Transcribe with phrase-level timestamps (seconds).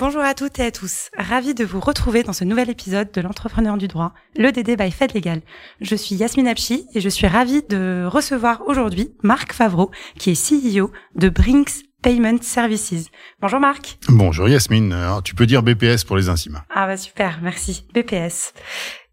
[0.00, 1.10] Bonjour à toutes et à tous.
[1.14, 4.90] Ravi de vous retrouver dans ce nouvel épisode de l'entrepreneur du droit, le DD by
[4.90, 5.42] Fed Legal.
[5.82, 10.78] Je suis Yasmine Apchi et je suis ravie de recevoir aujourd'hui Marc Favreau, qui est
[10.78, 13.10] CEO de Brinks Payment Services.
[13.42, 13.98] Bonjour Marc.
[14.08, 14.90] Bonjour Yasmine.
[14.94, 16.62] Alors, tu peux dire BPS pour les intimes.
[16.74, 17.84] Ah bah super, merci.
[17.92, 18.54] BPS.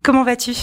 [0.05, 0.53] Comment vas-tu?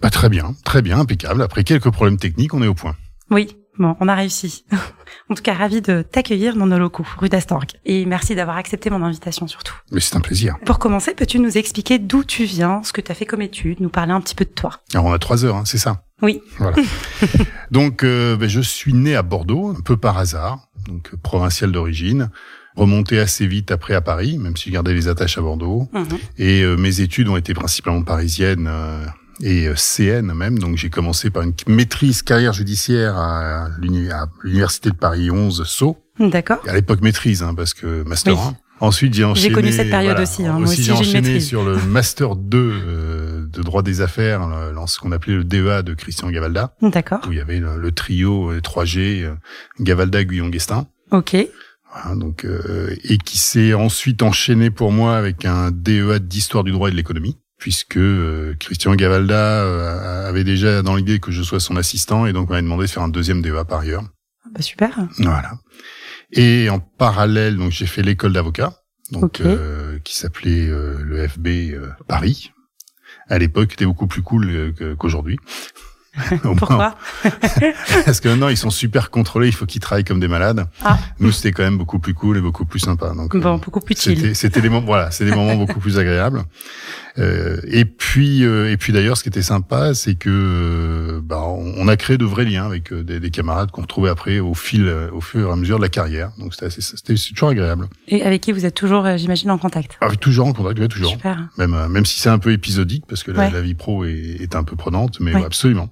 [0.00, 1.42] Bah très bien, très bien, impeccable.
[1.42, 2.96] Après quelques problèmes techniques, on est au point.
[3.30, 4.64] Oui, Bon, on a réussi.
[5.30, 7.66] en tout cas, ravi de t'accueillir dans nos locaux, rue d'Astorg.
[7.84, 9.74] Et merci d'avoir accepté mon invitation surtout.
[9.92, 10.56] Mais c'est un plaisir.
[10.64, 13.80] Pour commencer, peux-tu nous expliquer d'où tu viens, ce que tu as fait comme étude,
[13.80, 14.70] nous parler un petit peu de toi?
[14.94, 16.02] Alors on a trois heures, hein, c'est ça?
[16.22, 16.40] Oui.
[16.58, 16.76] Voilà.
[17.70, 21.72] donc, euh, ben, je suis né à Bordeaux, un peu par hasard, donc euh, provincial
[21.72, 22.30] d'origine
[22.76, 25.88] remonté assez vite après à Paris, même si je gardais les attaches à Bordeaux.
[25.92, 26.18] Mhm.
[26.38, 29.04] Et euh, mes études ont été principalement parisiennes euh,
[29.42, 30.58] et euh, CN même.
[30.58, 35.64] Donc j'ai commencé par une maîtrise carrière judiciaire à l'uni- à l'université de Paris 11
[35.66, 35.96] Sceaux.
[36.18, 36.58] D'accord.
[36.66, 38.40] À l'époque maîtrise, hein, parce que master Oui.
[38.48, 38.56] 1.
[38.78, 39.52] Ensuite, j'ai enchaîné.
[39.54, 40.52] connu cette période voilà, aussi, hein.
[40.58, 44.86] Moi aussi, j'ai j'ai enchaîné sur le master 2 euh, de droit des affaires, dans
[44.86, 47.20] ce qu'on appelait le DEA de Christian Gavalda, D'accord.
[47.26, 49.34] où il y avait le, le trio euh, 3G, euh,
[49.80, 50.86] Gavalda, Guyon, Guestin.
[51.10, 51.36] Ok.
[51.90, 56.70] Voilà, donc euh, et qui s'est ensuite enchaîné pour moi avec un DEA d'histoire du
[56.72, 61.42] droit et de l'économie, puisque euh, Christian Gavalda euh, avait déjà dans l'idée que je
[61.42, 64.04] sois son assistant et donc m'avait demandé de faire un deuxième DEA par ailleurs.
[64.54, 64.96] Bah super.
[65.18, 65.50] Voilà.
[66.30, 68.72] Et en parallèle, donc j'ai fait l'école d'avocat,
[69.10, 72.52] donc euh, qui s'appelait euh, le FB euh, Paris.
[73.28, 75.40] À l'époque, était beaucoup plus cool qu'aujourd'hui.
[76.42, 76.96] Pourquoi?
[78.04, 80.66] Parce que maintenant, ils sont super contrôlés, il faut qu'ils travaillent comme des malades.
[80.84, 80.98] Ah.
[81.18, 83.12] Nous, c'était quand même beaucoup plus cool et beaucoup plus sympa.
[83.14, 84.16] Donc, Bon, beaucoup plus chill.
[84.16, 86.44] c'était, c'était des moments, voilà, c'est des moments beaucoup plus agréables.
[87.18, 91.42] Euh, et puis, euh, et puis d'ailleurs, ce qui était sympa, c'est que euh, bah,
[91.46, 94.88] on, a créé de vrais liens avec des, des camarades qu'on retrouvait après au fil,
[95.12, 96.32] au fur et à mesure de la carrière.
[96.38, 97.88] Donc c'était, assez, c'était c'est toujours agréable.
[98.08, 99.96] Et avec qui vous êtes toujours, j'imagine, en contact?
[100.00, 101.12] Avec toujours en contact, ouais, toujours.
[101.12, 101.48] Super.
[101.58, 103.50] Même, même si c'est un peu épisodique parce que la, Ouais.
[103.50, 105.40] la vie pro est, est un peu prenante, mais Ouais.
[105.40, 105.88] ouais, absolument.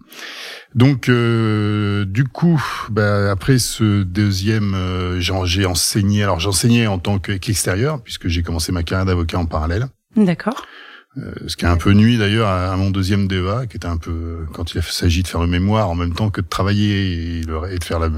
[0.74, 2.60] Donc, euh, du coup,
[2.90, 6.22] bah, après ce deuxième, euh, j'ai enseigné.
[6.22, 9.86] Alors, j'enseignais en tant que- qu'extérieur puisque j'ai commencé ma carrière d'avocat en parallèle.
[10.16, 10.64] D'accord.
[11.16, 13.98] Euh, ce qui a un peu nuit d'ailleurs à, mon deuxième DEA, qui était un
[13.98, 17.42] peu quand il s'agit de faire le mémoire en même temps que de travailler et,
[17.42, 18.08] le- et de faire la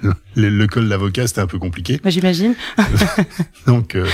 [0.00, 2.00] le, le col d'avocat, c'était un peu compliqué.
[2.02, 2.54] Bah, j'imagine.
[3.66, 4.06] Donc, euh,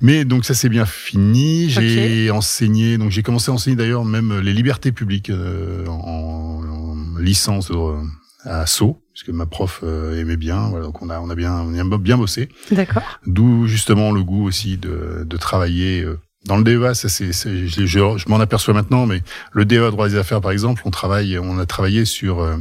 [0.00, 1.68] mais donc ça c'est bien fini.
[1.70, 7.18] J'ai enseigné, donc j'ai commencé à enseigner d'ailleurs même les libertés publiques euh, en, en
[7.18, 7.96] licence euh,
[8.44, 10.68] à Sceaux, puisque ma prof euh, aimait bien.
[10.68, 12.48] Voilà, donc on a on a bien on a bien bossé.
[12.70, 13.02] D'accord.
[13.26, 16.04] D'où justement le goût aussi de, de travailler.
[16.46, 19.90] Dans le DEA, ça c'est, c'est- je, je, je m'en aperçois maintenant, mais le DEA
[19.90, 22.56] droit des affaires, par exemple, on travaille, on a travaillé sur euh,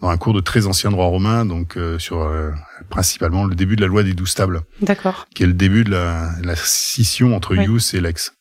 [0.00, 2.50] dans un cours de très ancien droit romain, donc euh, sur euh,
[2.90, 5.26] principalement le début de la loi des douze tables D'accord.
[5.34, 7.64] qui est le début de la, la scission entre Oui.
[7.64, 8.32] ius et lex.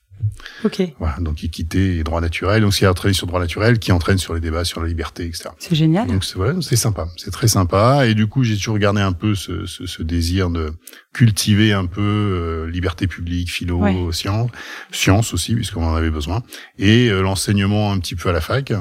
[0.66, 0.81] Ok.
[1.00, 2.61] Voilà, donc équité et droit naturel.
[2.61, 5.50] Donc, c'est entraîné sur droit naturel qui entraîne sur les débats sur la liberté, etc.
[5.59, 6.07] C'est génial.
[6.07, 8.07] Donc, c'est voilà, c'est sympa, c'est très sympa.
[8.07, 10.73] Et du coup, j'ai toujours gardé un peu ce, ce, ce désir de
[11.13, 13.95] cultiver un peu euh, liberté publique, philo, Ouais.
[14.12, 14.50] science,
[14.91, 16.41] science aussi, puisqu'on en avait besoin,
[16.78, 18.79] et euh, l'enseignement un petit peu à la fac, euh,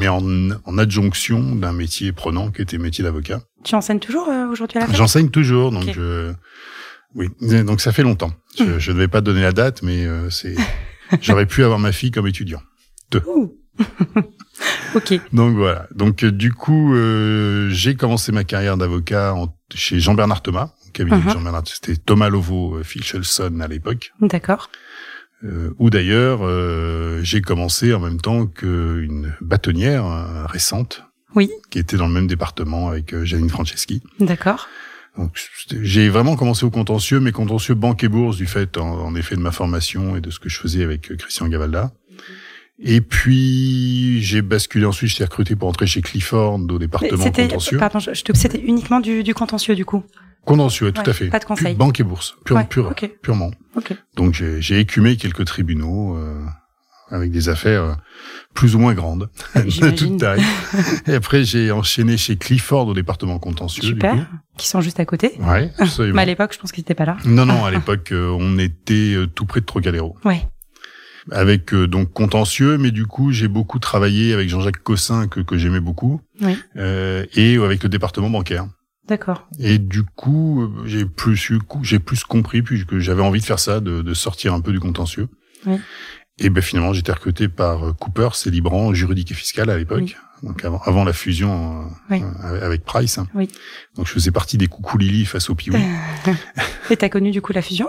[0.00, 0.22] mais en,
[0.64, 3.42] en adjonction d'un métier prenant qui était métier d'avocat.
[3.64, 4.96] Tu enseignes toujours euh, aujourd'hui à la fac?
[4.96, 5.92] J'enseigne toujours, donc Ok.
[5.94, 6.32] je...
[7.14, 8.32] oui, donc ça fait longtemps.
[8.58, 10.54] Je, ne vais pas donner la date, mais euh, c'est
[11.22, 12.62] j'aurais pu avoir ma fille comme étudiant.
[13.26, 13.54] Ouh.
[14.94, 15.20] ok.
[15.32, 15.86] Donc voilà.
[15.94, 20.90] Donc euh, du coup, euh, j'ai commencé ma carrière d'avocat en- chez Jean-Bernard Thomas, au
[20.92, 21.30] cabinet de Mhm.
[21.32, 21.62] Jean-Bernard.
[21.66, 24.70] C'était Thomas Lovo euh, Fichelson à l'époque, D'accord.
[25.44, 31.04] euh, où d'ailleurs euh, j'ai commencé en même temps qu'une bâtonnière euh, récente,
[31.34, 31.50] Oui.
[31.70, 34.02] qui était dans le même département avec Janine Franceschi.
[34.20, 34.68] D'accord.
[35.82, 39.36] J'ai vraiment commencé au contentieux, mais contentieux banque et bourse du fait, en, en effet,
[39.36, 41.92] de ma formation et de ce que je faisais avec euh, Christian Gavalda.
[42.80, 47.78] Et puis, j'ai basculé ensuite, j'étais recruté pour entrer chez Clifford au département contentieux.
[47.78, 50.04] pardon, je, te, c'était uniquement du, du contentieux du coup?
[50.44, 51.28] Contentieux, tout Ouais, à fait.
[51.28, 51.74] pas de conseil.
[51.74, 53.10] Banque et bourse, pure, Ouais, pure- ok.
[53.20, 53.50] purement.
[53.74, 53.92] Ok.
[54.14, 56.40] Donc, j'ai, j'ai écumé quelques tribunaux euh,
[57.10, 57.94] avec des affaires euh,
[58.54, 60.42] plus ou moins grandes, de toute taille.
[61.06, 63.82] et après, j'ai enchaîné chez Clifford au département contentieux.
[63.82, 64.14] du Super.
[64.14, 64.20] coup.
[64.56, 65.32] Qui sont juste à côté.
[65.40, 66.16] Ouais, absolument.
[66.16, 67.16] Mais à l'époque, je pense qu'ils étaient pas là.
[67.24, 70.16] Non, non, à l'époque, euh, on était euh, tout près de Trocadéro.
[70.24, 70.42] Ouais.
[71.30, 75.58] avec euh, donc contentieux, mais du coup j'ai beaucoup travaillé avec Jean-Jacques Cossin que, que
[75.58, 76.56] j'aimais beaucoup, Oui.
[76.76, 78.66] euh, et avec le département bancaire.
[79.06, 79.46] D'accord.
[79.58, 81.52] Et du coup j'ai plus
[81.82, 84.80] j'ai plus compris puisque j'avais envie de faire ça, de, de sortir un peu du
[84.80, 85.28] contentieux.
[85.66, 85.76] Oui.
[86.40, 90.16] Et ben finalement j'étais recruté par euh, Cooper, c'est Libran, juridique et fiscal à l'époque,
[90.44, 92.22] donc avant, avant la fusion euh, Oui.
[92.44, 93.18] euh, avec Price.
[93.34, 93.48] Oui.
[93.96, 95.76] Donc je faisais partie des coucou Lily face au Piwi.
[96.90, 97.88] Et t'as connu du coup la fusion?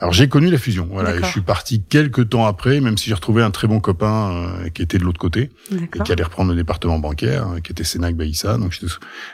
[0.00, 1.14] Alors j'ai connu la fusion, voilà.
[1.14, 4.32] Et je suis parti quelques temps après, même si j'ai retrouvé un très bon copain
[4.64, 7.70] euh, qui était de l'autre côté et qui allait reprendre le département bancaire, euh, qui
[7.72, 8.58] était Sénac Baïssa.
[8.58, 8.92] Donc j'étais-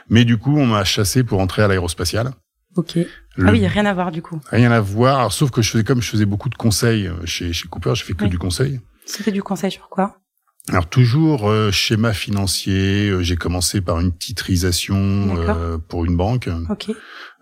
[0.09, 2.31] mais du coup on m'a chassé pour entrer à l'aérospatiale.
[2.75, 2.95] Ok.
[2.95, 3.07] Le-
[3.47, 4.39] Ah oui, rien à voir du coup.
[4.51, 5.19] Rien à voir.
[5.19, 7.93] Alors, sauf que je faisais comme je faisais beaucoup de conseils euh, chez chez Cooper,
[7.95, 8.29] j'ai fait que Oui.
[8.29, 8.79] du conseil.
[9.05, 10.17] C'était du conseil sur quoi?
[10.69, 13.09] Alors toujours euh, schéma financier.
[13.09, 16.49] euh, j'ai commencé par une titrisation euh, pour une banque.
[16.69, 16.91] Ok.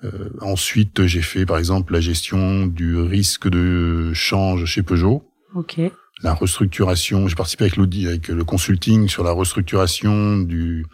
[0.04, 5.26] Euh, ensuite j'ai fait par exemple la gestion du risque de change chez Peugeot.
[5.56, 5.80] Ok.
[6.22, 7.28] la restructuration.
[7.28, 10.86] J'ai participé avec l'audit, avec le consulting sur la restructuration du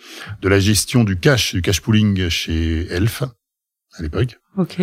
[0.41, 3.23] de la gestion du cash, du cash pooling chez Elf
[3.97, 4.37] à l'époque.
[4.57, 4.81] Ok.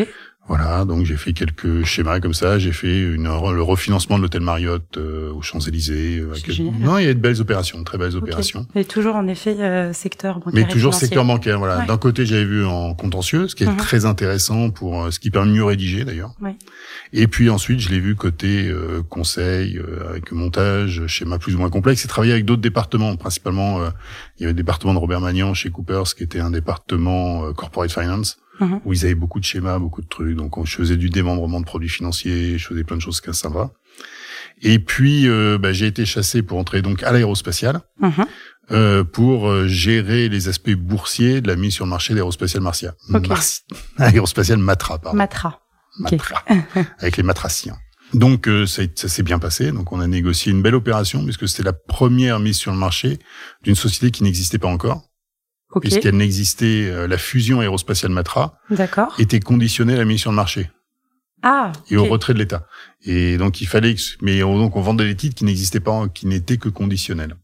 [0.49, 2.59] Voilà, donc j'ai fait quelques schémas comme ça.
[2.59, 6.21] J'ai fait une, le refinancement de l'hôtel Marriott euh, aux Champs Élysées.
[6.35, 6.75] C'est génial.
[6.81, 8.67] Non, il y a de belles opérations, de très belles opérations.
[8.75, 10.53] Et toujours en effet euh, secteur bancaire.
[10.53, 11.79] Mais toujours secteur bancaire, voilà.
[11.79, 11.87] Ouais.
[11.87, 13.77] D'un côté, j'avais vu en contentieux, ce qui est Mhm.
[13.77, 16.35] très intéressant pour euh, ce qui permet de mieux rédiger d'ailleurs.
[16.41, 16.57] Ouais.
[17.13, 21.59] Et puis ensuite, je l'ai vu côté euh, conseil, euh, avec montage, schéma plus ou
[21.59, 23.15] moins complexe, et travailler avec d'autres départements.
[23.15, 23.91] Principalement, euh,
[24.39, 27.53] il y avait le département de Robert Magnan chez Coopers, qui était un département euh,
[27.53, 28.81] corporate finance, Mhm.
[28.85, 30.37] où ils avaient beaucoup de schémas, beaucoup de trucs.
[30.37, 33.33] Donc, on- je faisais du démembrement de produits financiers, je faisais plein de choses qui
[33.35, 33.71] sympa.
[34.63, 38.13] Et puis, euh, bah, j'ai été chassé pour entrer donc à l'aérospatiale Mhm.
[38.71, 42.95] euh, pour euh, gérer les aspects boursiers de la mise sur le marché d'aérospatiale Marcia.
[43.13, 43.27] Ok.
[43.29, 43.63] Marci-
[43.99, 45.17] Aérospatiale Matra, pardon.
[45.19, 45.61] Matra.
[45.99, 46.43] Matra.
[47.01, 47.77] avec les matraciens.
[48.15, 49.73] Donc euh, ça, ça s'est bien passé.
[49.73, 53.19] Donc on a négocié une belle opération puisque c'était la première mise sur le marché
[53.63, 55.03] d'une société qui n'existait pas encore,
[55.73, 55.83] Ok.
[55.83, 56.89] puisqu'elle n'existait.
[56.91, 58.59] euh, la fusion aérospatiale Matra
[59.19, 60.71] était conditionnée à la mise sur le marché
[61.43, 61.73] Ah.
[61.91, 62.67] et au retrait de l'État.
[63.05, 66.09] Et donc il fallait, que, mais on, donc on vendait les titres qui n'existaient pas,
[66.09, 67.35] qui n'étaient que conditionnels.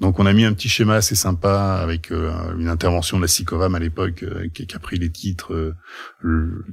[0.00, 3.28] Donc on a mis un petit schéma assez sympa avec euh, une intervention de la
[3.28, 5.74] SICOVAM à l'époque euh, qui, qui a pris les titres euh,
[6.20, 6.64] le-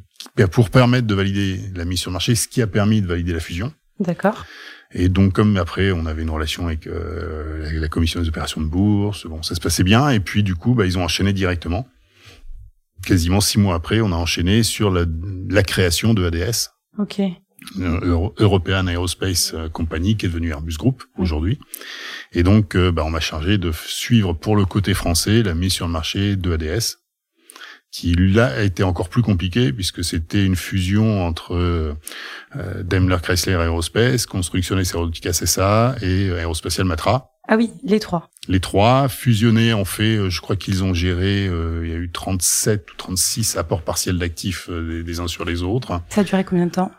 [0.51, 3.33] pour permettre de valider la mise sur le marché, ce qui a permis de valider
[3.33, 3.74] la fusion.
[4.00, 4.45] D'accord.
[4.92, 8.68] Et donc comme après on avait une relation avec euh, la, commission des opérations de
[8.68, 10.09] bourse, bon ça se passait bien.
[10.09, 11.88] Et puis du coup bah, ils ont enchaîné directement.
[13.06, 15.06] Quasiment six mois après, on a enchaîné sur la,
[15.50, 16.69] la création de ADS.
[16.97, 17.19] Ok.
[17.19, 21.24] euh, Euro- European Aerospace euh, Company, qui est devenue Airbus Group Oui.
[21.24, 21.59] aujourd'hui.
[22.31, 25.74] Et donc, euh, bah, on m'a chargé de suivre pour le côté français la mise
[25.74, 26.97] sur le marché de ADS,
[27.95, 31.94] qui là a été encore plus compliqué puisque c'était une fusion entre euh,
[32.83, 34.83] Daimler Chrysler Aerospace, Construction et
[36.30, 37.31] euh, Aérospatiale Matra.
[37.47, 38.30] Ah oui, les trois.
[38.47, 41.97] Les trois fusionnés ont fait, euh, je crois qu'ils ont géré, euh, il y a
[41.97, 46.01] eu 37 ou 36 apports partiels d'actifs euh, des- des uns sur les autres.
[46.09, 46.92] Ça a duré combien de temps?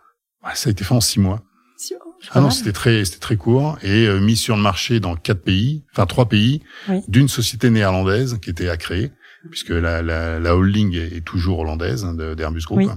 [0.44, 1.42] Ouais, ça a été fait en six mois.
[1.76, 4.62] Si- oh, c'est Ah non, c'était très, c'était très court et euh, mis sur le
[4.62, 7.00] marché dans quatre pays, enfin trois pays, Oui.
[7.08, 9.10] d'une société néerlandaise qui était à créer,
[9.50, 12.78] puisque la, la, la holding est, toujours hollandaise hein, d'Airbus Group.
[12.78, 12.88] Oui.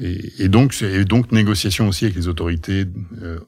[0.00, 2.86] Et, et donc, et donc négociation aussi avec les autorités
[3.22, 3.40] euh,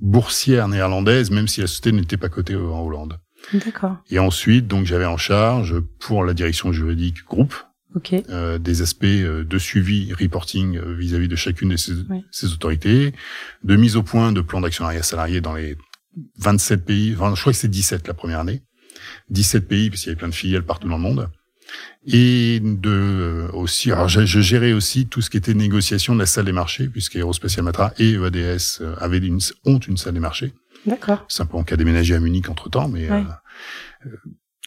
[0.00, 3.18] boursières néerlandaises, même si la société n'était pas cotée en Hollande.
[3.52, 3.96] D'accord.
[4.10, 7.54] Et ensuite, donc j'avais en charge pour la direction juridique groupe
[7.94, 8.12] Ok.
[8.28, 12.24] euh, des aspects euh, de suivi, reporting euh, vis-à-vis de chacune de ces, Oui.
[12.30, 13.12] ces autorités,
[13.64, 15.76] de mise au point de plans d'actionnariat salarié dans les
[16.38, 18.62] 27 pays, enfin, je crois que c'est 17 la première année,
[19.30, 21.30] 17 pays, parce qu'il y avait plein de filiales partout dans le monde,
[22.10, 26.26] et de euh, aussi, alors je, gérais aussi tout ce qui était négociation de la
[26.26, 30.20] salle des marchés, puisque Aerospatial Matra et EADS euh, avaient une, ont une salle des
[30.20, 30.52] marchés,
[30.86, 31.24] D'accord.
[31.28, 33.24] simplement qu'à déménager à Munich entre temps, mais Ouais.
[34.06, 34.16] euh, euh,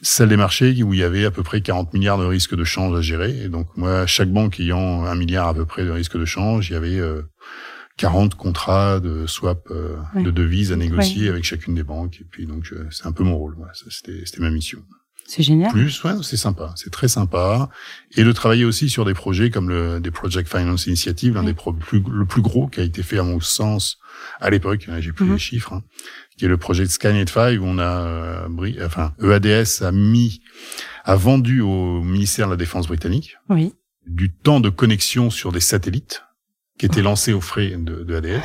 [0.04, 2.64] salle des marchés où il y avait à peu près 40 milliards de risques de
[2.64, 3.44] change à gérer.
[3.44, 6.70] Et donc moi, chaque banque ayant un milliard à peu près de risques de change,
[6.70, 7.22] il y avait euh,
[7.98, 10.24] 40 contrats de swap euh, Ouais.
[10.24, 12.20] de devises à négocier avec chacune des banques.
[12.22, 13.54] Et puis donc c'est un peu mon rôle.
[13.58, 14.80] Voilà, c'était ma mission.
[15.34, 15.72] C'est génial.
[15.72, 17.70] Plus, ouais, c'est sympa, c'est très sympa.
[18.18, 21.46] Et de travailler aussi sur des projets comme le des Project Finance Initiative, l'un Oui.
[21.46, 23.98] des pro- plus, le plus gros qui a été fait à mon sens
[24.42, 24.90] à l'époque.
[25.00, 25.32] J'ai plus Mhm.
[25.34, 25.72] les chiffres.
[25.74, 25.84] hein,
[26.38, 28.48] qui est le projet de Skynet 5 où on a, euh,
[28.86, 30.42] enfin, EADS a mis,
[31.06, 33.74] a vendu au ministère de la Défense britannique Oui.
[34.08, 36.24] du temps de connexion sur des satellites
[36.82, 38.42] qui étaient lancés aux frais de, de ADS,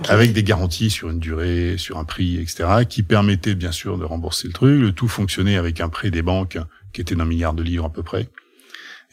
[0.10, 4.04] avec des garanties sur une durée, sur un prix, etc., qui permettaient bien sûr de
[4.04, 4.78] rembourser le truc.
[4.78, 6.58] Le tout fonctionnait avec un prêt des banques
[6.92, 8.28] qui était d'un milliard de livres à peu près.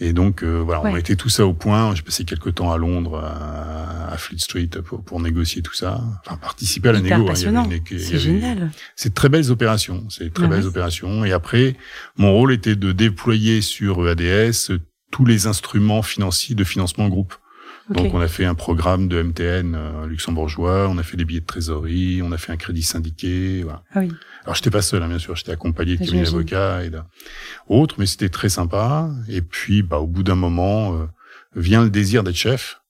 [0.02, 1.96] Et donc euh, voilà, on mettait tout ça au point.
[1.96, 6.02] J'ai passé quelques temps à Londres, à, à Fleet Street, pour, pour négocier tout ça.
[6.26, 7.16] Enfin, participer à la négo.
[7.62, 7.70] hein.
[7.98, 8.72] C'est génial.
[8.98, 10.04] C'est de très belles opérations.
[10.10, 11.24] C'est très Ah belles opérations.
[11.24, 11.78] Et après,
[12.18, 14.72] mon rôle était de déployer sur EADS
[15.12, 17.36] tous les instruments financiers de financement groupe.
[17.90, 21.42] Donc on a fait un programme de MTN euh, luxembourgeois, on a fait des billets
[21.42, 23.64] de trésorerie, on a fait un crédit syndiqué.
[23.64, 23.84] Voilà.
[23.94, 24.12] Ah oui.
[24.44, 26.24] Alors j'étais pas seul, hein, bien sûr, j'étais accompagné de J'imagine.
[26.24, 29.10] d'avocats et d'autres, mais c'était très sympa.
[29.28, 31.06] Et puis, bah, au bout d'un moment, euh,
[31.56, 32.82] vient le désir d'être chef,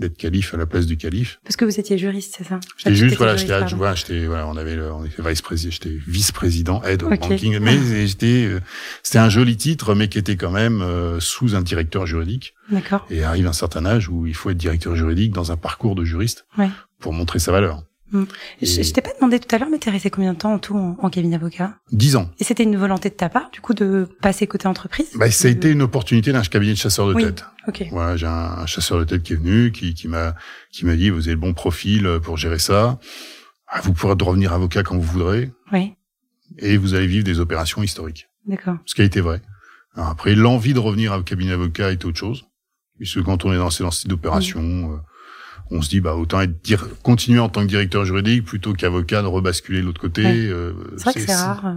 [0.00, 1.38] d'être calife à la place du calife.
[1.44, 4.46] Parce que vous étiez juriste, c'est ça J'étais Ah, juste, voilà, j'étais, voilà, j'étais, voilà,
[4.48, 7.18] on avait, le, on était vice-président, j'étais vice-président, of Ok.
[7.20, 8.60] banking, mais j'étais, euh,
[9.02, 12.54] c'était un joli titre, mais qui était quand même euh, sous un directeur juridique.
[12.70, 13.06] D'accord.
[13.10, 16.04] Et arrive un certain âge où il faut être directeur juridique dans un parcours de
[16.04, 16.70] juriste Ouais.
[16.98, 17.82] pour montrer sa valeur.
[18.60, 20.54] Et- Je, je t'ai pas demandé tout à l'heure, mais t'es resté combien de temps
[20.54, 22.30] en tout en, en cabinet d'avocat Dix ans.
[22.38, 25.08] Et c'était une volonté de ta part, du coup, de passer côté entreprise?
[25.16, 27.22] Bah, ça a été une opportunité d'un cabinet de chasseurs de Oui.
[27.24, 27.44] tête.
[27.68, 27.84] Ok.
[27.90, 30.34] Voilà, j'ai un, un chasseur de tête qui est venu, qui, qui m'a,
[30.72, 32.98] qui m'a dit, vous avez le bon profil pour gérer ça.
[33.68, 35.94] Ah, Vous pourrez revenir avocat quand vous voudrez, Oui.
[36.58, 38.28] et vous allez vivre des opérations historiques.
[38.46, 38.76] D'accord.
[38.86, 39.40] Ce qui a été vrai.
[39.94, 42.46] Alors après, l'envie de revenir au cabinet d'avocat est autre chose.
[42.98, 44.60] Puisque quand on est dans ces dans ce type d'opération,
[44.92, 44.96] euh,
[45.70, 49.22] on se dit, bah, autant être dire, continuer en tant que directeur juridique plutôt qu'avocat
[49.22, 50.22] de rebasculer de l'autre côté.
[50.24, 50.46] Ouais.
[50.48, 51.66] euh, C'est vrai que c'est rare.
[51.66, 51.74] euh,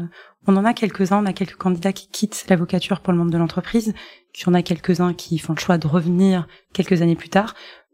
[0.48, 3.38] On en a quelques-uns, on a quelques candidats qui quittent l'avocature pour le monde de
[3.38, 3.94] l'entreprise,
[4.34, 7.54] puis on a quelques-uns qui font le choix de revenir quelques années plus tard.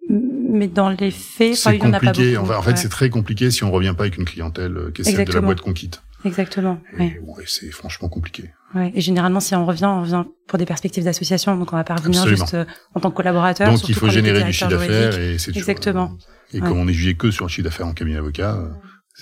[0.10, 2.36] Mais dans les faits, C'est il y en a pas compliqué.
[2.38, 2.52] beaucoup.
[2.52, 2.76] En fait, Ouais.
[2.78, 5.32] c'est très compliqué si on revient pas avec une clientèle euh, qui est celle de
[5.34, 6.02] la boîte qu'on quitte.
[6.26, 6.82] Exactement.
[6.94, 7.22] Et, Ouais.
[7.24, 8.52] bon, et c'est franchement compliqué.
[8.76, 8.92] Ouais.
[8.96, 11.96] Et généralement, si on revient, on revient pour des perspectives d'association, donc on va pas
[11.96, 12.46] revenir Absolument.
[12.46, 13.72] juste euh, en tant que collaborateur.
[13.72, 16.16] Donc, il faut générer du chiffre d'affaires et c'est Exactement.
[16.54, 16.68] Et Ouais.
[16.68, 18.70] comme on est jugé que sur le chiffre d'affaires en cabinet d'avocat, euh,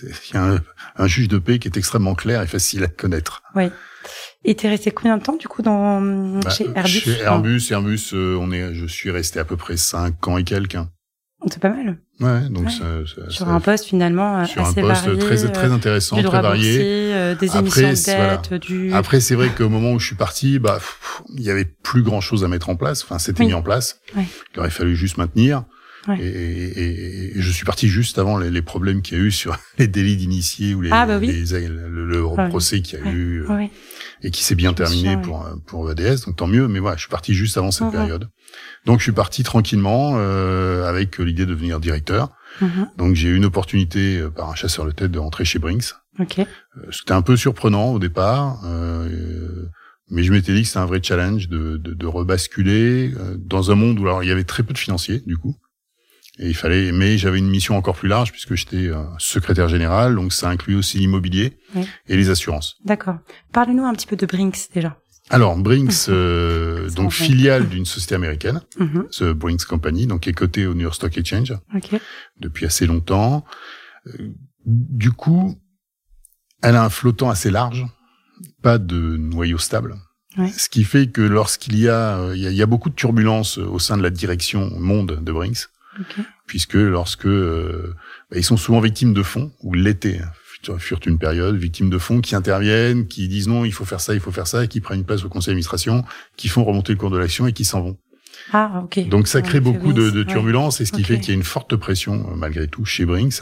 [0.03, 0.59] il y a un,
[0.97, 3.41] un juge de paix qui est extrêmement clair et facile à connaître.
[4.45, 7.99] Et t'es resté combien de temps, du coup, dans, Bah, chez Airbus Chez Airbus, Airbus,
[8.13, 10.75] euh, on est, je suis resté à peu près cinq ans et quelques.
[10.75, 10.89] hein.
[11.49, 11.99] C'est pas mal.
[12.19, 12.71] Ouais, donc Ouais.
[12.71, 15.19] ça, ça- Sur ça- un poste, finalement, euh, sur un assez poste varié.
[15.19, 16.71] très euh, très intéressant, du droit très varié.
[16.71, 18.57] boursier, euh, des Après, émissions de voilà.
[18.59, 18.93] du...
[18.93, 20.79] Après, c'est vrai qu'au moment où je suis parti, bah,
[21.35, 23.03] il y avait plus grand chose à mettre en place.
[23.03, 23.47] Enfin, c'était Oui.
[23.47, 24.01] mis en place.
[24.15, 24.25] Ouais.
[24.55, 25.63] Il aurait fallu juste maintenir.
[26.07, 26.17] Ouais.
[26.19, 29.23] Et, et- et- et je suis parti juste avant les, les problèmes qu'il y a
[29.23, 31.27] eu sur les délits d'initiés ou les, Ah, bah oui.
[31.27, 32.47] les- le, le Ouais.
[32.49, 33.67] procès qu'il y a eu euh.
[34.23, 36.25] Et qui s'est bien terminé pour pour EDS.
[36.25, 36.67] Donc tant mieux.
[36.67, 37.91] Mais voilà, je suis parti juste avant cette Mhm.
[37.91, 38.29] période.
[38.85, 42.31] Donc je suis parti tranquillement euh, avec l'idée de devenir directeur.
[42.61, 42.89] Mhm.
[42.97, 45.93] Donc j'ai eu une opportunité euh, par un chasseur de tête de rentrer chez Brinks.
[46.19, 46.39] Ok.
[46.39, 46.45] Euh,
[46.91, 49.69] C'était un peu surprenant au départ, euh, euh,
[50.09, 53.71] mais je m'étais dit que c'était un vrai challenge de, de, de rebasculer euh, dans
[53.71, 55.55] un monde où alors il y avait très peu de financiers du coup,
[56.39, 56.91] et il fallait.
[56.91, 60.75] Mais j'avais une mission encore plus large puisque j'étais euh, secrétaire général, donc ça inclut
[60.75, 61.87] aussi l'immobilier Oui.
[62.07, 62.75] et les assurances.
[62.85, 63.17] D'accord.
[63.53, 64.97] Parle-nous un petit peu de Brinks, déjà.
[65.29, 69.07] Alors Brinks, euh, Ça donc filiale d'une société américaine, Mhm.
[69.11, 71.99] The Brinks Company, donc qui est cotée au New York Stock Exchange Ok.
[72.39, 73.43] depuis assez longtemps.
[74.07, 74.29] Euh,
[74.65, 75.55] Du coup,
[76.61, 77.85] elle a un flottant assez large,
[78.61, 79.95] pas de noyau stable.
[80.37, 80.49] Ouais.
[80.51, 82.89] Ce qui fait que lorsqu'il y a, euh, il y a, il y a beaucoup
[82.89, 85.67] de turbulences au sein de la direction monde de Brinks,
[85.99, 86.25] Ok.
[86.45, 87.93] puisque lorsque euh,
[88.31, 91.97] bah, ils sont souvent victimes de fonds ou l'été hein, furent une période victimes de
[91.97, 94.67] fonds qui interviennent, qui disent non, il faut faire ça, il faut faire ça, et
[94.67, 96.03] qui prennent une place au conseil d'administration,
[96.35, 97.97] qui font remonter le cours de l'action et qui s'en vont.
[98.53, 99.07] Ah, ok.
[99.09, 100.25] Donc ça Ouais, crée beaucoup de, de ouais.
[100.25, 103.05] turbulences et ce qui fait qu'il y a une forte pression euh, malgré tout chez
[103.05, 103.41] Brinks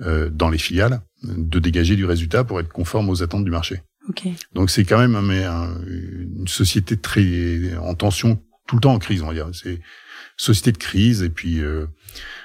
[0.00, 3.82] euh, dans les filiales de dégager du résultat pour être conforme aux attentes du marché.
[4.08, 4.24] Ok.
[4.54, 8.98] Donc c'est quand même mais, un- une société très en tension tout le temps en
[8.98, 9.48] crise on va dire.
[9.52, 9.80] C'est
[10.36, 11.86] société de crise et puis euh,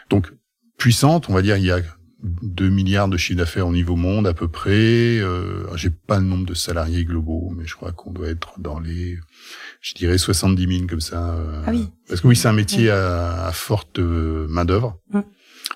[0.10, 0.32] donc
[0.78, 1.80] puissante on va dire il y a
[2.22, 5.20] 2 milliards de chiffre d'affaires au niveau monde à peu près.
[5.20, 8.80] Euh, J'ai pas le nombre de salariés globaux mais je crois qu'on doit être dans
[8.80, 9.18] les
[9.82, 11.30] je dirais 70 000 comme ça.
[11.36, 11.88] euh, Ah oui.
[12.10, 15.00] Parce que oui, c'est un métier à, à forte main d'œuvre.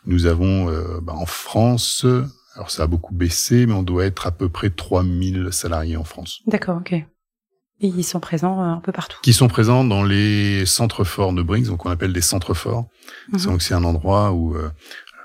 [0.06, 2.06] Nous avons euh, bah, en France,
[2.56, 6.04] alors ça a beaucoup baissé, mais on doit être à peu près 3000 salariés en
[6.04, 6.94] France, D'accord, ok.
[7.84, 9.18] Et ils sont présents euh, un peu partout.
[9.22, 12.88] qui sont présents dans les centres forts de Brinks, donc on appelle des centres forts.
[13.32, 13.42] Mhm.
[13.44, 14.70] Donc c'est un endroit où euh,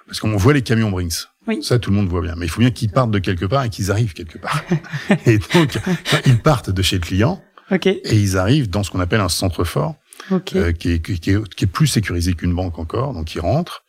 [0.06, 1.14] parce qu'on voit les camions Brinks.
[1.46, 1.62] Oui.
[1.62, 2.34] Ça, tout le monde voit bien.
[2.36, 4.62] Mais il faut bien qu'ils partent de quelque part et qu'ils arrivent quelque part.
[5.26, 5.78] et donc,
[6.26, 7.86] ils partent de chez le client Ok.
[7.86, 9.94] et ils arrivent dans ce qu'on appelle un centre fort.
[10.30, 10.56] Ok.
[10.56, 13.84] euh, qui, est, qui, est, qui est plus sécurisé qu'une banque encore, donc il rentre.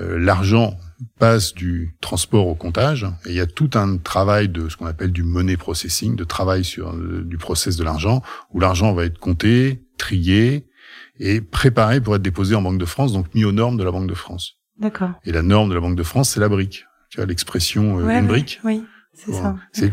[0.00, 0.78] Euh, L'argent
[1.18, 4.86] passe du transport au comptage et il y a tout un travail de ce qu'on
[4.86, 9.04] appelle du money processing, de travail sur euh, du process de l'argent, où l'argent va
[9.04, 10.66] être compté, trié
[11.20, 13.90] et préparé pour être déposé en Banque de France, donc mis aux normes de la
[13.90, 14.58] Banque de France.
[14.78, 15.10] D'accord.
[15.24, 16.84] Et la norme de la Banque de France, c'est la brique.
[17.10, 18.84] Tu vois l'expression euh, Ouais, une brique Oui.
[19.24, 19.56] C'est ça.
[19.72, 19.90] C'est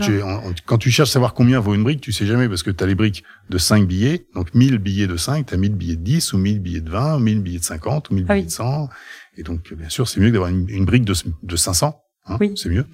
[0.65, 2.84] quand tu cherches à savoir combien vaut une brique, tu sais jamais parce que tu
[2.84, 5.96] as les briques de 5 billets, donc 1000 billets de 5, tu as 1000 billets
[5.96, 8.34] de 10 ou 1000 billets de 20 ou 1000 billets de 50 ou 1000 Ah
[8.34, 8.39] oui.
[8.41, 8.89] billets de 100.
[9.38, 11.13] Et donc, bien sûr, c'est mieux d'avoir une, une brique de,
[11.44, 12.01] de 500.
[12.27, 12.53] Hein, Oui.
[12.55, 12.86] C'est mieux.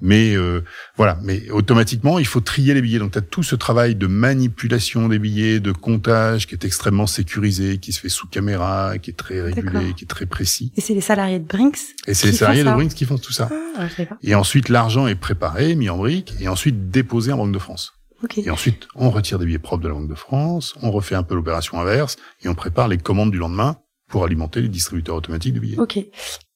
[0.00, 0.64] Mais euh,
[0.96, 2.98] voilà, mais automatiquement, il faut trier les billets.
[2.98, 7.06] Donc, tu as tout ce travail de manipulation des billets, de comptage qui est extrêmement
[7.06, 10.72] sécurisé, qui se fait sous caméra, qui est très régulé, qui est très précis.
[10.76, 13.32] Et c'est les salariés de Brinks Et c'est les salariés de Brinks qui font tout
[13.32, 13.48] ça.
[13.76, 13.86] Ah.
[14.22, 17.94] Et ensuite, l'argent est préparé, mis en briques, et ensuite déposé en Banque de France.
[18.24, 18.38] Ok.
[18.38, 21.22] Et ensuite, on retire des billets propres de la Banque de France, on refait un
[21.22, 23.76] peu l'opération inverse, et on prépare les commandes du lendemain
[24.08, 25.78] pour alimenter les distributeurs automatiques de billets.
[25.78, 25.98] Ok.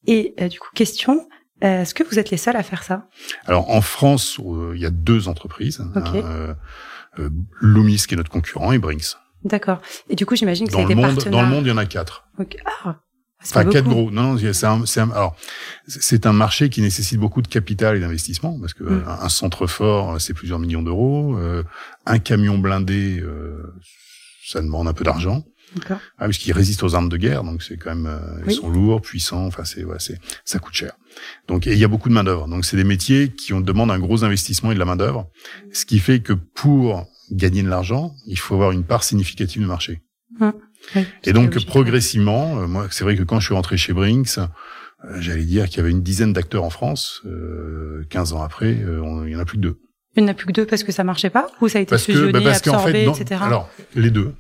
[0.06, 1.26] Et euh, du coup, question.
[1.64, 3.08] Euh, Est-ce que vous êtes les seuls à faire ça?
[3.46, 5.80] Alors, en France, euh, il y a deux entreprises.
[5.94, 6.54] Hein, euh,
[7.18, 9.16] euh, Loomis, qui est notre concurrent, et Brinks.
[9.44, 9.80] D'accord.
[10.10, 11.30] Et du coup, j'imagine que Dans c'est le, des monde, partenaires.
[11.32, 12.24] dans le monde, il y en a quatre.
[12.38, 12.56] Ok.
[12.84, 13.00] Ah,
[13.42, 14.10] Enfin, pas quatre gros.
[14.10, 15.36] Non, non, c'est un, un- alors,
[15.86, 19.04] c'est un marché qui nécessite beaucoup de capital et d'investissement parce que Mm.
[19.06, 21.36] un, un centre fort, c'est plusieurs millions d'euros.
[21.38, 21.62] Euh,
[22.06, 23.62] un camion blindé, euh,
[24.44, 25.44] ça demande un peu d'argent.
[25.90, 28.54] Ah, parce qu'ils résistent aux armes de guerre, donc c'est quand même, euh, ils Oui.
[28.54, 29.46] sont lourds, puissants.
[29.46, 30.92] Enfin, c'est, ouais, c'est, ça coûte cher.
[31.48, 32.46] Donc, et il y a beaucoup de main d'œuvre.
[32.48, 35.28] Donc, c'est des métiers qui ont demandent un gros investissement et de la main d'œuvre,
[35.72, 39.66] ce qui fait que pour gagner de l'argent, il faut avoir une part significative de
[39.66, 40.02] marché.
[40.40, 44.38] Oui, Et donc progressivement, euh, moi c'est vrai que quand je suis rentré chez Brinks,
[44.38, 44.46] euh,
[45.18, 47.22] j'allais dire qu'il y avait une dizaine d'acteurs en France.
[47.26, 49.78] Euh, 15 ans après, euh, on- il y en a plus que deux.
[50.14, 51.82] Il n'y en a plus que deux parce que ça marchait pas ou ça a
[51.82, 53.40] été Parce que, fusionné, bah, parce qu'en absorbé, fait, dans- etc.
[53.44, 54.34] alors les deux.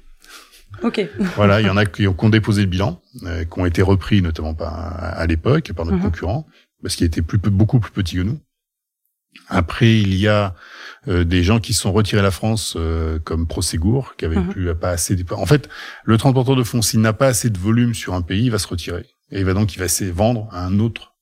[0.82, 1.00] Ok.
[1.36, 3.66] Voilà, il y en a qui ont, qui ont déposé le bilan, euh, qui ont
[3.66, 6.04] été repris notamment par, à l'époque par notre Mhm.
[6.04, 6.46] concurrent,
[6.82, 8.38] parce qu'il était plus, beaucoup plus petit que nous.
[9.48, 10.54] Après, il y a
[11.08, 14.36] euh, des gens qui se sont retirés de la France, euh, comme Prosegur, qui avait
[14.40, 14.48] Mhm.
[14.48, 15.14] plus pas assez.
[15.14, 15.24] De...
[15.34, 15.68] En fait,
[16.04, 18.58] le transporteur de fonds, s'il n'a pas assez de volume sur un pays, il va
[18.58, 21.14] se retirer et il va donc il va se vendre à un autre,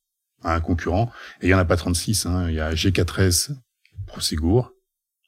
[0.43, 1.11] à un concurrent.
[1.43, 2.25] Et il y en a pas 36.
[2.27, 2.49] Hein.
[2.49, 3.57] Il y a GK13,
[4.07, 4.73] Prosegur,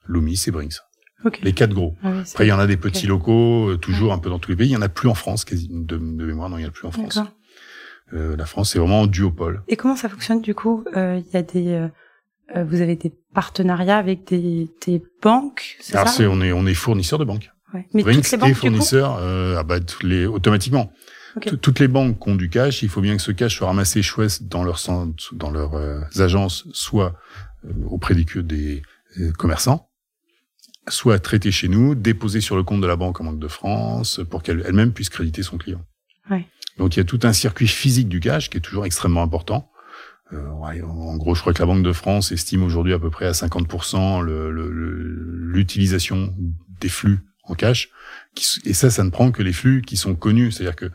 [0.06, 0.76] Loomis et Brinks.
[1.24, 1.40] Ok.
[1.42, 1.94] Les quatre gros.
[2.02, 4.38] Ah oui, Après, il y en a des petits locaux, euh, toujours un peu dans
[4.38, 4.68] tous les pays.
[4.68, 6.48] Il y en a plus en France, quasi de, de mémoire.
[6.50, 7.18] Non, il y en a plus en France.
[8.12, 9.62] Euh, la France, c'est vraiment en duopole.
[9.68, 11.72] Et comment ça fonctionne du coup Euh, Il y a des,
[12.54, 16.52] euh, vous avez des partenariats avec des, des banques, c'est Alors, ça c'est, on est,
[16.52, 17.50] on est fournisseur de banques.
[17.74, 17.86] Ouais.
[17.94, 20.92] Mais toutes les banques est du coup fournisseur, euh, ah bah, tous les, automatiquement.
[21.36, 21.46] Ok.
[21.48, 24.02] Tout- Toutes les banques ont du cash, il faut bien que ce cash soit ramassé
[24.02, 27.14] chouette dans leurs centres, dans leurs euh, agences, soit
[27.66, 28.82] euh, auprès des, que des
[29.36, 29.88] commerçants,
[30.88, 34.20] soit traité chez nous, déposé sur le compte de la banque en Banque de France,
[34.30, 35.82] pour qu'elle elle-même puisse créditer son client.
[36.30, 36.46] Ouais.
[36.78, 39.70] Donc il y a tout un circuit physique du cash qui est toujours extrêmement important.
[40.32, 40.48] Euh,
[40.82, 43.32] en gros, je crois que la Banque de France estime aujourd'hui à peu près à
[43.32, 46.34] 50% le- le- le- l'utilisation
[46.80, 47.90] des flux en cash.
[48.64, 50.50] Et ça, ça ne prend que les flux qui sont connus.
[50.52, 50.90] C'est-à-dire que,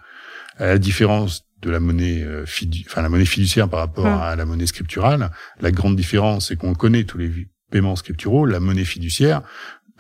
[0.58, 4.36] à la différence de la monnaie, euh, fidu- enfin la monnaie fiduciaire par rapport à
[4.36, 8.45] la monnaie scripturale, la grande différence, c'est qu'on connaît tous les paiements scripturaux.
[8.45, 9.43] La monnaie fiduciaire,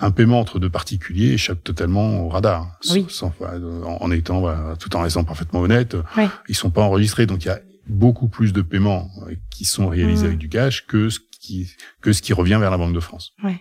[0.01, 3.05] un paiement entre deux particuliers échappe totalement au radar, Oui.
[3.09, 5.95] sans- en, en étant, voilà, tout en restant parfaitement honnête.
[6.17, 6.25] Oui.
[6.49, 9.87] Ils sont pas enregistrés, donc il y a beaucoup plus de paiements euh, qui sont
[9.87, 10.27] réalisés Mhm.
[10.27, 11.69] avec du cash que ce qui
[12.01, 13.31] que ce qui revient vers la Banque de France.
[13.43, 13.59] Ouais.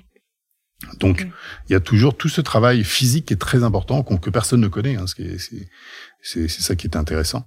[0.98, 1.26] Donc,
[1.68, 4.68] il y a toujours tout ce travail physique qui est très important, que personne ne
[4.68, 4.96] connaît.
[4.96, 5.04] Hein,
[6.22, 7.44] c'est ça qui est intéressant,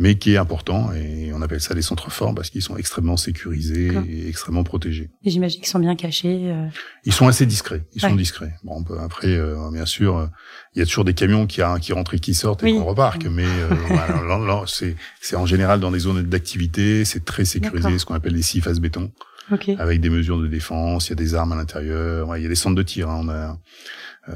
[0.00, 0.92] mais qui est important.
[0.94, 5.10] Et on appelle ça les centres forts parce qu'ils sont extrêmement sécurisés et extrêmement protégés.
[5.24, 6.50] Et j'imagine qu'ils sont bien cachés.
[6.50, 6.66] euh,
[7.04, 7.82] Ils sont assez discrets.
[7.94, 8.54] Ils sont discrets.
[8.64, 10.26] Bon, on peut- après, euh, bien sûr, euh,
[10.74, 12.84] il y a toujours des camions qui, a- qui rentrent et qui sortent et qu'on
[12.84, 13.26] reparque.
[13.26, 17.04] Mais euh, voilà, là, là, c'est, en général dans des zones d'activité.
[17.04, 19.10] C'est très sécurisé, ce qu'on appelle des scies face béton
[19.50, 19.68] Ok.
[19.78, 22.46] avec des mesures de défense, il y a des armes à l'intérieur, ouais, il y
[22.46, 23.08] a des centres de tir.
[23.10, 23.58] Hein, on a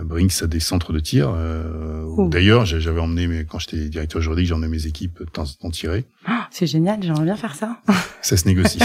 [0.05, 1.31] Brinks a des centres de tir.
[1.35, 2.29] Euh, Oh.
[2.29, 5.71] D'ailleurs, j'avais emmené, mes, quand j'étais directeur juridique, emmené mes équipes de temps en temps
[5.71, 6.05] tirer.
[6.27, 7.03] Ah, c'est génial.
[7.03, 7.81] J'aimerais bien faire ça.
[8.21, 8.81] Ça se négocie.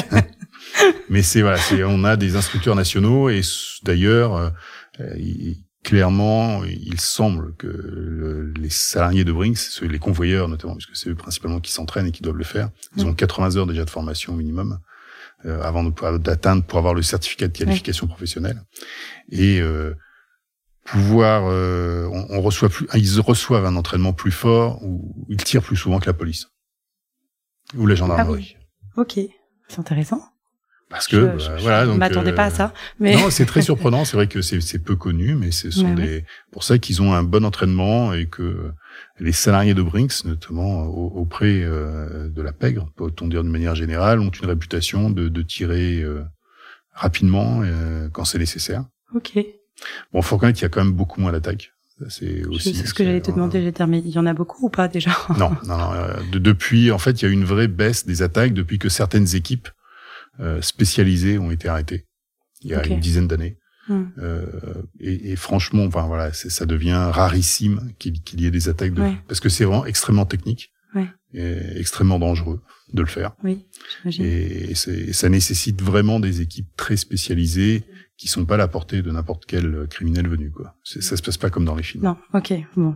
[1.09, 3.41] Mais c'est voilà, c'est on a des instructeurs nationaux et
[3.83, 4.49] d'ailleurs, euh,
[5.01, 10.95] euh, clairement, il semble que le- les salariés de Brinks, ceux- les convoyeurs notamment, puisque
[10.95, 13.09] c'est eux principalement qui s'entraînent et qui doivent le faire, ils Mm.
[13.09, 14.79] ont 80 heures déjà de formation au minimum
[15.45, 18.61] euh, avant de pouvoir- d'atteindre pour avoir le certificat de qualification professionnelle
[19.31, 19.93] et euh,
[20.87, 25.63] pouvoir, euh, on, on reçoit plus, ils reçoivent un entraînement plus fort où ils tirent
[25.63, 26.47] plus souvent que la police
[27.77, 28.55] ou la gendarmerie.
[28.95, 29.19] Ok.
[29.67, 30.21] C'est intéressant.
[30.89, 32.73] Parce que Je- bah, je, je voilà, donc m'attendais euh, pas à ça.
[33.01, 34.05] Mais Non, c'est très surprenant.
[34.05, 36.23] C'est vrai que c'est c'est peu connu, mais ce sont des
[36.53, 38.71] pour ça qu'ils ont un bon entraînement et que
[39.19, 43.75] les salariés de Brinks, notamment au- auprès euh, de la pègre, peut-on dire de manière
[43.75, 46.23] générale, ont une réputation de, de tirer euh,
[46.93, 48.85] rapidement euh, quand c'est nécessaire.
[49.13, 49.37] ok.
[50.13, 51.71] Bon, faut reconnaître qu'il y a quand même beaucoup moins d'attaques.
[52.09, 52.75] C'est aussi.
[52.75, 53.71] C'est ce que j'allais te demander.
[53.71, 55.93] Dire, mais il y en a beaucoup ou pas déjà Non, non, non.
[55.93, 58.77] euh, de- depuis, en fait, il y a eu une vraie baisse des attaques depuis
[58.77, 59.69] que certaines équipes
[60.39, 62.05] euh, spécialisées ont été arrêtées.
[62.61, 63.57] il y a une dizaine d'années.
[63.89, 64.03] Hmm.
[64.19, 64.45] Euh,
[64.99, 69.17] et, et franchement, enfin voilà, ça devient rarissime qu'il y ait des attaques de, Ouais.
[69.27, 71.07] parce que c'est vraiment extrêmement technique Ouais.
[71.33, 72.61] et extrêmement dangereux
[72.93, 73.31] de le faire.
[73.43, 73.65] Oui.
[74.19, 77.85] Et, c'est- ça nécessite vraiment des équipes très spécialisées
[78.17, 80.49] qui sont pas à la portée de n'importe quel criminel venu.
[80.49, 80.75] Quoi.
[80.83, 82.03] Ça se passe pas comme dans les films.
[82.03, 82.95] Non, ok, bon.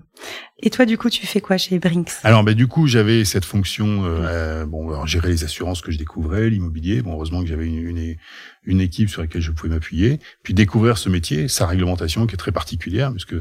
[0.60, 2.12] Et toi, du coup, tu fais quoi chez Brinks?
[2.24, 5.92] Alors, ben, du coup, j'avais cette fonction, euh, euh, bon, alors, gérer les assurances que
[5.92, 7.02] je découvrais, l'immobilier.
[7.02, 8.16] Bon, heureusement que j'avais une, une,
[8.64, 10.20] une équipe sur laquelle je pouvais m'appuyer.
[10.42, 13.36] Puis découvrir ce métier, sa réglementation qui est très particulière, puisque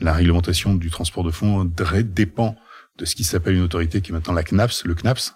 [0.00, 1.70] la réglementation du transport de fonds
[2.04, 2.56] dépend
[2.98, 5.34] de ce qui s'appelle une autorité qui est maintenant la CNAPS, le CNAPS,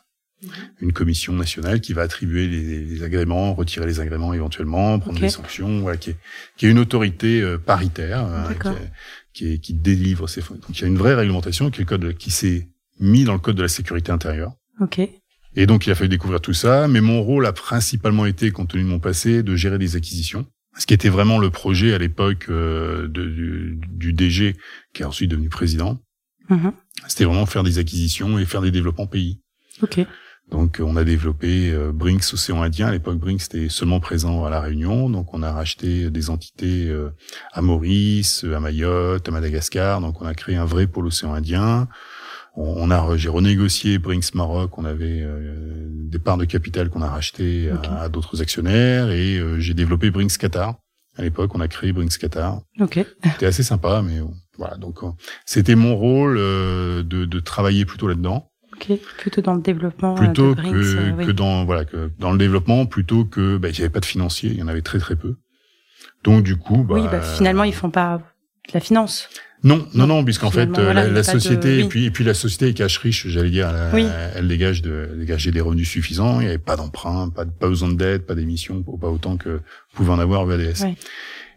[0.80, 5.28] une commission nationale qui va attribuer les, les agréments, retirer les agréments éventuellement, prendre des
[5.28, 6.16] sanctions, voilà, qui est,
[6.56, 8.90] qui est une autorité euh, paritaire, hein, qui, est-
[9.32, 10.54] qui, est- qui délivre ces fonds.
[10.54, 13.34] Donc il y a une vraie réglementation qui, est le code, qui s'est mis dans
[13.34, 14.52] le code de la sécurité intérieure.
[14.80, 14.98] Ok,
[15.56, 16.88] Et donc, il a fallu découvrir tout ça.
[16.88, 20.46] Mais mon rôle a principalement été, compte tenu de mon passé, de gérer des acquisitions.
[20.78, 24.56] Ce qui était vraiment le projet à l'époque euh, du, du DG,
[24.94, 26.00] qui est ensuite devenu président.
[26.48, 26.72] Mhm.
[27.08, 29.40] C'était vraiment faire des acquisitions et faire des développements pays.
[29.82, 30.00] ok,
[30.50, 32.88] Donc, on a développé euh, Brinks Océan Indien.
[32.88, 35.08] À l'époque, Brinks était seulement présent à La Réunion.
[35.08, 37.10] Donc, on a racheté des entités euh,
[37.52, 40.00] à Maurice, à Mayotte, à Madagascar.
[40.00, 41.88] Donc, on a créé un vrai pôle Océan Indien.
[42.56, 44.76] On, a, j'ai renégocié Brinks Maroc.
[44.76, 49.10] On avait euh, des parts de capital qu'on a rachetées à, à d'autres actionnaires.
[49.10, 50.74] Et euh, j'ai développé Brinks Qatar.
[51.16, 52.60] À l'époque, on a créé Brinks Qatar.
[52.80, 54.20] ok, C'était assez sympa, mais
[54.58, 54.76] voilà.
[54.76, 55.08] Donc, euh,
[55.46, 58.49] c'était mon rôle euh, de, de travailler plutôt là-dedans
[58.80, 58.98] ok.
[59.18, 61.26] Plutôt dans le développement euh, plutôt de Brinks, que, euh, oui.
[61.26, 64.04] que dans voilà que dans le développement plutôt que bah, il y avait pas de
[64.06, 65.36] financiers il y en avait très très peu
[66.24, 68.18] donc du coup bah, Oui, bah, finalement, ils font pas
[68.68, 69.28] de la finance.
[69.64, 71.80] non non non puisqu'en fait euh, voilà, la, de- société oui.
[71.84, 74.06] et puis et puis la société est cash riche j'allais dire elle, Oui.
[74.34, 77.50] elle dégage de elle dégageait des revenus suffisants il y avait pas d'emprunt pas de-
[77.50, 79.60] pas besoin de dette pas d'émissions pas autant que
[79.94, 80.94] pouvait en avoir VADS Oui.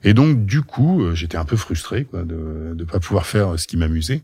[0.04, 3.68] et donc du coup j'étais un peu frustré quoi de de pas pouvoir faire ce
[3.68, 4.24] qui m'amusait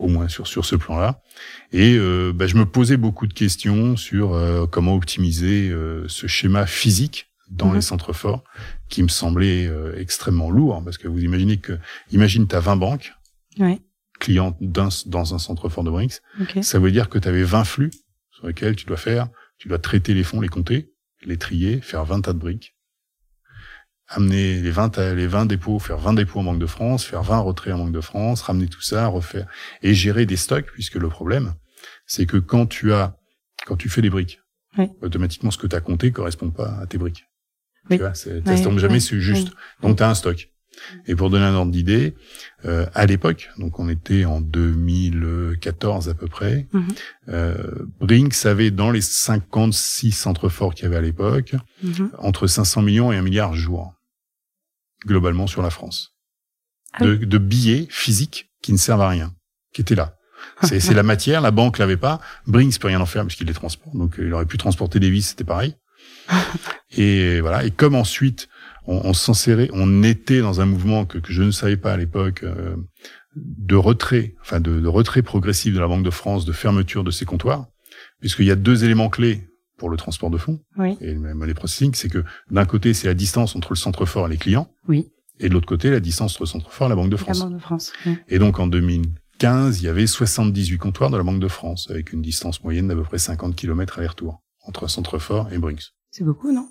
[0.00, 1.22] au moins sur sur ce plan-là
[1.72, 6.26] et euh, bah, je me posais beaucoup de questions sur euh, comment optimiser euh, ce
[6.26, 7.74] schéma physique dans Mhm.
[7.76, 8.42] les centres forts
[8.88, 11.78] qui me semblait euh, extrêmement lourd hein, parce que vous imaginez que
[12.12, 13.12] imagine tu as 20 banques
[13.58, 13.80] Ouais.
[14.18, 16.58] clients d'un- dans un centre fort de Brinks Ok.
[16.62, 17.90] ça veut dire que tu avais 20 flux
[18.30, 20.92] sur lesquels tu dois faire tu dois traiter les fonds les compter
[21.24, 22.74] les trier faire 20 tas de briques
[24.10, 27.22] amener les 20 ta- les 20 dépôts faire 20 dépôts en Banque de France faire
[27.22, 29.46] 20 retraits en Banque de France ramener tout ça refaire
[29.82, 31.54] et gérer des stocks puisque le problème
[32.06, 33.16] c'est que quand tu as
[33.66, 34.40] quand tu fais des briques
[34.78, 34.88] Oui.
[35.02, 37.24] automatiquement ce que tu as compté correspond pas à tes briques
[37.88, 37.96] Oui.
[37.98, 39.48] tu vois ça Oui, tombe jamais c'est juste
[39.82, 40.48] donc tu as un stock
[41.06, 42.14] et pour donner un ordre d'idée
[42.64, 46.82] euh, à l'époque donc on était en 2014 à peu près Mhm.
[47.28, 52.10] euh, Brinks avait dans les 56 centres forts qu'il y avait à l'époque Mhm.
[52.18, 53.94] entre 500 millions et 1 milliard jour
[55.06, 56.14] globalement sur la France.
[56.92, 59.32] Ah de, de billets physiques qui ne servent à rien
[59.72, 60.16] qui étaient là.
[60.62, 62.20] C'est la matière la banque l'avait pas.
[62.46, 63.96] Brinks peut rien en faire puisqu'il les transporte.
[63.96, 65.76] Donc euh, il aurait pu transporter des vis c'était pareil.
[66.96, 67.64] Et voilà.
[67.64, 68.48] Et comme ensuite
[68.86, 71.92] on, on s'en serrait on était dans un mouvement que, que je ne savais pas
[71.92, 72.76] à l'époque euh,
[73.36, 77.10] de retrait enfin de, de retrait progressif de la Banque de France de fermeture de
[77.10, 77.66] ses comptoirs
[78.20, 79.49] puisqu'il y a deux éléments clés
[79.80, 80.96] pour le transport de fonds Oui.
[81.00, 84.26] et le money processing, c'est que d'un côté, c'est la distance entre le centre fort
[84.26, 85.10] et les clients, Oui.
[85.40, 87.22] et de l'autre côté, la distance entre le centre fort et la Banque de La
[87.22, 87.40] France.
[87.40, 87.92] Banque de France.
[88.04, 88.16] oui.
[88.28, 92.12] Et donc, en 2015, il y avait 78 comptoirs de la Banque de France, avec
[92.12, 95.94] une distance moyenne d'à peu près 50 km aller-retour, entre centre fort et Brinks.
[96.10, 96.68] C'est beaucoup, non?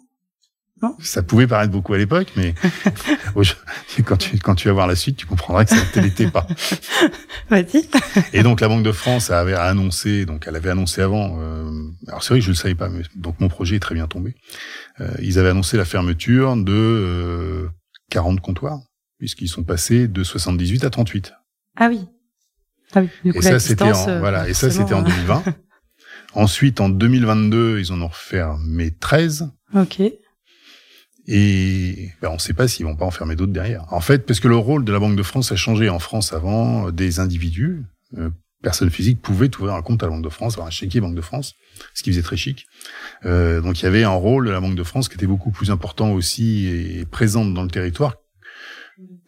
[0.99, 2.53] Ça pouvait paraître beaucoup à l'époque, mais
[4.05, 6.47] quand tu, quand tu vas voir la suite, tu comprendras que ça ne l'était pas.
[7.49, 7.89] Vas-y.
[8.33, 11.71] Et donc, la Banque de France avait annoncé, donc elle avait annoncé avant, euh,
[12.07, 13.95] alors c'est vrai que je ne le savais pas, mais donc mon projet est très
[13.95, 14.35] bien tombé.
[15.01, 17.69] Euh, ils avaient annoncé la fermeture de euh,
[18.11, 18.79] 40 comptoirs,
[19.17, 21.33] puisqu'ils sont passés de 78 à 38.
[21.75, 22.05] Ah oui.
[22.93, 23.09] Ah oui.
[23.23, 25.43] Du coup, Et la ça, c'était en, euh, voilà, et ça, c'était en euh, 2020.
[26.33, 29.49] Ensuite, en 2022, ils en ont refermé 13.
[29.75, 30.01] Ok.
[31.31, 33.85] Et ben, on ne sait pas s'ils vont pas en fermer d'autres derrière.
[33.93, 36.33] En fait, parce que le rôle de la Banque de France a changé en France
[36.33, 37.83] avant, euh, des individus,
[38.17, 38.31] euh,
[38.63, 41.13] personnes physiques pouvaient ouvrir un compte à la Banque de France, avoir un chéquier Banque
[41.13, 41.53] de France,
[41.93, 42.65] ce qui faisait très chic.
[43.25, 45.51] Euh, donc il y avait un rôle de la Banque de France qui était beaucoup
[45.51, 48.15] plus important aussi et présente dans le territoire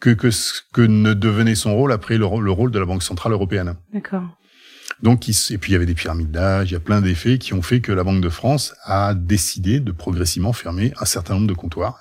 [0.00, 3.32] que, que ce que ne devenait son rôle après le rôle de la Banque Centrale
[3.32, 3.76] Européenne.
[3.94, 4.24] D'accord.
[5.02, 7.54] Donc, et puis il y avait des pyramides d'âge, il y a plein d'effets qui
[7.54, 11.48] ont fait que la Banque de France a décidé de progressivement fermer un certain nombre
[11.48, 11.98] de comptoirs.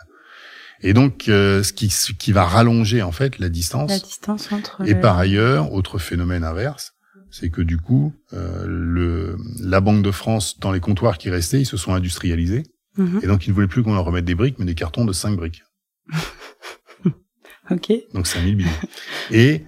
[0.84, 3.90] Et donc, euh, ce, qui, ce qui va rallonger en fait la distance.
[3.90, 4.82] La distance entre.
[4.86, 6.94] Et le- par ailleurs, autre phénomène inverse,
[7.32, 11.62] c'est que du coup, euh, le, la Banque de France, dans les comptoirs qui restaient,
[11.62, 12.64] ils se sont industrialisés.
[12.98, 13.20] Mhm.
[13.24, 15.14] Et donc, ils ne voulaient plus qu'on leur remette des briques, mais des cartons de
[15.14, 15.64] 5 briques.
[17.72, 17.92] ok.
[18.14, 18.70] Donc 5000 bidons.
[19.32, 19.64] Et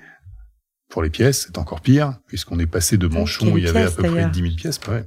[0.94, 3.82] pour les pièces, c'est encore pire, puisqu'on est passé de manchon où il y avait
[3.82, 4.80] à peu près 10 000 pièces.
[4.88, 5.04] Ouais.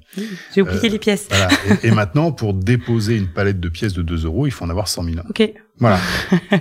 [0.53, 1.29] J'ai oublié euh, les pièces.
[1.31, 1.49] Voilà.
[1.85, 4.69] Et, et, maintenant, pour déposer une palette de pièces de 2 euros, il faut en
[4.69, 5.17] avoir 100 000.
[5.31, 5.49] Ok.
[5.79, 6.01] Voilà.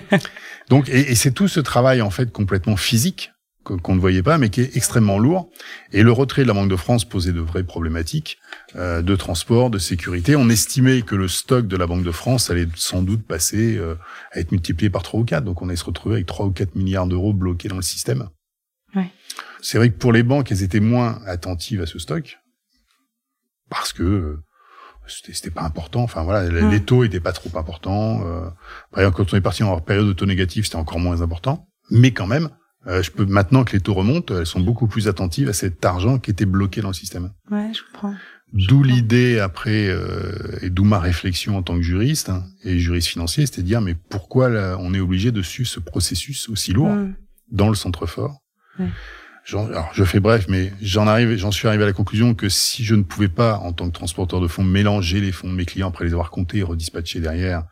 [0.69, 3.31] Donc, et, et c'est tout ce travail en fait complètement physique
[3.63, 5.49] qu'on ne voyait pas, mais qui est extrêmement lourd.
[5.91, 8.37] Et le retrait de la Banque de France posait de vraies problématiques
[8.75, 10.35] euh, de transport, de sécurité.
[10.35, 13.95] On estimait que le stock de la Banque de France allait sans doute passer euh,
[14.33, 15.43] à être multiplié par 3 ou 4.
[15.43, 18.29] Donc on allait se retrouver avec 3 ou 4 milliards d'euros bloqués dans le système.
[18.95, 19.11] Ouais.
[19.61, 22.37] C'est vrai que pour les banques, elles étaient moins attentives à ce stock
[23.69, 24.43] parce que euh,
[25.07, 26.03] c'était pas important.
[26.03, 28.21] Enfin voilà, les taux étaient pas trop importants.
[28.25, 28.49] Euh,
[28.91, 31.67] par exemple, quand on est parti en période de taux négatif, c'était encore moins important.
[31.91, 32.49] Mais quand même,
[32.87, 35.83] euh, je peux maintenant que les taux remontent, elles sont beaucoup plus attentives à cet
[35.85, 37.31] argent qui était bloqué dans le système.
[37.51, 38.15] Ouais, je comprends.
[38.53, 43.07] D'où l'idée après euh, et d'où ma réflexion en tant que juriste hein, et juriste
[43.07, 46.71] financier, c'était de dire mais pourquoi là, on est obligé de suivre ce processus aussi
[46.71, 47.15] lourd mmh.
[47.51, 48.39] dans le centre fort.
[48.79, 48.89] Ouais.
[49.53, 52.83] Alors, je fais bref, mais j'en arrive, j'en suis arrivé à la conclusion que si
[52.83, 55.65] je ne pouvais pas, en tant que transporteur de fonds, mélanger les fonds de mes
[55.65, 57.63] clients après les avoir comptés et redispatchés derrière,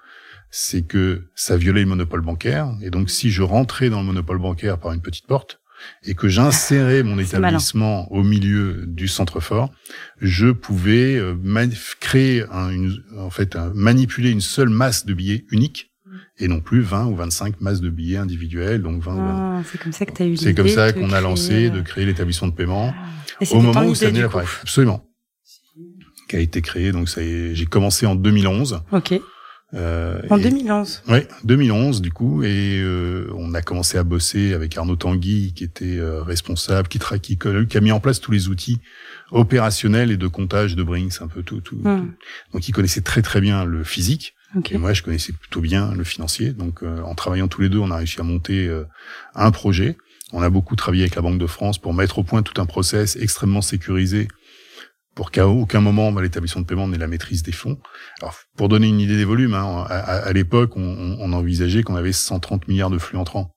[0.52, 2.72] c'est que ça violait le monopole bancaire.
[2.84, 5.62] Et donc, si je rentrais dans le monopole bancaire par une petite porte
[6.04, 9.72] et que j'insérais mon établissement au milieu du centre fort,
[10.22, 11.36] je pouvais euh,
[12.00, 15.93] créer un, une, en fait, manipuler une seule masse de billets unique
[16.44, 18.82] et non plus 20 ou 25 masses de billets individuels.
[18.82, 21.22] Donc 20 ah, c'est comme ça que tu as eu C'est comme ça qu'on a
[21.22, 23.46] lancé de créer l'établissement de paiement ah.
[23.52, 24.48] au moment où ça venait l'appareil.
[24.62, 25.06] Absolument.
[26.28, 26.92] Qui a été créé.
[26.92, 28.82] Donc ça j'ai commencé en 2011.
[28.92, 29.20] Ok.
[29.76, 31.04] Euh, en 2011.
[31.08, 35.64] Oui, 2011 du coup, et euh, on a commencé à bosser avec Arnaud Tanguy, qui
[35.64, 38.82] était euh, responsable, qui, qui, qui, a mis en place tous les outils
[39.32, 42.12] opérationnels et de comptage de Brinks, un peu tout, tout, hmm.
[42.54, 44.36] Donc il connaissait très très bien le physique.
[44.70, 46.52] Et moi, je connaissais plutôt bien le financier.
[46.52, 48.70] Donc, en travaillant tous les deux, on a réussi à monter
[49.34, 49.98] un projet.
[50.32, 52.66] On a beaucoup travaillé avec la Banque de France pour mettre au point tout un
[52.66, 54.28] process extrêmement sécurisé
[55.16, 57.80] pour qu'à aucun moment bah, l'établissement de paiement n'ait la maîtrise des fonds.
[58.22, 62.14] Alors, pour donner une idée des volumes, hein, à, l'époque, on, on, envisageait qu'on avait
[62.14, 63.54] 130 milliards de flux entrants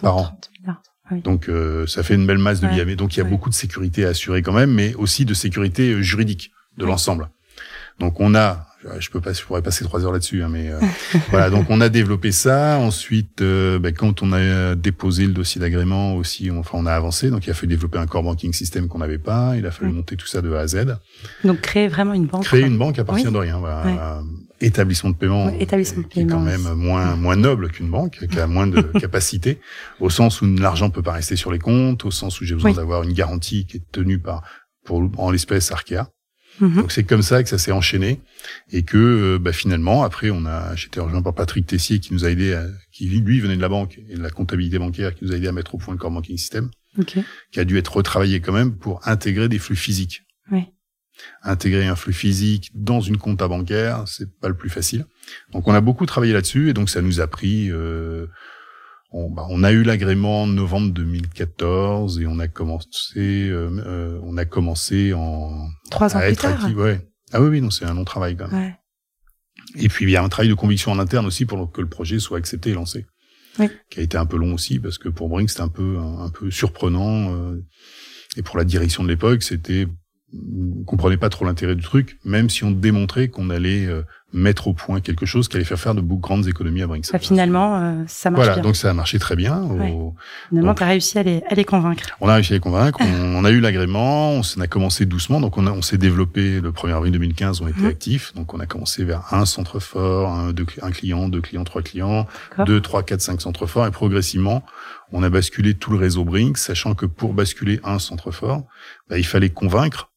[0.00, 0.38] par an.
[0.66, 2.96] Ah Donc, euh, ça fait une belle masse de billets.
[2.96, 5.92] Donc, il y a beaucoup de sécurité à assurer quand même, mais aussi de sécurité
[5.92, 7.30] euh, juridique de l'ensemble.
[7.98, 8.66] Donc, on a
[8.98, 10.78] je peux pas, je pourrais passer trois heures là-dessus, hein, mais euh,
[11.30, 11.50] voilà.
[11.50, 12.78] Donc on a développé ça.
[12.78, 16.92] Ensuite, euh, ben, quand on a déposé le dossier d'agrément aussi, on, enfin on a
[16.92, 17.30] avancé.
[17.30, 19.56] Donc il a fallu développer un core banking system qu'on n'avait pas.
[19.56, 20.96] Il a fallu monter tout ça de A à Z.
[21.44, 22.44] Donc créer vraiment une banque.
[22.44, 23.58] Créer une banque à partir de rien.
[23.58, 24.22] Voilà.
[24.60, 28.26] Établissement de paiement, établissement de paiement, qui est quand même moins moins noble qu'une banque,
[28.30, 29.60] qui a moins de capacité,
[30.00, 32.72] au sens où l'argent peut pas rester sur les comptes, au sens où j'ai besoin
[32.72, 34.42] d'avoir une garantie qui est tenue par
[34.84, 36.08] pour en l'espèce Arkea.
[36.60, 36.74] Mhm.
[36.76, 38.20] Donc c'est comme ça que ça s'est enchaîné
[38.70, 42.24] et que euh, bah, finalement après on a j'étais rejoint par Patrick Tessier qui nous
[42.24, 45.24] a aidé à, qui lui venait de la banque et de la comptabilité bancaire qui
[45.24, 46.70] nous a aidé à mettre au point le core banking system
[47.50, 50.22] qui a dû être retravaillé quand même pour intégrer des flux physiques.
[50.50, 50.66] Oui.
[51.42, 55.06] Intégrer un flux physique dans une compta bancaire, c'est pas le plus facile.
[55.52, 58.26] Donc on a beaucoup travaillé là-dessus et donc ça nous a pris euh,
[59.14, 64.20] on, bah, on, a eu l'agrément en novembre 2014 et on a commencé, euh, euh,
[64.24, 66.68] on a commencé en trois ans plus tard.
[66.76, 67.00] ouais.
[67.32, 68.60] Ah oui, oui, non, c'est un long travail quand même.
[68.60, 68.74] Ouais.
[69.76, 71.88] Et puis il y a un travail de conviction en interne aussi pour que le
[71.88, 73.06] projet soit accepté et lancé,
[73.58, 73.68] oui.
[73.88, 76.28] qui a été un peu long aussi parce que pour Brink c'était un peu un,
[76.30, 77.64] peu surprenant euh,
[78.36, 79.86] et pour la direction de l'époque c'était
[80.34, 84.02] on comprenait pas trop l'intérêt du truc, même si on démontrait qu'on allait euh,
[84.34, 87.06] mettre au point quelque chose qui allait faire faire de grandes économies à Brinks.
[87.12, 89.66] Bah, finalement, euh, ça marche voilà, donc ça a marché très bien.
[90.48, 92.04] Finalement, tu as réussi à les, à les convaincre.
[92.20, 92.98] On a réussi à les convaincre.
[93.02, 95.40] on, a eu l'agrément, on, a commencé doucement.
[95.40, 97.86] Donc on, on s'est développé le 1er avril 2015, on était mmh.
[97.86, 98.34] actifs.
[98.34, 101.82] Donc on a commencé vers un centre fort, un, deux, un client, deux clients, trois
[101.82, 102.26] clients,
[102.66, 103.86] deux, trois, quatre, cinq centres forts.
[103.86, 104.64] Et progressivement,
[105.12, 108.64] on a basculé tout le réseau Brinks, sachant que pour basculer un centre fort,
[109.08, 110.10] bah, il fallait convaincre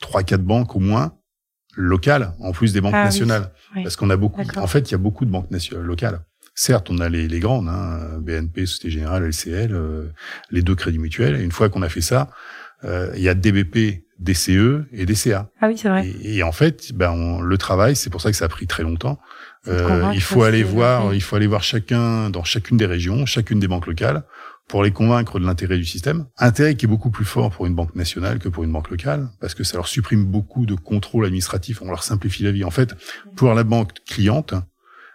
[0.00, 1.12] trois, quatre banques au moins
[1.76, 3.52] locales, en plus des banques ah nationales.
[3.74, 6.20] Parce qu'on a beaucoup, en fait, il y a beaucoup de banques nationales locales.
[6.54, 10.06] Certes, on a les, les grandes, hein, BNP, Société Générale, LCL, euh,
[10.50, 11.36] les deux crédits mutuels.
[11.36, 12.30] Et une fois qu'on a fait ça,
[12.84, 15.50] euh, il y a DBP, DCE et DCA.
[15.60, 16.08] Ah oui, c'est vrai.
[16.22, 19.18] Et, en fait, ben, le travail, c'est pour ça que ça a pris très longtemps.
[19.68, 23.58] Euh, il faut aller voir, il faut aller voir chacun dans chacune des régions, chacune
[23.58, 24.24] des banques locales,
[24.68, 26.26] pour les convaincre de l'intérêt du système.
[26.38, 29.28] Intérêt qui est beaucoup plus fort pour une banque nationale que pour une banque locale,
[29.40, 32.64] parce que ça leur supprime beaucoup de contrôle administratif, on leur simplifie la vie.
[32.64, 32.94] En fait,
[33.36, 34.54] pour la banque cliente,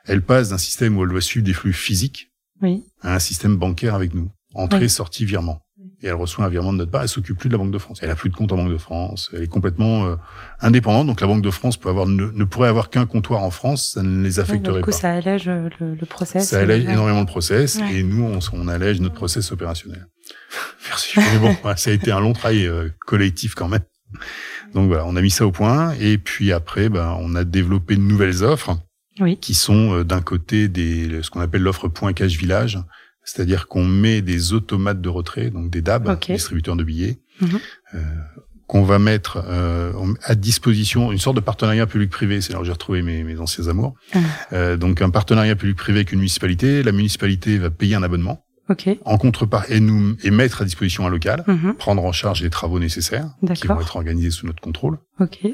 [0.05, 2.83] elle passe d'un système où elle doit suivre des flux physiques oui.
[3.01, 4.31] à un système bancaire avec nous.
[4.53, 5.61] Entrée, sortie, virement.
[6.03, 7.03] Et elle reçoit un virement de notre part.
[7.03, 7.99] Elle s'occupe plus de la Banque de France.
[8.01, 9.29] Elle a plus de compte en Banque de France.
[9.33, 10.15] Elle est complètement euh,
[10.59, 11.07] indépendante.
[11.07, 13.91] Donc la Banque de France peut avoir ne, pourrait avoir qu'un comptoir en France.
[13.93, 14.97] Ça ne les affecterait du coup, pas.
[14.97, 16.49] Ça allège le, le process.
[16.49, 20.07] Ça allège énormément le process et nous on, on, allège notre process opérationnel.
[20.87, 21.19] Merci.
[21.19, 23.83] Mais bon, ça a été un long travail euh, collectif quand même.
[24.73, 27.95] Donc voilà, on a mis ça au point et puis après, ben, on a développé
[27.95, 28.77] de nouvelles offres.
[29.19, 29.37] Oui.
[29.37, 32.79] qui sont euh, d'un côté des ce qu'on appelle l'offre point cash village,
[33.23, 37.59] c'est-à-dire qu'on met des automates de retrait, donc des DAB, distributeurs de billets, mhm.
[37.93, 37.99] euh,
[38.67, 39.91] qu'on va mettre euh,
[40.23, 42.41] à disposition une sorte de partenariat public-privé.
[42.41, 43.95] C'est là où j'ai retrouvé mes, mes, anciens amours.
[44.13, 44.19] Ah.
[44.53, 46.81] Euh, donc un partenariat public-privé avec une municipalité.
[46.81, 48.45] La municipalité va payer un abonnement
[49.05, 51.75] en contrepartie, et nous et mettre à disposition un local, mhm.
[51.75, 54.97] prendre en charge les travaux nécessaires qui vont être organisés sous notre contrôle.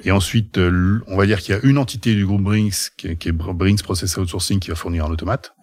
[0.03, 3.07] Et ensuite, euh, on va dire qu'il y a une entité du groupe Brinks qui,
[3.07, 5.53] est Brinks Process Outsourcing qui va fournir un automate.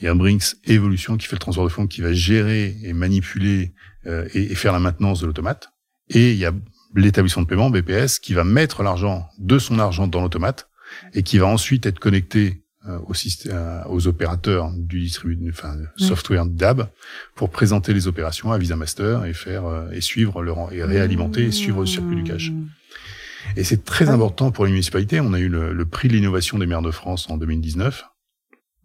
[0.00, 2.76] Il y a un Brinks Evolution qui fait le transfert de fonds, qui va gérer
[2.82, 3.74] et manipuler
[4.06, 5.70] euh, et, et, faire la maintenance de l'automate.
[6.10, 6.52] Et il y a
[6.94, 10.68] l'établissement de paiement BPS qui va mettre l'argent de son argent dans l'automate
[11.12, 13.14] et qui va ensuite être connecté aux,
[13.46, 16.88] euh, aux opérateurs du distributeur, enfin, software DAB
[17.34, 21.44] pour présenter les opérations à Visa Master et faire euh, et suivre leur et réalimenter
[21.44, 22.52] et suivre le circuit du cash.
[23.56, 25.20] Et c'est très important pour les municipalités.
[25.20, 28.04] On a eu le, le prix de l'innovation des maires de France en 2019.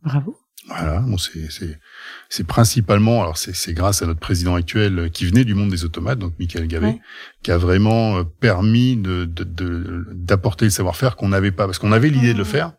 [0.04, 0.38] Bravo.
[0.68, 5.72] Voilà, bon, c'est principalement alors c'est grâce à notre président actuel qui venait du monde
[5.72, 7.00] des automates, donc Michael Gavet,
[7.42, 12.34] qui a vraiment permis de d'apporter le savoir-faire qu'on n'avait pas parce qu'on avait l'idée
[12.34, 12.48] de le mmh.
[12.48, 12.74] faire,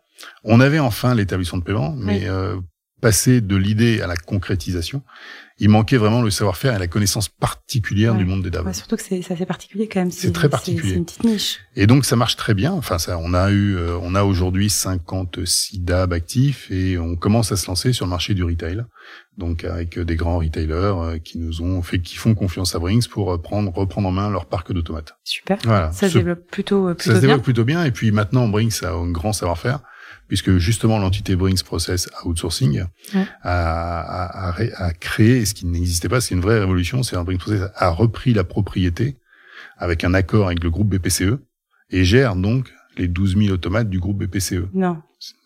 [0.44, 2.56] on avait enfin l'établissement de paiement, mais euh,
[3.00, 5.02] passer de l'idée à la concrétisation,
[5.58, 8.72] il manquait vraiment le savoir-faire et la connaissance particulière du monde des DAB.
[8.72, 10.10] surtout que c'est assez particulier quand même.
[10.10, 10.92] C'est très particulier.
[10.92, 11.60] C'est une petite niche.
[11.76, 12.72] Et donc ça marche très bien.
[12.72, 17.52] Enfin ça, on a eu, euh, on a aujourd'hui 56 DAB actifs et on commence
[17.52, 18.84] à se lancer sur le marché du retail.
[19.36, 23.08] Donc avec des grands retailers euh, qui nous ont fait, qui font confiance à Brinks
[23.08, 25.14] pour prendre, reprendre en main leur parc d'automates.
[25.24, 25.58] Super.
[25.64, 25.92] Voilà.
[25.92, 27.84] Ça se développe plutôt, plutôt Ça se développe plutôt bien.
[27.84, 29.80] Et puis maintenant Brinks a un grand savoir-faire
[30.30, 36.36] puisque justement l'entité Brinks Process Outsourcing a, a, a, créé ce qui n'existait pas, c'est
[36.36, 39.16] une vraie révolution, c'est un Brinks Process a repris la propriété
[39.76, 41.40] avec un accord avec le groupe BPCE
[41.90, 44.68] et gère donc les 12 000 automates du groupe BPCE.
[44.72, 44.98] Non.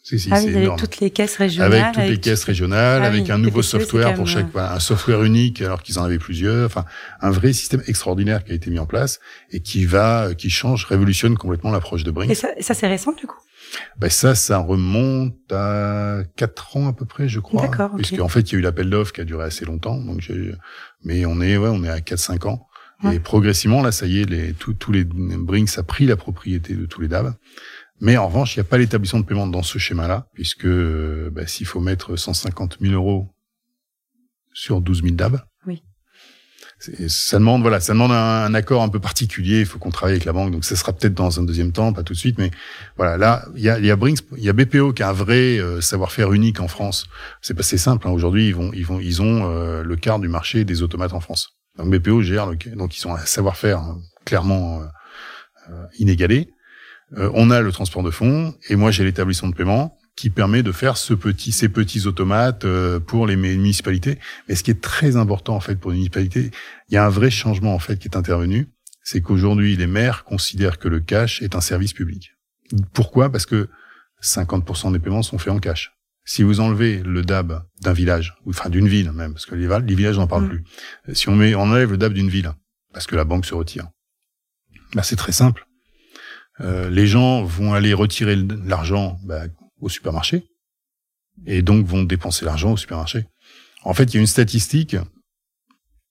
[0.03, 1.73] Si, si, ah oui, avec toutes les caisses régionales.
[1.73, 5.63] Avec toutes les caisses régionales, ah avec un nouveau software pour chaque, un software unique
[5.63, 6.67] alors qu'ils en avaient plusieurs.
[6.67, 6.85] Enfin,
[7.23, 9.19] un vrai système extraordinaire qui a été mis en place
[9.51, 12.31] et qui va, qui change, révolutionne complètement l'approche de Brinks.
[12.31, 13.39] Et ça, ça c'est récent du coup?
[13.99, 17.63] Ben ça, ça remonte à quatre ans à peu près, je crois.
[17.63, 17.95] D'accord.
[17.97, 19.99] Puisque en fait, il y a eu l'appel d'offres qui a duré assez longtemps.
[19.99, 20.31] Donc,
[21.03, 22.67] mais on est, ouais, on est à 4-5 ans.
[23.13, 26.87] Et progressivement, là, ça y est, les, tous les Brinks a pris la propriété de
[26.87, 27.35] tous les DAB.
[28.01, 31.47] Mais en revanche, il n'y a pas l'établissement de paiement dans ce schéma-là, puisque ben,
[31.47, 33.29] s'il faut mettre 150 000 euros
[34.53, 35.41] sur 12 000 DAB,
[36.79, 39.61] ça demande voilà, ça demande un, accord un peu particulier.
[39.61, 41.93] Il faut qu'on travaille avec la banque, donc ça sera peut-être dans un deuxième temps,
[41.93, 42.39] pas tout de suite.
[42.39, 42.51] Mais
[42.97, 45.13] voilà, là, il y a, y a Brinks, il y a BPO qui a un
[45.13, 47.07] vrai euh, savoir-faire unique en France.
[47.41, 48.09] C'est pas c'est simple.
[48.09, 48.11] Hein.
[48.11, 51.21] Aujourd'hui, ils vont, ils vont, ils ont euh, le quart du marché des automates en
[51.21, 51.51] France.
[51.79, 54.83] Donc BPO gère, le, donc ils sont un savoir-faire hein, clairement
[55.71, 56.51] euh, inégalé.
[57.17, 60.73] on a le transport de fonds et moi j'ai l'établissement de paiement qui permet de
[60.73, 64.19] faire ce petit, ces petits automates euh, pour les municipalités.
[64.49, 66.51] Mais ce qui est très important en fait pour les municipalités,
[66.89, 68.69] il y a un vrai changement en fait qui est intervenu,
[69.03, 72.33] c'est qu'aujourd'hui les maires considèrent que le cash est un service public.
[72.93, 73.31] Pourquoi?
[73.31, 73.69] Parce que
[74.23, 75.93] 50% des paiements sont faits en cash.
[76.25, 79.69] Si vous enlevez le DAB d'un village, ou enfin d'une ville même, parce que les,
[79.69, 80.49] les villages n'en parlent mmh.
[80.49, 81.15] plus.
[81.15, 82.51] Si on met, on enlève le DAB d'une ville,
[82.95, 83.89] parce que la banque se retire,
[84.95, 85.67] bah c'est très simple.
[86.61, 89.43] Euh, les gens vont aller retirer l'argent bah,
[89.85, 90.45] au supermarché
[91.47, 93.27] et donc vont dépenser l'argent au supermarché.
[93.83, 94.97] En fait, il y a une statistique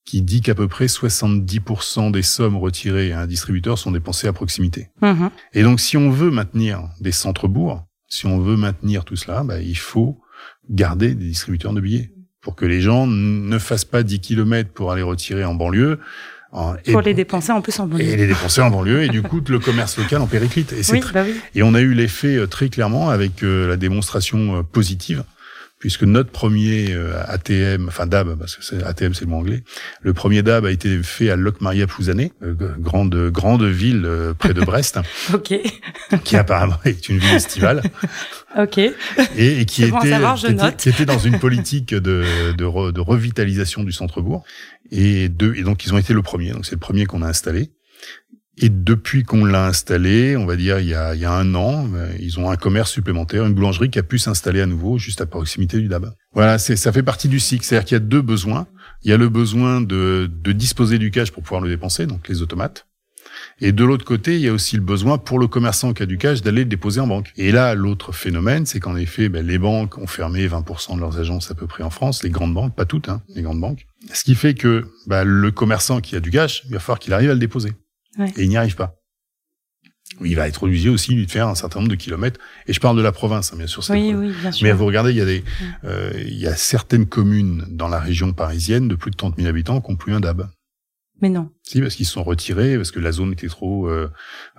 [0.04, 4.32] qui dit qu'à peu près 70% des sommes retirées à un distributeur sont dépensées à
[4.32, 4.90] proximité.
[5.00, 5.30] Mm-hmm.
[5.54, 9.60] Et donc, si on veut maintenir des centres-bourgs, si on veut maintenir tout cela, bah,
[9.60, 10.20] il faut
[10.68, 14.92] garder des distributeurs de billets pour que les gens ne fassent pas 10 kilomètres pour
[14.92, 15.98] aller retirer en banlieue,
[16.90, 18.04] pour les dépenser en plus en banlieue.
[18.04, 20.72] Et les dépenser en banlieue, et du coup, le commerce local en périclite.
[20.72, 21.34] Et, oui, bah oui.
[21.54, 25.24] et on a eu l'effet euh, très clairement avec euh, la démonstration euh, positive,
[25.84, 26.96] puisque notre premier
[27.28, 29.64] ATM, enfin DAB, parce que ATM c'est le mot anglais,
[30.00, 32.32] le premier DAB a été fait à Locmaria Plouzané,
[32.78, 34.98] grande grande ville près de Brest,
[35.34, 35.52] ok,
[36.24, 37.82] qui apparemment est une ville estivale.
[38.56, 38.78] ok.
[38.78, 38.94] Et,
[39.36, 39.90] et qui était,
[40.78, 42.24] qui, était, dans une politique de,
[42.56, 44.42] de, de revitalisation du centre-bourg.
[44.90, 46.52] Et, deux, et donc, ils ont été le premier.
[46.52, 47.70] Donc, c'est le premier qu'on a installé.
[48.56, 51.54] Et depuis qu'on l'a installé, on va dire il y a, il y a un
[51.54, 54.96] an, euh, ils ont un commerce supplémentaire, une boulangerie qui a pu s'installer à nouveau
[54.96, 56.12] juste à proximité du DAB.
[56.32, 57.64] Voilà, ça fait partie du cycle.
[57.64, 58.66] C'est-à-dire qu'il y a deux besoins.
[59.02, 62.28] il y a le besoin de, de disposer du cash pour pouvoir le dépenser, donc
[62.28, 62.86] les automates.
[63.60, 66.06] Et de l'autre côté, il y a aussi le besoin pour le commerçant qui a
[66.06, 67.32] du cash d'aller le déposer en banque.
[67.36, 71.18] Et là, l'autre phénomène, c'est qu'en effet, ben, les banques ont fermé 20% de leurs
[71.18, 73.86] agences à peu près en France, les grandes banques, pas toutes, hein, les grandes banques.
[74.12, 77.12] Ce qui fait que ben, le commerçant qui a du cash, il va falloir qu'il
[77.12, 77.72] arrive à le déposer.
[78.18, 78.32] Ouais.
[78.36, 78.96] Et il n'y arrive pas.
[80.24, 82.38] Il va être obligé aussi de faire un certain nombre de kilomètres.
[82.68, 83.82] Et je parle de la province, hein, bien sûr.
[83.90, 84.64] Oui, oui, bien sûr.
[84.64, 85.42] Mais vous regardez, il y a des,
[85.84, 89.48] euh, il y a certaines communes dans la région parisienne de plus de 30 000
[89.48, 90.48] habitants qui n'ont plus un DAB.
[91.22, 91.50] Mais non.
[91.62, 94.10] Si, parce qu'ils se sont retirés, parce que la zone était trop, euh,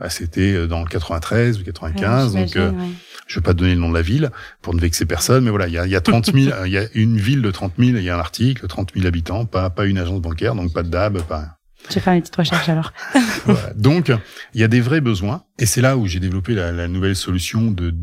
[0.10, 2.88] c'était dans le 93 ou 95, Ouais, donc euh, ouais.
[3.28, 4.32] je vais pas te donner le nom de la ville
[4.62, 6.72] pour ne vexer personne, mais voilà, il y a, il y a 30 000, il
[6.72, 9.46] y a une ville de 30 000, il y a un article, 30 000 habitants,
[9.46, 11.55] pas, pas une agence bancaire, donc pas de DAB, pas,
[11.90, 12.94] Je vais faire une petite recherche alors.
[13.46, 13.74] voilà.
[13.76, 14.12] Donc,
[14.54, 17.16] il y a des vrais besoins, et c'est là où j'ai développé la, la nouvelle
[17.16, 17.94] solution de,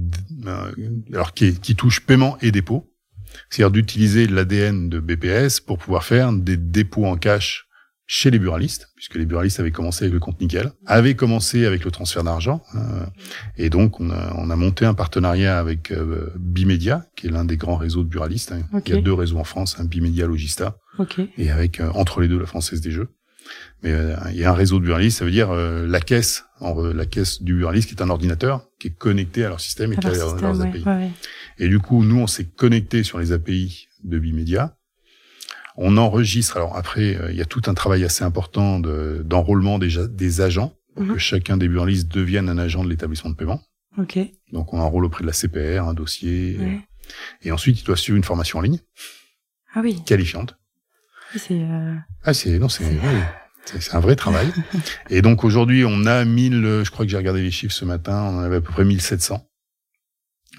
[0.46, 0.72] euh,
[1.12, 2.88] alors qui, qui touche paiement et dépôt,
[3.50, 7.66] c'est-à-dire d'utiliser l'ADN de BPS pour pouvoir faire des dépôts en cash
[8.06, 11.82] chez les buralistes, puisque les buralistes avaient commencé avec le compte nickel, avaient commencé avec
[11.84, 13.06] le transfert d'argent, euh,
[13.56, 17.46] et donc on a, on a monté un partenariat avec euh, Bimedia, qui est l'un
[17.46, 18.52] des grands réseaux de buralistes.
[18.52, 18.80] hein.
[18.86, 21.20] Il y a deux réseaux en France, un Bimedia Logista, Ok.
[21.38, 23.08] et avec euh, entre les deux la française des jeux.
[23.82, 26.44] Mais euh, il y a un réseau de buralistes, ça veut dire euh, la caisse,
[26.60, 29.60] en, euh, la caisse du buraliste qui est un ordinateur qui est connecté à leur
[29.60, 30.82] système et qui a leurs, système, leurs ouais, API.
[30.84, 31.10] ouais.
[31.58, 34.76] Et du coup, nous, on s'est connecté sur les API de Bimedia.
[35.76, 36.56] On enregistre.
[36.56, 40.40] Alors après, il y a tout un travail assez important de- d'enrôlement des, ja- des
[40.42, 41.14] agents pour Mhm.
[41.14, 43.62] que chacun des buralistes devienne un agent de l'établissement de paiement.
[43.98, 44.18] Ok.
[44.52, 46.56] Donc on enrôle auprès de la CPR un dossier.
[46.60, 46.80] Ouais.
[47.42, 48.78] Et ensuite, il doit suivre une formation en ligne
[49.74, 50.02] Ah oui.
[50.04, 50.56] qualifiante.
[51.36, 51.54] C'est.
[51.62, 52.84] euh, Ah, c'est non, c'est
[53.64, 54.52] c'est un vrai travail.
[55.10, 57.84] Et donc aujourd'hui, on a 1000, euh, je crois que j'ai regardé les chiffres ce
[57.84, 59.46] matin, on en avait à peu près 1700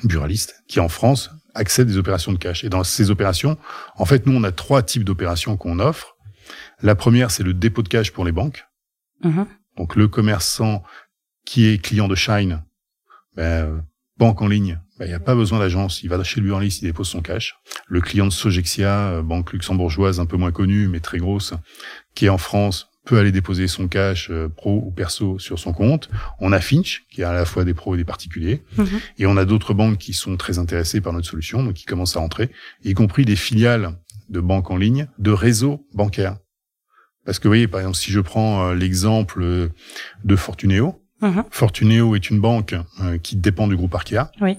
[0.03, 2.63] buralistes qui en France accèdent des opérations de cash.
[2.63, 3.57] Et dans ces opérations,
[3.95, 6.15] en fait, nous on a trois types d'opérations qu'on offre.
[6.81, 8.65] La première, c'est le dépôt de cash pour les banques.
[9.23, 9.45] mhm.
[9.77, 10.83] Donc le commerçant
[11.45, 12.63] qui est client de Shine,
[13.35, 13.83] ben,
[14.17, 16.81] banque en ligne, ben, il n'y a pas besoin d'agence, il va chez le buraliste,
[16.81, 17.55] il dépose son cash.
[17.87, 21.53] Le client de Sogexia, euh, banque luxembourgeoise un peu moins connue mais très grosse,
[22.13, 25.73] qui est en France, peut aller déposer son cash euh, pro ou perso sur son
[25.73, 26.09] compte.
[26.39, 28.87] On a Finch, qui a à la fois des pros et des particuliers, Mhm.
[29.19, 32.15] et on a d'autres banques qui sont très intéressées par notre solution, donc qui commencent
[32.15, 32.49] à rentrer,
[32.83, 33.97] y compris des filiales
[34.29, 36.37] de banques en ligne, de réseaux bancaires.
[37.25, 39.69] Parce que vous voyez, par exemple, si je prends euh, l'exemple euh,
[40.23, 41.43] de Fortuneo, Mhm.
[41.51, 44.29] Fortuneo est une banque euh, qui dépend du groupe Arkea.
[44.41, 44.57] Oui.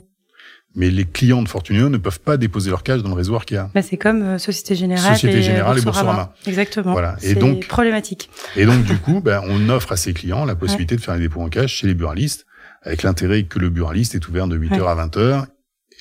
[0.76, 3.70] Mais les clients de Fortuneo ne peuvent pas déposer leur cash dans le réseau Arkea.
[3.74, 6.12] Bah, c'est comme euh, Société Générale Société et, Générale et Boursorama.
[6.12, 6.34] Boursorama.
[6.46, 6.92] Exactement.
[6.92, 7.16] Voilà.
[7.22, 8.28] Et C'est donc- problématique.
[8.56, 11.20] Et donc, du coup, ben, on offre à ces clients la possibilité de faire les
[11.20, 12.46] dépôts en cash chez les buralistes,
[12.82, 14.86] avec l'intérêt que le buraliste est ouvert de 8h Ouais.
[14.88, 15.46] à 20h.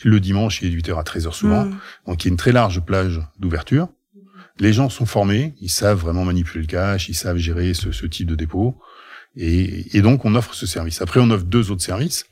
[0.05, 1.65] Le dimanche, il est de 8h à 13h souvent.
[1.65, 1.75] Mhm.
[2.07, 3.89] Donc, il y a une très large plage d'ouverture.
[4.59, 8.05] Les gens sont formés, ils savent vraiment manipuler le cash, ils savent gérer ce, ce
[8.07, 8.75] type de dépôt.
[9.35, 11.01] Et, et donc, on offre ce service.
[11.01, 12.25] Après, on offre deux autres services.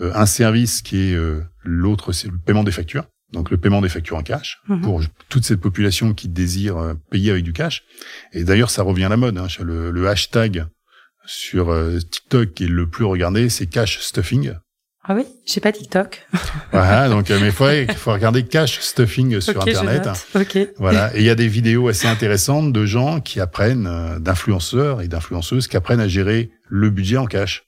[0.00, 3.04] Euh, un service qui est euh, l'autre, c'est le paiement des factures.
[3.32, 4.80] Donc, le paiement des factures en cash Mhm.
[4.82, 7.84] pour toute cette population qui désire euh, payer avec du cash.
[8.32, 9.38] Et d'ailleurs, ça revient à la mode.
[9.38, 9.46] Hein.
[9.62, 10.66] Le, le hashtag
[11.26, 11.72] sur
[12.10, 14.52] TikTok qui est le plus regardé, c'est cash stuffing.
[15.02, 16.26] Ah oui, j'ai pas TikTok.
[16.72, 17.64] Voilà, donc euh, mais il faut,
[17.96, 20.02] faut regarder cash stuffing sur ok, Internet.
[20.04, 20.46] je note.
[20.46, 20.68] Ok.
[20.76, 25.08] Voilà, et il y a des vidéos assez intéressantes de gens qui apprennent, d'influenceurs et
[25.08, 27.64] d'influenceuses qui apprennent à gérer le budget en cash.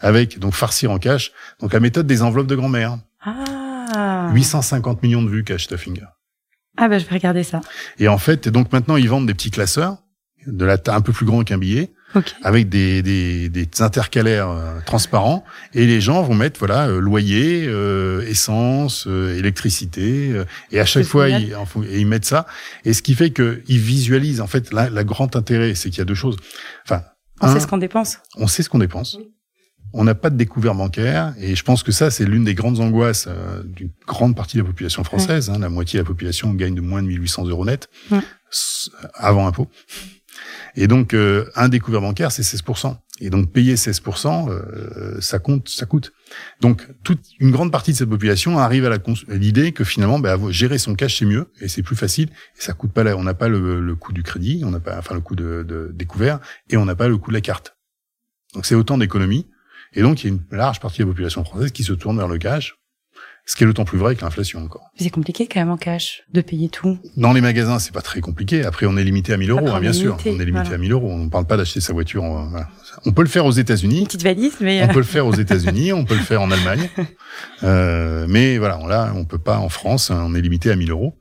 [0.00, 2.98] Avec, donc farcir en cash, donc la méthode des enveloppes de grand-mère.
[3.20, 4.30] Ah.
[4.32, 6.00] 850 millions de vues cash stuffing.
[6.76, 7.60] Ah bah je vais regarder ça.
[7.98, 9.98] Et en fait, donc maintenant ils vendent des petits classeurs,
[10.46, 12.32] de la taille un peu plus grand qu'un billet, Ok.
[12.42, 15.44] avec des, des, des intercalaires euh, transparents,
[15.74, 21.04] et les gens vont mettre voilà euh, loyer, euh, essence, euh, électricité, et à chaque
[21.04, 21.54] fois ils,
[21.90, 22.46] ils mettent ça,
[22.84, 25.98] et ce qui fait que ils visualisent en fait la, la grand intérêt, c'est qu'il
[25.98, 26.36] y a deux choses.
[26.84, 27.02] Enfin,
[27.40, 28.20] On un, sait ce qu'on dépense.
[28.36, 29.18] on sait ce qu'on dépense.
[29.94, 32.80] On n'a pas de découvert bancaire et je pense que ça c'est l'une des grandes
[32.80, 35.48] angoisses euh, d'une grande partie de la population française.
[35.50, 38.18] Hein, la moitié de la population gagne de moins de 1800 euros net Ouais.
[39.14, 39.68] avant impôt.
[40.76, 42.96] Et donc euh, un découvert bancaire c'est 16%.
[43.20, 46.12] Et donc payer 16%, euh, ça compte, ça coûte.
[46.60, 48.96] Donc toute une grande partie de cette population arrive à
[49.28, 52.74] l'idée que finalement bah, gérer son cash c'est mieux et c'est plus facile et ça
[52.74, 55.14] coûte pas la, on n'a pas le, le coût du crédit, on n'a pas enfin
[55.16, 56.38] le coût de, de découvert
[56.70, 57.76] et on n'a pas le coût de la carte.
[58.54, 59.48] Donc c'est autant d'économies.
[59.94, 62.16] Et donc, il y a une large partie de la population française qui se tourne
[62.18, 62.74] vers le cash,
[63.46, 64.90] ce qui est d'autant plus vrai avec l'inflation encore.
[64.98, 66.98] Mais C'est compliqué quand même en cash de payer tout.
[67.16, 68.64] Dans les magasins, c'est pas très compliqué.
[68.64, 70.18] Après, on est limité à 1000 euros, hein, bien sûr.
[70.22, 70.74] on est limité voilà.
[70.74, 71.10] à 1000 euros.
[71.10, 72.22] On ne parle pas d'acheter sa voiture.
[72.24, 72.68] en- voilà.
[73.06, 74.04] On peut le faire aux États-Unis.
[74.04, 76.50] petite valise, mais On euh, peut le faire aux États-Unis, on peut le faire en
[76.50, 76.88] Allemagne,
[77.62, 80.10] Euh, mais voilà, on là, on peut pas en France.
[80.10, 81.18] hein, On est limité à 1000 euros.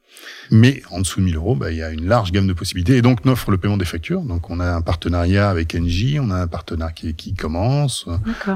[0.51, 2.97] Mais en dessous de 1000 euros, bah, il y a une large gamme de possibilités.
[2.97, 4.21] Et donc, on offre le paiement des factures.
[4.21, 8.05] Donc, on a un partenariat avec NJ, on a un partenaire qui, qui commence.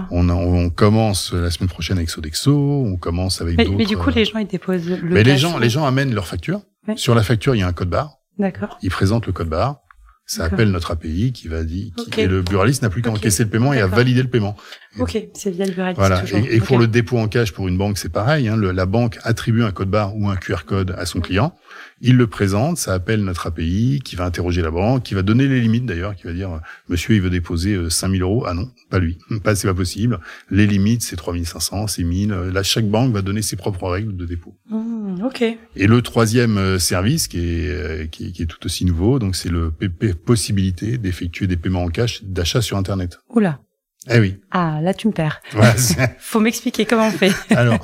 [0.09, 3.72] On, on commence la semaine prochaine avec Sodexo, on commence avec d'autres.
[3.78, 6.28] Mais du coup, les gens, ils déposent le Mais les gens, les gens amènent leur
[6.28, 6.62] facture.
[6.95, 8.18] Sur la facture, il y a un code barre.
[8.39, 8.78] D'accord.
[8.82, 9.82] Ils présentent le code barre.
[10.32, 13.43] Ça appelle notre API qui va dire, qui, et le buraliste n'a plus qu'à encaisser
[13.43, 14.55] le paiement et à valider le paiement.
[14.97, 15.99] Ok, c'est via le buraliste.
[15.99, 16.21] Voilà.
[16.21, 16.39] Toujours.
[16.49, 18.47] Et, pour le dépôt en cash pour une banque, c'est pareil.
[18.47, 18.55] Hein.
[18.55, 21.53] Le, la banque attribue un code barre ou un QR code à son client.
[22.02, 25.47] Il le présente, ça appelle notre API qui va interroger la banque, qui va donner
[25.47, 28.43] les limites d'ailleurs, qui va dire Monsieur, il veut déposer 5000 euros.
[28.47, 30.20] Ah non, pas lui, pas c'est pas possible.
[30.49, 32.32] Les limites, c'est 3500, c'est 1000.
[32.32, 34.56] Là, chaque banque va donner ses propres règles de dépôt.
[34.70, 35.43] Mmh, ok.
[35.76, 39.72] Et le troisième service qui est, qui, qui est tout aussi nouveau, donc c'est le
[40.26, 43.20] possibilité d'effectuer des paiements en cash d'achat sur Internet.
[43.30, 43.60] Oula.
[44.10, 44.39] Eh oui.
[44.49, 45.41] Ah, là, tu me perds.
[46.20, 47.32] Faut m'expliquer comment on fait.
[47.56, 47.80] alors,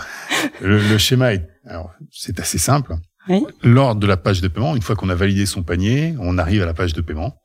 [0.62, 2.96] le, le, schéma est, alors, c'est assez simple.
[3.30, 3.44] Oui.
[3.64, 6.62] Lors de la page de paiement, une fois qu'on a validé son panier, on arrive
[6.62, 7.42] à la page de paiement.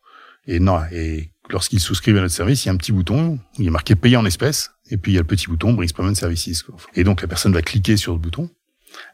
[0.46, 3.66] Et non, et lorsqu'il souscrit à notre service, il y a un petit bouton il
[3.66, 4.72] est marqué payer en espèces.
[4.90, 6.64] Et puis, il y a le petit bouton Brings Payment Services.
[6.94, 8.50] Et donc, la personne va cliquer sur le bouton.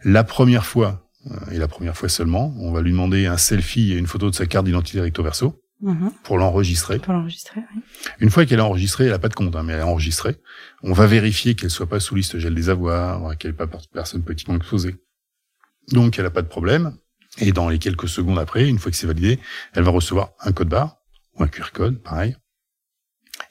[0.03, 3.93] La première fois, euh, et la première fois seulement, on va lui demander un selfie
[3.93, 5.63] et une photo de sa carte d'identité recto verso.
[5.81, 6.09] Mmh.
[6.25, 6.99] Pour l'enregistrer.
[6.99, 7.83] Pour l'enregistrer, oui.
[8.19, 10.35] Une fois qu'elle est enregistrée, elle n'a pas de compte, hein, mais elle est enregistrée.
[10.83, 14.25] On va vérifier qu'elle soit pas sous liste gel des avoirs, qu'elle n'est pas personne
[14.25, 14.97] politiquement exposée.
[15.93, 16.97] Donc, elle n'a pas de problème.
[17.39, 19.39] Et dans les quelques secondes après, une fois que c'est validé,
[19.75, 20.97] elle va recevoir un code barre
[21.35, 22.37] ou un QR code, pareil.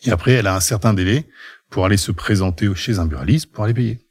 [0.03, 1.27] Et après, elle a un certain délai
[1.69, 4.07] pour aller se présenter chez un buraliste pour aller payer.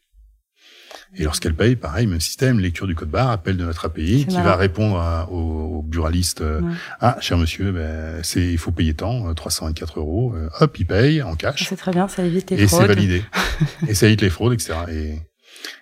[1.19, 4.35] Et lorsqu'elle paye, pareil, même système, lecture du code barre, appel de notre API, qui
[4.35, 4.45] marrant.
[4.45, 6.75] va répondre à, au, au, buraliste euh, ouais.
[7.01, 10.35] Ah, cher monsieur, ben, c'est il faut payer tant, 324 euros.
[10.35, 11.69] Euh, hop, il paye en cash.
[11.69, 12.83] C'est très bien, ça évite les et fraudes.
[12.83, 13.25] Et c'est validé.
[13.89, 14.75] et ça évite les fraudes, etc.
[14.91, 15.15] Et,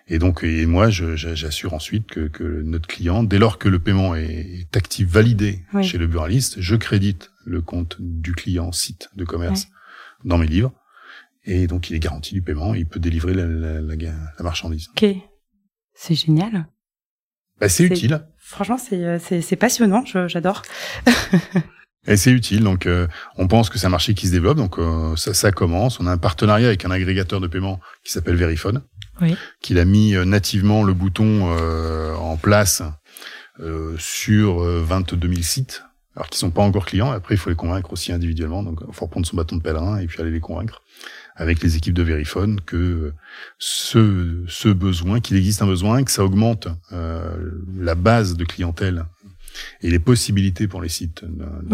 [0.06, 4.14] et donc, et moi, j'assure ensuite que, que, notre client, dès lors que le paiement
[4.14, 5.84] est actif, validé oui.
[5.84, 9.68] chez le buraliste, je crédite le compte du client site de commerce
[10.24, 10.72] dans mes livres.
[11.44, 14.88] Et donc, il est garanti du paiement, il peut délivrer la, la, la, la marchandise.
[14.90, 15.06] Ok,
[15.94, 16.66] c'est génial.
[17.60, 18.26] Bah, c'est utile.
[18.38, 20.62] Franchement, c'est passionnant, j'adore.
[22.06, 24.78] Et c'est utile, donc euh, on pense que c'est un marché qui se développe, donc
[24.78, 26.00] euh, ça, ça, commence.
[26.00, 28.82] On a un partenariat avec un agrégateur de paiement qui s'appelle Verifone,
[29.22, 29.36] oui.
[29.62, 31.50] qui a mis euh, nativement le bouton
[32.16, 32.82] en place
[33.98, 35.84] sur 22 000 sites,
[36.16, 37.10] alors qu'ils sont pas encore clients.
[37.12, 39.98] Après, il faut les convaincre aussi individuellement, donc il faut reprendre son bâton de pèlerin
[39.98, 40.82] et puis aller les convaincre
[41.36, 43.12] avec les équipes de Verifone que
[43.58, 47.36] ce, ce besoin, qu'il existe un besoin, que ça augmente euh,
[47.76, 49.06] la base de clientèle
[49.82, 51.24] et les possibilités pour les sites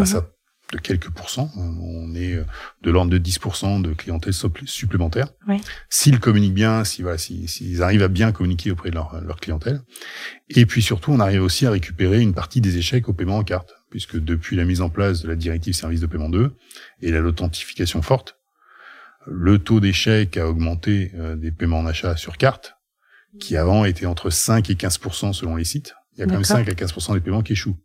[0.05, 0.27] ça,
[0.71, 1.51] de quelques pourcents.
[1.55, 2.39] On est
[2.81, 4.33] de l'ordre de 10% de clientèle
[4.65, 5.27] supplémentaire.
[5.47, 5.61] Oui.
[5.89, 7.19] S'ils communiquent bien, s'ils voilà,
[7.85, 9.81] arrivent à bien communiquer auprès de leur, leur clientèle.
[10.49, 13.43] Et puis surtout, on arrive aussi à récupérer une partie des échecs au paiement en
[13.43, 16.53] carte, puisque depuis la mise en place de la directive service de paiement 2
[17.01, 18.37] et l'authentification forte,
[19.27, 22.75] le taux d'échec a augmenté euh, des paiements en achat sur carte,
[23.39, 25.95] qui avant était entre 5 et 15% selon les sites.
[26.13, 27.77] Il y a quand même 5 à 15 des paiements qui échouent.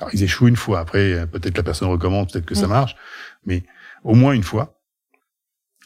[0.00, 0.80] Alors ils échouent une fois.
[0.80, 2.60] Après, peut-être la personne recommence, peut-être que oui.
[2.60, 2.96] ça marche,
[3.44, 3.64] mais
[4.02, 4.80] au moins une fois.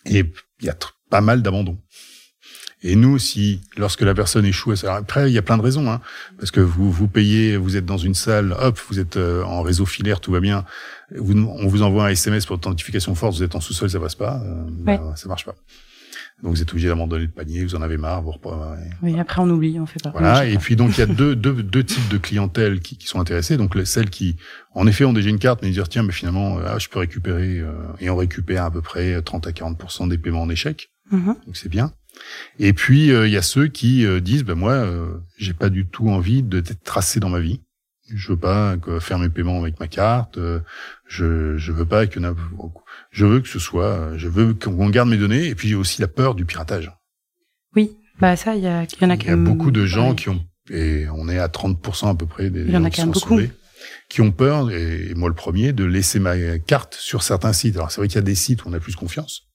[0.06, 0.24] Et
[0.60, 0.76] il y a
[1.10, 1.78] pas mal d'abandon.
[2.82, 6.00] Et nous, si lorsque la personne échoue, après il y a plein de raisons, hein,
[6.38, 9.62] parce que vous vous payez, vous êtes dans une salle, hop, vous êtes euh, en
[9.62, 10.64] réseau filaire, tout va bien,
[11.16, 14.14] vous, on vous envoie un SMS pour authentification forte, vous êtes en sous-sol, ça passe
[14.14, 14.96] pas, euh, ouais.
[14.96, 15.56] bah, ça marche pas.
[16.42, 18.90] Donc vous êtes obligé d'abandonner le panier, vous en avez marre, vous reprenez.
[19.02, 20.10] Oui, après on oublie, on fait pas.
[20.10, 23.08] Voilà, et puis donc il y a deux, deux, deux types de clientèle qui, qui
[23.08, 23.56] sont intéressées.
[23.56, 24.36] Donc les, celles qui,
[24.72, 27.58] en effet, ont déjà une carte, mais dire tiens, mais finalement, ah, je peux récupérer,
[27.58, 30.92] euh, et on récupère à peu près 30 à 40 des paiements en échec.
[31.10, 31.46] Mm -hmm.
[31.46, 31.92] Donc c'est bien.
[32.60, 34.86] Et puis il euh, y a ceux qui euh, disent ben moi,
[35.38, 37.60] j'ai pas du tout envie d'être tracé dans ma vie.
[38.14, 40.38] Je veux pas faire mes paiements avec ma carte.
[41.06, 42.20] je je veux pas que
[43.18, 44.16] je veux que ce soit.
[44.16, 45.46] Je veux qu'on garde mes données.
[45.46, 46.92] Et puis j'ai aussi la peur du piratage.
[47.74, 47.90] Oui,
[48.20, 49.14] bah ça, il y, a, y en a.
[49.16, 50.16] Il y a beaucoup de gens ouais.
[50.16, 50.40] qui ont
[50.70, 53.50] et on est à 30% à peu près des y en a qui sont sauvés,
[54.10, 57.76] qui ont peur et moi le premier de laisser ma carte sur certains sites.
[57.76, 59.48] Alors c'est vrai qu'il y a des sites où on a plus confiance,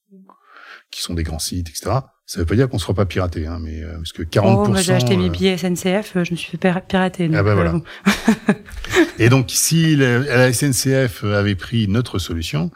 [0.91, 1.99] qui sont des grands sites, etc.
[2.26, 4.41] Ça veut pas dire qu'on se fera pas pirater, hein, mais euh, parce que 40%.
[4.45, 7.28] Oh, moi j'ai acheté mes billets SNCF, je me suis fait pirater.
[7.28, 7.74] Donc, ah voilà.
[7.74, 8.53] Euh,
[9.19, 12.71] et donc si la, la, SNCF avait pris notre solution,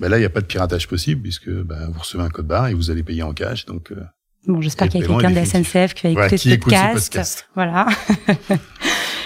[0.00, 2.46] ben là il n'y a pas de piratage possible puisque ben, vous recevez un code
[2.46, 3.64] barre et vous allez payer en cash.
[3.64, 4.04] Donc euh,
[4.46, 6.98] bon, j'espère qu'il y a quelqu'un de la SNCF qui va écouter voilà, ce, podcast.
[6.98, 7.48] ce podcast.
[7.54, 7.86] Voilà.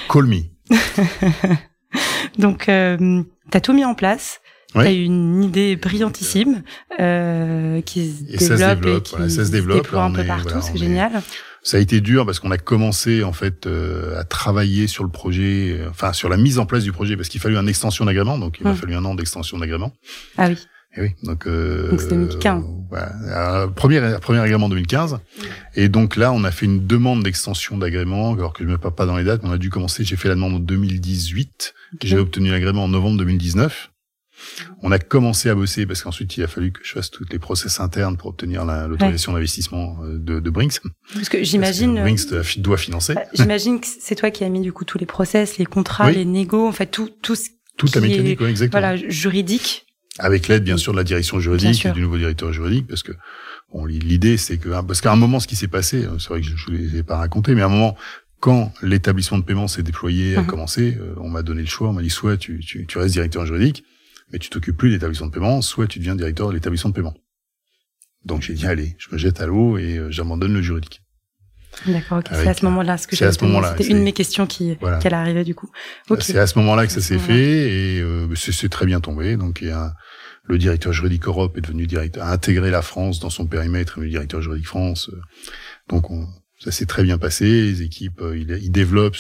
[0.09, 0.43] Call me.
[2.39, 4.41] donc euh, t'as tout mis en place.
[4.75, 4.85] Oui.
[4.85, 6.63] T'as une idée brillantissime
[6.99, 10.05] euh, qui se et développe, ça se développe, et qui voilà, ça se développe déploie
[10.05, 11.23] un peu est, partout, voilà, c'est est, génial.
[11.63, 15.11] Ça a été dur parce qu'on a commencé en fait euh, à travailler sur le
[15.11, 18.05] projet, euh, enfin sur la mise en place du projet, parce qu'il fallait une extension
[18.05, 19.93] d'agrément, donc il m'a fallu un an d'extension d'agrément.
[20.37, 20.59] Ah oui.
[20.97, 22.65] Et oui, donc euh, donc c'était 2015.
[22.89, 25.19] voilà, premier premier agrément 2015.
[25.75, 28.95] Et donc là, on a fait une demande d'extension d'agrément, alors que je me parle
[28.95, 30.05] pas dans les dates, mais on a dû commencer.
[30.05, 33.91] J'ai fait la demande en 2018, j'ai obtenu l'agrément en novembre 2019.
[34.83, 37.39] On a commencé à bosser parce qu'ensuite il a fallu que je fasse toutes les
[37.39, 40.81] process internes pour obtenir l'autorisation d'investissement euh, de, de, Brinks.
[41.15, 42.01] Parce que j'imagine.
[42.01, 43.15] Brinks doit financer.
[43.33, 46.25] J'imagine que c'est toi qui as mis du coup tous les process, les contrats, les
[46.25, 48.81] négos, en fait tout tout ce toute la mécanique, est, exactement.
[48.81, 49.87] Voilà, juridique.
[50.21, 53.13] Avec l'aide bien sûr de la direction juridique et du nouveau directeur juridique, parce que
[53.73, 56.47] bon, l'idée c'est que parce qu'à un moment ce qui s'est passé, c'est vrai que
[56.47, 57.97] je ne vous l'ai pas raconté, mais à un moment
[58.45, 60.47] quand l'établissement de paiement s'est déployé, a uh-huh.
[60.47, 63.15] commencé, euh, on m'a donné le choix, on m'a dit soit tu, tu, tu restes
[63.15, 63.85] directeur juridique,
[64.35, 66.95] mais tu t'occupes plus de l'établissement de paiement, soit tu deviens directeur de l'établissement de
[66.97, 67.15] paiement.
[68.25, 71.03] Donc j'ai dit allez, je me jette à l'eau et euh, j'abandonne le juridique.
[71.87, 72.27] D'accord, ok.
[72.33, 74.99] C'est à ce moment-là ce que j'ai C'était une de mes questions qui, voilà.
[74.99, 75.71] qui arrivait du coup.
[76.19, 79.37] C'est à ce moment-là que ça s'est fait et euh, c'est très bien tombé.
[79.37, 79.95] Donc il y a
[80.43, 84.09] le directeur juridique Europe est devenu directeur, a intégré la France dans son périmètre, le
[84.09, 85.11] directeur juridique France.
[85.13, 85.21] Euh,
[85.89, 86.27] donc on,
[86.59, 87.45] ça s'est très bien passé.
[87.45, 89.17] Les équipes, euh, ils, ils développent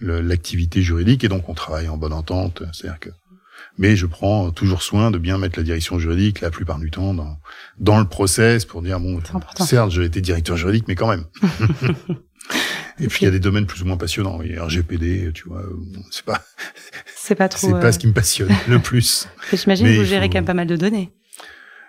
[0.00, 2.64] l'activité juridique et donc on travaille en bonne entente.
[2.72, 3.10] C'est-à-dire que
[3.78, 7.14] mais je prends toujours soin de bien mettre la direction juridique la plupart du temps
[7.14, 7.38] dans,
[7.78, 9.20] dans le process pour dire bon
[9.58, 11.24] certes j'ai été directeur juridique mais quand même.
[13.00, 14.40] Et puis il y a des domaines plus ou moins passionnants.
[14.42, 15.64] Et RGPD tu vois
[16.10, 16.44] c'est pas
[17.16, 19.28] c'est pas trop c'est pas ce qui me passionne le plus.
[19.52, 21.10] J'imagine que vous gérez quand même pas mal de données.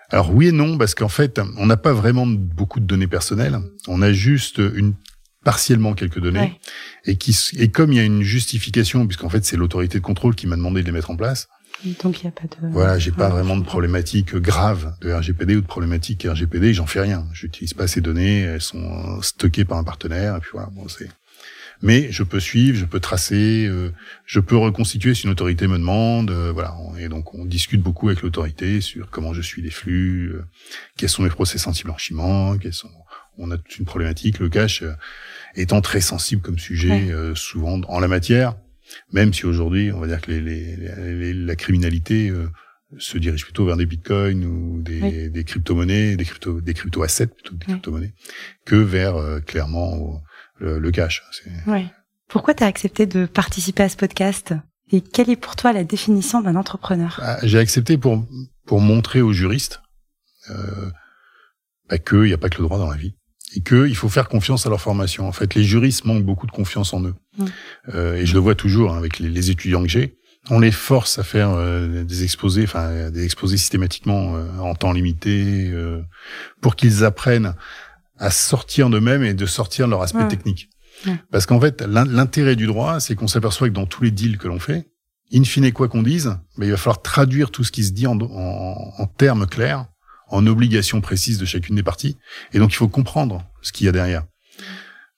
[0.09, 3.59] Alors oui et non parce qu'en fait on n'a pas vraiment beaucoup de données personnelles.
[3.87, 4.95] On a juste une
[5.43, 6.59] partiellement quelques données.
[7.05, 10.33] Et qui et comme il y a une justification puisqu'en fait c'est l'autorité de contrôle
[10.33, 11.47] qui m'a demandé de les mettre en place
[12.01, 12.71] donc il y a pas de.
[12.71, 16.73] Voilà, j'ai pas vraiment de problématique grave de RGPD ou de problématique RGPD.
[16.73, 17.25] J'en fais rien.
[17.33, 18.41] J'utilise pas ces données.
[18.41, 20.37] Elles sont stockées par un partenaire.
[20.37, 21.09] Et puis voilà, bon c'est.
[21.81, 23.91] Mais je peux suivre, je peux tracer, euh,
[24.25, 26.31] je peux reconstituer si une autorité me demande.
[26.31, 30.31] Euh, voilà, et donc on discute beaucoup avec l'autorité sur comment je suis les flux,
[30.33, 30.45] euh,
[30.97, 32.89] quels sont mes process anti-blanchiment, quels sont.
[33.37, 34.39] On a toute une problématique.
[34.39, 34.81] Le cash
[35.55, 38.55] étant très sensible comme sujet, souvent en la matière
[39.11, 42.49] même si aujourd'hui, on va dire que les, les, la criminalité euh,
[42.97, 47.53] se dirige plutôt vers des bitcoins ou des, des crypto-monnaies, des crypto, des crypto-assets plutôt
[47.53, 48.13] que des crypto-monnaies,
[48.65, 50.21] que vers euh, clairement
[50.57, 51.23] le, le, cash.
[51.67, 51.85] Ouais.
[52.27, 54.53] Pourquoi tu as accepté de participer à ce podcast?
[54.91, 57.15] Et quelle est pour toi la définition d'un entrepreneur?
[57.19, 58.25] Bah, J'ai accepté pour
[58.65, 59.81] pour montrer aux juristes
[60.49, 60.91] euh,
[61.89, 63.15] bah, qu'il n'y a pas que le droit dans la vie
[63.55, 65.27] et qu'il faut faire confiance à leur formation.
[65.27, 67.15] En fait, les juristes manquent beaucoup de confiance en eux.
[67.37, 67.45] Mmh.
[67.93, 70.17] Euh, et je le vois toujours hein, avec les, les, étudiants que j'ai.
[70.49, 74.91] On les force à faire euh, des exposés, enfin des exposés systématiquement euh, en temps
[74.91, 76.01] limité, euh,
[76.61, 77.55] pour qu'ils apprennent
[78.17, 80.69] à sortir d'eux-mêmes et de sortir de leur aspect technique.
[81.31, 84.47] Parce qu'en fait, l'intérêt du droit, c'est qu'on s'aperçoit que dans tous les deals que
[84.47, 84.87] l'on fait,
[85.33, 88.07] in fine, quoi qu'on dise, ben, il va falloir traduire tout ce qui se dit
[88.07, 89.87] en, en, en termes clairs
[90.29, 92.17] en obligation précise de chacune des parties.
[92.53, 94.23] Et donc, il faut comprendre ce qu'il y a derrière.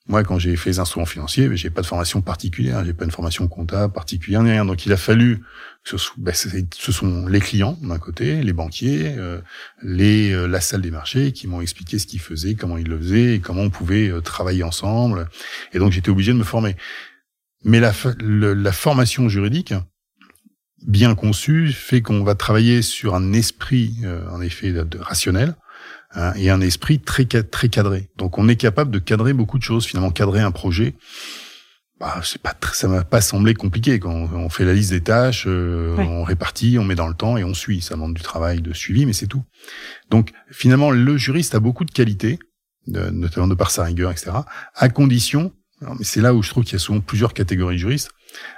[0.07, 3.11] Moi, quand j'ai fait les instruments financiers, j'ai pas de formation particulière, j'ai pas une
[3.11, 4.63] formation comptable particulière, ni rien.
[4.63, 5.43] Donc, il a fallu
[5.83, 9.41] que ce, ben, ce sont les clients d'un côté, les banquiers, euh,
[9.83, 12.97] les euh, la salle des marchés qui m'ont expliqué ce qu'ils faisaient, comment ils le
[12.97, 15.27] faisaient, et comment on pouvait euh, travailler ensemble.
[15.73, 16.77] Et donc, j'étais obligé de me former.
[17.65, 19.73] Mais la, la formation juridique,
[20.85, 25.55] bien conçu fait qu'on va travailler sur un esprit, euh, en effet, de, rationnel
[26.13, 28.09] hein, et un esprit très très cadré.
[28.17, 29.85] Donc, on est capable de cadrer beaucoup de choses.
[29.85, 30.95] Finalement, cadrer un projet,
[31.99, 33.99] bah, c'est pas ça m'a pas semblé compliqué.
[33.99, 37.37] Quand on, fait la liste des tâches, euh, on répartit, on met dans le temps
[37.37, 37.81] et on suit.
[37.81, 39.43] Ça demande du travail de suivi, mais c'est tout.
[40.09, 42.39] Donc, finalement, le juriste a beaucoup de qualités,
[42.87, 44.31] de, notamment de par sa rigueur, etc.
[44.75, 45.51] À condition,
[45.81, 48.11] mais c'est là où je trouve qu'il y a souvent plusieurs catégories de juristes,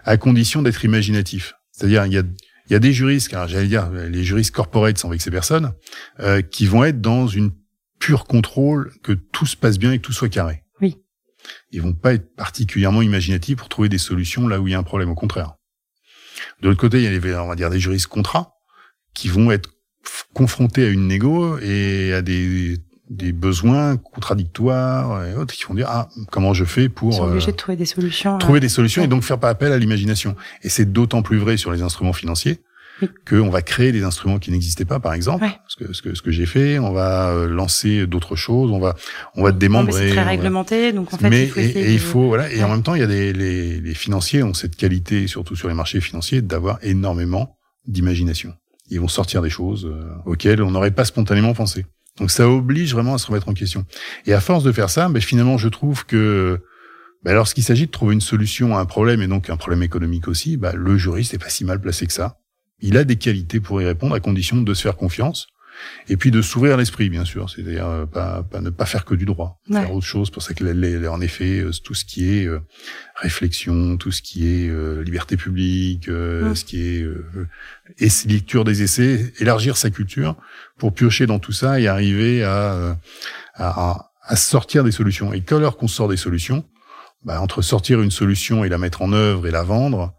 [0.03, 1.53] à condition d'être imaginatif.
[1.71, 2.23] C'est-à-dire, il y a,
[2.69, 5.73] il y a des juristes, car j'allais dire les juristes corporate sans ces personnes,
[6.19, 7.51] euh, qui vont être dans une
[7.99, 10.63] pure contrôle que tout se passe bien et que tout soit carré.
[10.79, 10.97] Oui.
[11.71, 14.79] Ils vont pas être particulièrement imaginatifs pour trouver des solutions là où il y a
[14.79, 15.09] un problème.
[15.09, 15.55] Au contraire.
[16.61, 18.53] De l'autre côté, il y a les, on va dire des juristes contrats
[19.13, 19.71] qui vont être
[20.33, 22.77] confrontés à une négo et à des
[23.09, 27.51] des besoins contradictoires et autres qui vont dire ah comment je fais pour Ils obligés
[27.51, 30.35] de trouver des solutions trouver euh, des solutions et donc faire pas appel à l'imagination.
[30.61, 32.59] Et c'est d'autant plus vrai sur les instruments financiers
[33.27, 35.47] qu'on va créer des instruments qui n'existaient pas par exemple.
[35.67, 38.79] Ce que ce que ce que j'ai fait on va euh, lancer d'autres choses on
[38.79, 38.95] va
[39.35, 42.27] on va démembrer c'est très réglementé donc en fait mais il faut et, il faut
[42.27, 42.51] voilà.
[42.51, 45.55] Et en même temps il y a des les, les financiers ont cette qualité surtout
[45.55, 47.57] sur les marchés financiers d'avoir énormément
[47.87, 48.53] d'imagination.
[48.91, 51.85] Ils vont sortir des choses euh, auxquelles on n'aurait pas spontanément pensé
[52.19, 53.85] Donc ça oblige vraiment à se remettre en question.
[54.25, 56.61] Et à force de faire ça, ben, finalement, je trouve que
[57.23, 60.27] ben, lorsqu'il s'agit de trouver une solution à un problème, et donc un problème économique
[60.27, 62.37] aussi, ben, le juriste est pas si mal placé que ça.
[62.81, 65.47] Il a des qualités pour y répondre, à condition de se faire confiance.
[66.07, 69.15] Et puis de s'ouvrir l'esprit, bien sûr, c'est-à-dire euh, pas, pas, ne pas faire que
[69.15, 70.29] du droit, faire autre chose.
[70.29, 72.59] Pour ça que les, en effet, euh, tout ce qui est euh,
[73.15, 77.05] réflexion, tout ce qui est liberté publique, ce qui est
[77.99, 80.35] et lecture des essais, élargir sa culture
[80.77, 82.97] pour piocher dans tout ça et arriver à,
[83.55, 85.33] à, à sortir des solutions.
[85.33, 86.65] Et quand qu'on sort des solutions,
[87.23, 90.13] bah, entre sortir une solution et la mettre en œuvre et la vendre,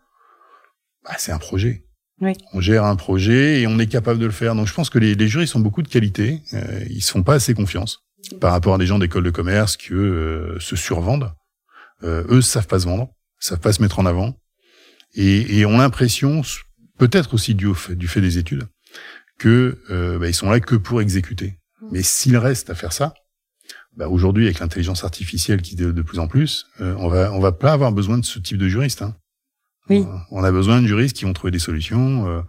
[1.05, 1.85] bah, c'est un projet.
[2.21, 2.33] Oui.
[2.53, 4.55] On gère un projet et on est capable de le faire.
[4.55, 6.43] Donc je pense que les, les juristes ont beaucoup de qualités.
[6.53, 8.01] Euh, ils se font pas assez confiance
[8.41, 11.33] par rapport à des gens d'école de commerce qui eux euh, se survendent.
[12.03, 14.35] Euh, eux savent pas se vendre, savent pas se mettre en avant
[15.15, 16.43] et, et ont l'impression,
[16.99, 18.69] peut-être aussi du fait, du fait des études,
[19.39, 21.59] que euh, bah, ils sont là que pour exécuter.
[21.91, 23.15] Mais s'ils restent à faire ça,
[23.97, 27.41] bah, aujourd'hui avec l'intelligence artificielle qui développe de plus en plus, euh, on va on
[27.41, 29.03] va pas avoir besoin de ce type de juriste.
[29.03, 29.17] Hein.
[29.91, 30.07] Oui.
[30.31, 32.29] On a besoin de juristes qui vont trouver des solutions.
[32.29, 32.41] Euh,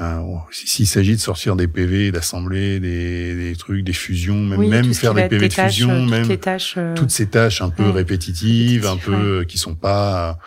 [0.00, 0.20] euh,
[0.50, 5.14] S'il s'agit de sortir des PV, d'assembler des, des, trucs, des fusions, même, même faire
[5.14, 6.94] des PV de fusion, euh, même toutes, tâches, euh...
[6.94, 9.46] toutes ces tâches un peu répétitives, un peu ouais.
[9.46, 10.38] qui sont pas,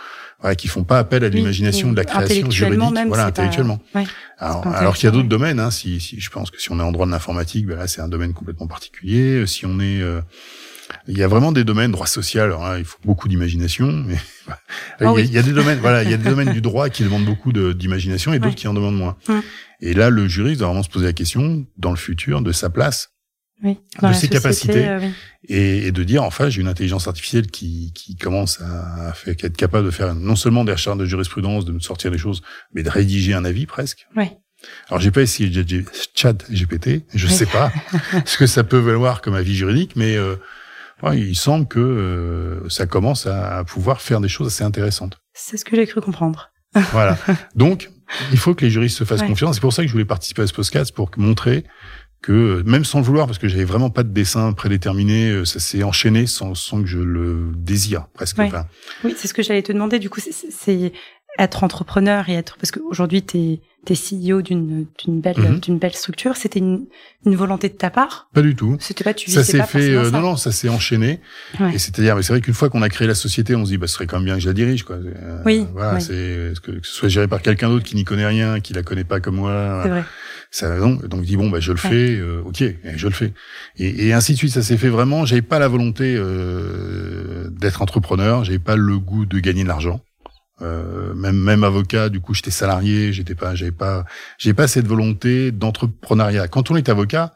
[0.41, 3.77] voilà, qui font pas appel à l'imagination oui, de la création juridique, même, voilà, intellectuellement.
[3.93, 4.01] Pas...
[4.01, 4.07] Ouais,
[4.39, 6.79] alors, alors qu'il y a d'autres domaines, hein, si, si, je pense que si on
[6.79, 9.45] est en droit de l'informatique, ben là c'est un domaine complètement particulier.
[9.45, 10.21] Si on est euh,
[11.07, 12.45] il y a vraiment des domaines droit social.
[12.45, 14.17] Alors là, il faut beaucoup d'imagination, mais
[14.47, 14.55] Ah
[14.99, 15.23] il, y a, oui.
[15.25, 17.25] il, y a, des domaines, voilà, il y a des domaines du droit qui demandent
[17.25, 18.55] beaucoup d'imagination et d'autres Ouais.
[18.55, 19.17] qui en demandent moins.
[19.29, 19.41] Hum.
[19.81, 22.69] Et là, le juriste doit vraiment se poser la question dans le futur de sa
[22.69, 23.09] place
[23.63, 23.77] oui.
[24.01, 24.87] de ses société, capacités.
[24.87, 25.11] euh, oui.
[25.49, 29.55] et, et de dire enfin j'ai une intelligence artificielle qui, qui commence à, à être
[29.57, 32.41] capable de faire non seulement des recherches de jurisprudence, de me sortir des choses,
[32.73, 34.07] mais de rédiger un avis presque.
[34.15, 34.31] Ouais.
[34.89, 35.51] Alors j'ai pas essayé
[36.15, 37.33] chat GPT, je Oui.
[37.33, 37.71] sais pas
[38.25, 40.35] ce que ça peut valoir comme avis juridique, mais euh,
[41.03, 45.17] ouais, il semble que euh, ça commence à, à pouvoir faire des choses assez intéressantes.
[45.33, 46.51] C'est ce que j'ai cru comprendre.
[46.91, 47.17] Voilà.
[47.55, 47.89] Donc,
[48.33, 49.27] il faut que les juristes se fassent Ouais.
[49.27, 49.55] confiance.
[49.55, 51.63] C'est pour ça que je voulais participer à ce podcast pour montrer
[52.21, 55.59] que, même sans le vouloir, parce que j'avais vraiment pas de dessin prédéterminé, euh, ça
[55.59, 58.37] s'est enchaîné sans, sans que je le désire, presque.
[58.39, 58.47] Ouais.
[58.47, 58.65] Enfin,
[59.03, 59.99] Oui, c'est ce que j'allais te demander.
[59.99, 60.91] Du coup, c'est
[61.37, 65.59] être entrepreneur et être parce qu'aujourd'hui t'es t'es CEO d'une d'une belle Mhm.
[65.59, 66.35] d'une belle structure.
[66.37, 66.85] C'était une,
[67.23, 68.29] une volonté de ta part?
[68.33, 68.77] pas du tout.
[68.79, 71.19] C'était pas tu Ça s'est fait, euh, non, non, ça s'est enchaîné.
[71.59, 71.75] Ouais.
[71.75, 73.77] Et c'est-à-dire, mais c'est vrai qu'une fois qu'on a créé la société, on se dit,
[73.77, 74.95] bah, ce serait quand même bien que je la dirige, quoi.
[74.95, 76.01] Euh, Oui, Voilà, oui.
[76.01, 78.81] c'est, que, que ce soit géré par quelqu'un d'autre qui n'y connaît rien, qui la
[78.81, 79.81] connaît pas comme moi.
[79.83, 80.03] C'est vrai.
[80.49, 82.63] Ça, donc, donc je dis bon, bah, je le fais, euh, ok,
[82.95, 83.33] je le fais.
[83.77, 85.25] Et, et ainsi de suite, ça s'est fait vraiment.
[85.25, 90.01] J'avais pas la volonté euh, d'être entrepreneur, j'avais pas le goût de gagner de l'argent.
[90.61, 94.05] Euh, même même avocat, du coup, j'étais salarié, j'étais pas, j'avais pas,
[94.37, 96.47] j'ai pas cette volonté d'entrepreneuriat.
[96.47, 97.33] Quand on est avocat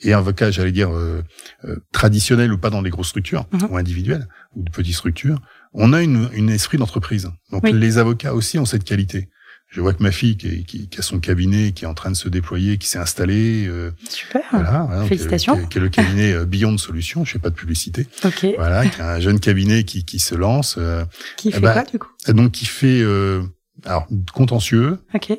[0.00, 1.22] et avocat, j'allais dire euh,
[1.64, 3.68] euh, traditionnel ou pas dans des grosses structures Mhm.
[3.70, 4.26] ou individuelles
[4.56, 5.38] ou de petites structures,
[5.72, 7.30] on a une, une esprit d'entreprise.
[7.52, 7.72] Donc Oui.
[7.72, 9.28] les avocats aussi ont cette qualité.
[9.72, 11.94] Je vois que ma fille qui, est- qui, qui a son cabinet, qui est en
[11.94, 14.42] train de se déployer, qui s'est installée, euh, Super.
[14.52, 15.54] voilà, voilà, donc, Félicitations.
[15.54, 18.06] euh, qui, est- qui est le cabinet euh, Beyond Solutions, je fais pas de publicité,
[18.24, 18.46] Ok.
[18.58, 21.04] voilà, qui est un jeune cabinet qui, qui se lance, euh,
[21.38, 22.10] Qui Eh fait ben, quoi du coup?
[22.28, 23.42] donc qui fait euh,
[23.86, 25.32] alors contentieux, Ok.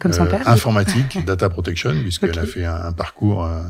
[0.00, 0.46] Comme son euh, père.
[0.48, 3.62] informatique, data protection, puisqu'elle a fait un, un parcours euh,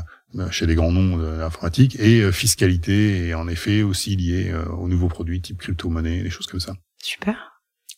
[0.51, 4.65] chez les grands noms de l'informatique, et euh, fiscalité, et en effet aussi lié euh,
[4.71, 6.73] aux nouveaux produits type crypto-monnaie, des choses comme ça.
[7.01, 7.48] Super.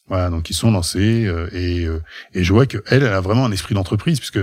[0.08, 2.02] Voilà, donc ils sont lancés, euh, et, euh,
[2.34, 4.40] et je vois qu'elle, elle a vraiment un esprit d'entreprise, puisque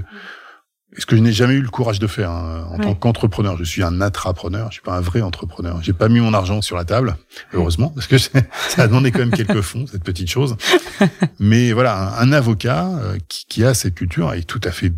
[0.97, 2.85] ce que je n'ai jamais eu le courage de faire hein, en Ouais.
[2.85, 3.59] tant qu'entrepreneur.
[3.59, 5.83] Je suis un intrapreneur, je suis pas un vrai entrepreneur.
[5.83, 7.17] J'ai pas mis mon argent sur la table,
[7.53, 8.33] heureusement, parce que ça
[8.79, 10.57] a demandé quand même quelques fonds, cette petite chose.
[11.39, 14.93] Mais voilà, un, un avocat euh, qui, qui a cette culture est tout à fait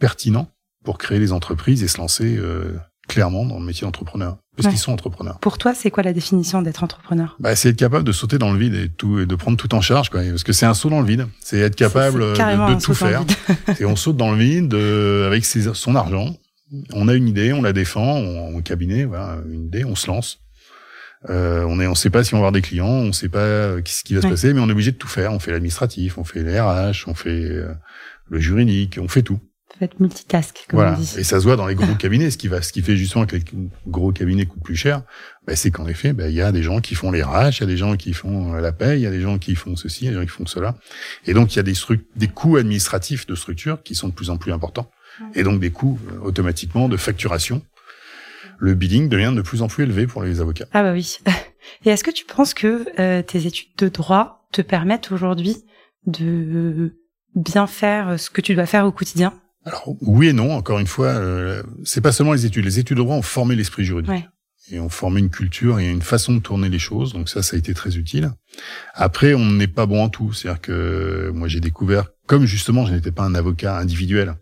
[0.00, 0.48] pertinent
[0.82, 2.76] pour créer les entreprises et se lancer euh,
[3.12, 4.72] clairement dans le métier d'entrepreneur, parce Ouais.
[4.72, 5.38] qu'ils sont entrepreneurs.
[5.40, 7.36] Pour toi, c'est quoi la définition d'être entrepreneur?
[7.40, 9.74] Bah, c'est être capable de sauter dans le vide et tout et de prendre tout
[9.74, 10.22] en charge, quoi.
[10.22, 11.26] Parce que c'est un saut dans le vide.
[11.40, 13.22] C'est être capable de, tout faire.
[13.80, 16.34] Et on saute dans le vide euh, avec ses- son argent.
[16.92, 20.38] On a une idée, on la défend, on, cabinet, voilà, une idée, on se lance.
[21.30, 23.38] Euh, on est, on sait pas si on va avoir des clients, on sait pas
[23.40, 24.32] euh, ce qui va se Ouais.
[24.32, 25.32] passer, mais on est obligé de tout faire.
[25.32, 27.72] On fait l'administratif, on fait les RH, on fait euh,
[28.28, 29.38] le juridique, on fait tout.
[29.80, 30.94] Être multitask, comme Voilà.
[30.96, 31.14] on dit.
[31.18, 32.30] Et ça se voit dans les gros cabinets.
[32.30, 33.42] Ce qui va, ce qui fait justement que les
[33.86, 35.02] gros cabinets coûtent plus cher,
[35.46, 37.60] bah, c'est qu'en effet, bah, il y a des gens qui font les RH, il
[37.60, 39.54] y a des gens qui font euh, la paie, il y a des gens qui
[39.56, 40.76] font ceci, il y a des gens qui font cela.
[41.26, 41.74] Et donc, il y a des
[42.16, 44.90] des coûts administratifs de structure qui sont de plus en plus importants.
[45.34, 47.62] Et donc, des coûts euh, automatiquement de facturation.
[48.58, 50.66] Le billing devient de plus en plus élevé pour les avocats.
[50.72, 51.18] Ah bah oui.
[51.84, 55.56] Et est-ce que tu penses que euh, tes études de droit te permettent aujourd'hui
[56.06, 56.94] de
[57.34, 59.32] bien faire ce que tu dois faire au quotidien?
[59.64, 60.52] Alors oui et non.
[60.52, 62.64] Encore une fois, euh, c'est pas seulement les études.
[62.64, 64.24] Les études de droit ont formé l'esprit juridique.
[64.70, 67.12] Et ont formé une culture et une façon de tourner les choses.
[67.12, 68.30] Donc ça, ça a été très utile.
[68.94, 70.32] Après, on n'est pas bon en tout.
[70.32, 74.36] C'est-à-dire que moi, j'ai découvert, comme justement, je n'étais pas un avocat individuel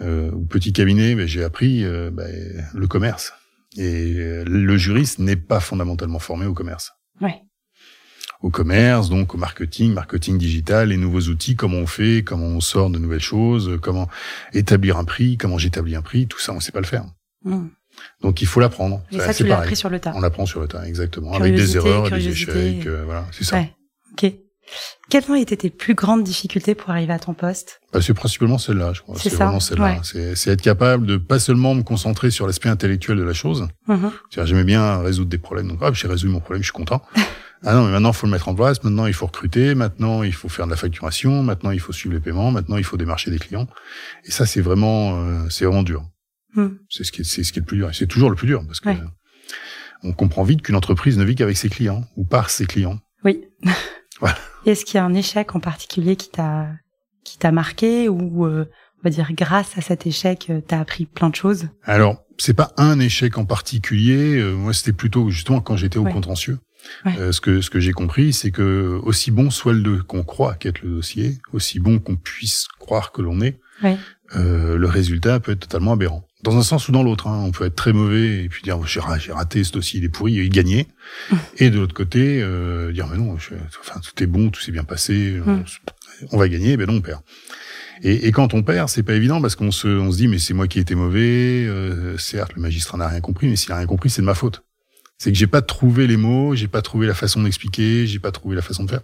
[0.00, 2.24] euh, ou petit cabinet, mais j'ai appris euh, bah,
[2.72, 3.32] le commerce.
[3.76, 6.92] Et euh, le juriste n'est pas fondamentalement formé au commerce.
[7.20, 7.42] Ouais
[8.42, 12.60] au commerce, donc au marketing, marketing digital, les nouveaux outils, comment on fait, comment on
[12.60, 14.08] sort de nouvelles choses, comment
[14.52, 17.04] établir un prix, comment j'établis un prix, tout ça, on sait pas le faire.
[17.44, 17.68] Hmm.
[18.22, 19.02] Donc il faut l'apprendre.
[19.12, 20.12] Et ça, tu l'as appris sur le tas.
[20.14, 23.56] On l'apprend sur le tas, exactement, avec des erreurs, des échecs, euh, voilà, c'est ça.
[23.56, 23.74] Ouais.
[24.12, 24.32] Ok.
[25.08, 27.80] Quelles ont été tes plus grandes difficultés pour arriver à ton poste?
[27.92, 29.16] Bah, C'est principalement celle-là, je crois.
[29.18, 30.00] C'est vraiment celle-là.
[30.04, 33.66] C'est être capable de pas seulement me concentrer sur l'aspect intellectuel de la chose.
[33.88, 35.68] Mm J'aimais bien résoudre des problèmes.
[35.68, 37.02] Donc, hop, j'ai résolu mon problème, je suis content.
[37.62, 38.82] Ah non, mais maintenant, il faut le mettre en place.
[38.82, 39.74] Maintenant, il faut recruter.
[39.74, 41.42] Maintenant, il faut faire de la facturation.
[41.42, 42.50] Maintenant, il faut suivre les paiements.
[42.50, 43.66] Maintenant, il faut démarcher des clients.
[44.24, 46.08] Et ça, c'est vraiment, euh, c'est vraiment dur.
[46.54, 46.68] Hmm.
[46.88, 47.90] C'est ce qui est, c'est ce qui est le plus dur.
[47.90, 48.90] Et c'est toujours le plus dur parce que
[50.02, 52.98] on comprend vite qu'une entreprise ne vit qu'avec ses clients ou par ses clients.
[53.22, 53.44] Oui.
[54.20, 54.38] voilà.
[54.64, 56.68] Est-ce qu'il y a un échec en particulier qui t'a,
[57.22, 58.64] qui t'a marqué ou, euh,
[58.98, 61.68] on va dire, grâce à cet échec, euh, t'as appris plein de choses?
[61.84, 64.42] Alors, c'est pas un échec en particulier.
[64.56, 66.58] moi, c'était plutôt justement quand j'étais au contentieux.
[67.06, 70.54] Euh, ce que ce que j'ai compris, c'est que aussi bon soit le qu'on croit
[70.54, 73.58] qu'être le dossier, aussi bon qu'on puisse croire que l'on est,
[74.36, 76.26] euh, le résultat peut être totalement aberrant.
[76.42, 77.42] Dans un sens ou dans l'autre, hein.
[77.44, 80.32] on peut être très mauvais et puis dire j'ai raté ce dossier, il est pourri,
[80.32, 80.88] il gagné.
[81.58, 84.84] et de l'autre côté, euh, dire mais non, enfin tout est bon, tout s'est bien
[84.84, 85.62] passé, on,
[86.32, 87.20] on, va gagner, ben non on perd.
[88.02, 90.38] Et, et, quand on perd, c'est pas évident parce qu'on se, on se dit mais
[90.38, 91.66] c'est moi qui ai été mauvais.
[91.66, 94.34] Euh, certes, le magistrat n'a rien compris, mais s'il a rien compris, c'est de ma
[94.34, 94.62] faute
[95.20, 98.32] c'est que j'ai pas trouvé les mots, j'ai pas trouvé la façon d'expliquer, j'ai pas
[98.32, 99.02] trouvé la façon de faire.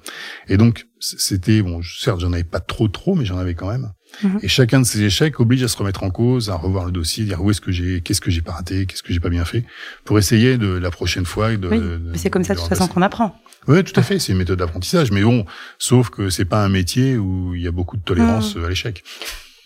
[0.49, 3.93] Et donc c'était bon, certes j'en avais pas trop trop, mais j'en avais quand même.
[4.23, 4.39] Mhm.
[4.43, 7.27] Et chacun de ces échecs oblige à se remettre en cause, à revoir le dossier,
[7.27, 9.45] dire où est-ce que j'ai, qu'est-ce que j'ai pas raté, qu'est-ce que j'ai pas bien
[9.45, 9.65] fait,
[10.07, 11.55] pour essayer de la prochaine fois.
[11.55, 13.39] De, oui, c'est comme ça de toute façon qu'on apprend.
[13.69, 15.11] Oui, tout à fait, c'est une méthode d'apprentissage.
[15.11, 15.45] Mais bon,
[15.79, 18.65] sauf que c'est pas un métier où il y a beaucoup de tolérance mhm.
[18.65, 19.05] à l'échec.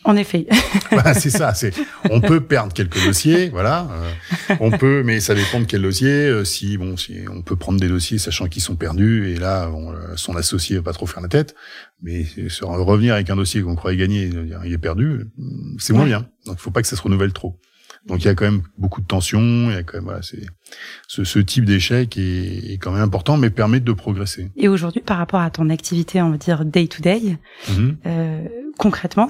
[0.05, 0.47] En effet.
[0.93, 1.53] bah, c'est ça.
[1.55, 1.75] C'est
[2.11, 3.89] on peut perdre quelques dossiers, voilà.
[4.51, 6.09] Euh, on peut, mais ça dépend de quel dossier.
[6.09, 9.69] Euh, si bon, si on peut prendre des dossiers sachant qu'ils sont perdus et là,
[9.69, 11.55] bon, euh, son associé va pas trop faire la tête.
[12.03, 14.31] Mais sur revenir avec un dossier qu'on croyait gagner,
[14.65, 15.27] il est perdu,
[15.79, 16.27] c'est moins bien.
[16.47, 17.59] Donc, il faut pas que ça se renouvelle trop.
[18.07, 20.23] Donc il y a quand même beaucoup de tensions, il y a quand même voilà,
[20.23, 20.41] c'est
[21.07, 24.51] ce, ce type d'échec est, est, quand même important, mais permet de progresser.
[24.57, 27.37] Et aujourd'hui, par rapport à ton activité, on va dire day to day,
[27.69, 27.97] mm-hmm.
[28.07, 28.49] euh,
[28.79, 29.29] concrètement,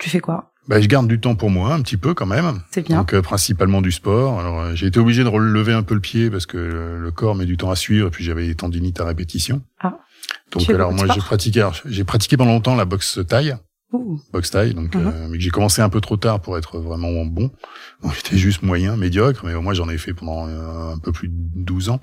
[0.00, 0.50] tu fais quoi?
[0.68, 2.60] Bah, je garde du temps pour moi, un petit peu quand même.
[2.70, 2.98] C'est bien.
[2.98, 4.40] Donc euh, principalement du sport.
[4.40, 6.56] Alors euh, j'ai été obligé de relever un peu le pied parce que
[6.98, 9.62] le, corps met du temps à suivre et puis j'avais des tendinites à répétition.
[9.80, 9.98] Ah.
[10.52, 13.56] Donc alors moi j'ai pratiqué, j'ai pratiqué pendant longtemps la boxe taille.
[14.32, 15.06] Boxe taille, donc uh-huh.
[15.06, 17.50] euh, mais j'ai commencé un peu trop tard pour être vraiment bon.
[18.02, 21.28] Donc j'étais juste moyen, médiocre, mais au moins j'en ai fait pendant un peu plus
[21.28, 22.00] de 12 ans.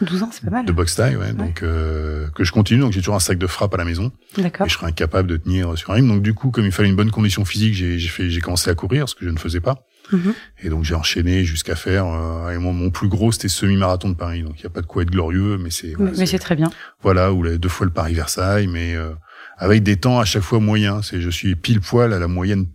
[0.00, 0.64] 12 ans, c'est pas mal.
[0.64, 1.32] De boxe taille, ouais.
[1.32, 2.80] Donc euh, que je continue.
[2.80, 4.10] Donc j'ai toujours un sac de frappe à la maison.
[4.38, 4.66] D'accord.
[4.66, 6.08] Et je serais incapable de tenir sur un ring.
[6.08, 8.74] Donc du coup, comme il fallait une bonne condition physique, j'ai fait, j'ai commencé à
[8.74, 9.86] courir, ce que je ne faisais pas.
[10.12, 10.34] Mm-hmm.
[10.64, 12.06] Et donc j'ai enchaîné jusqu'à faire.
[12.06, 14.42] Euh, et mon, mon, plus gros, c'était semi-marathon de Paris.
[14.42, 15.94] Donc il y a pas de quoi être glorieux, mais c'est.
[15.98, 16.70] mais c'est très bien.
[17.02, 19.12] Voilà, ou deux fois le Paris Versailles, mais euh,
[19.58, 21.06] avec des temps à chaque fois moyens.
[21.10, 22.66] C'est je suis pile poil à la moyenne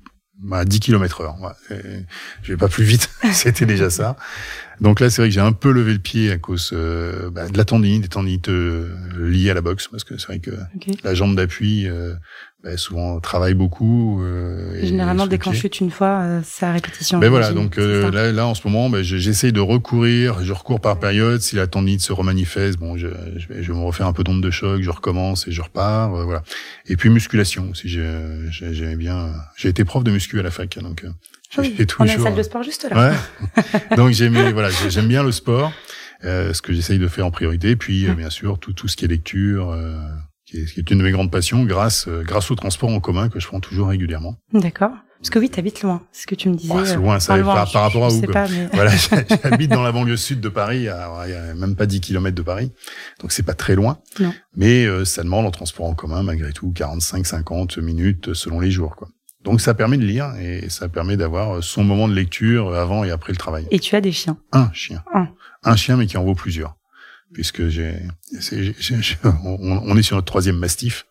[0.51, 1.35] à 10 km heure.
[1.41, 2.05] Ouais,
[2.43, 4.15] je vais pas plus vite, c'était déjà ça.
[4.81, 7.47] Donc là, c'est vrai que j'ai un peu levé le pied à cause euh, bah,
[7.47, 10.51] de la tendinite, des tendinites euh, liées à la boxe, parce que c'est vrai que
[11.03, 12.13] la jambe d'appui euh,
[12.63, 14.21] bah, souvent travaille beaucoup.
[14.81, 17.17] Généralement, dès qu'on chute une fois, c'est à répétition.
[17.19, 20.99] Ben voilà, donc là, là, en ce moment, ben, j'essaye de recourir, je recours par
[20.99, 21.41] période.
[21.41, 23.07] Si la tendinite se remanifeste, bon, je,
[23.37, 25.61] je, vais, je vais me refaire un peu d'onde de choc, je recommence et je
[25.61, 26.43] repars, voilà.
[26.85, 29.33] Et puis musculation aussi, j'aimais bien.
[29.55, 31.03] J'ai été prof de muscu à la fac, donc
[31.57, 33.11] oui, on a une salle de sport juste là.
[33.11, 33.95] Ouais.
[33.97, 35.71] Donc j'aime voilà, j'aime bien le sport,
[36.23, 37.75] euh, ce que j'essaye de faire en priorité.
[37.75, 39.97] Puis euh, bien sûr tout tout ce qui est lecture, euh,
[40.45, 42.99] qui, est, qui, est, une de mes grandes passions, grâce euh, grâce au transport en
[42.99, 44.35] commun que je prends toujours régulièrement.
[44.53, 44.91] D'accord.
[45.19, 46.71] Parce que oui, tu habites loin, ce que tu me disais.
[46.71, 48.69] Ouais, c'est loin, ça loin, par, par, rapport à où pas, mais...
[48.71, 52.41] Voilà, j'habite dans la banlieue sud de Paris, y a même pas 10 km de
[52.43, 52.71] Paris,
[53.19, 53.97] donc c'est pas très loin.
[54.19, 54.31] Non.
[54.55, 59.07] Mais ça demande en transport en commun malgré tout 45-50 minutes selon les jours, quoi.
[59.47, 63.11] Donc ça permet de lire et ça permet d'avoir son moment de lecture avant et
[63.11, 63.65] après le travail.
[63.71, 64.37] Et tu as des chiens?
[64.51, 65.01] Un chien.
[65.13, 65.29] Un.
[65.63, 66.75] Un chien, mais qui en vaut plusieurs.
[67.33, 67.93] Puisque j'ai,
[69.23, 71.05] on, est sur notre troisième mastif.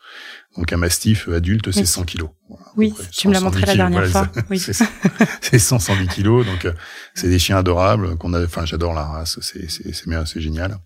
[0.55, 2.28] Donc un mastif adulte, c'est 100 kilos.
[2.76, 4.30] oui, tu me l'as montré la dernière fois.
[4.51, 4.59] Oui.
[4.59, 6.45] C'est 100, 110 kilos.
[6.45, 6.72] Donc euh,
[7.14, 8.45] c'est des chiens adorables qu'on a.
[8.45, 9.39] Enfin, j'adore la race.
[9.41, 10.76] C'est c'est c'est génial.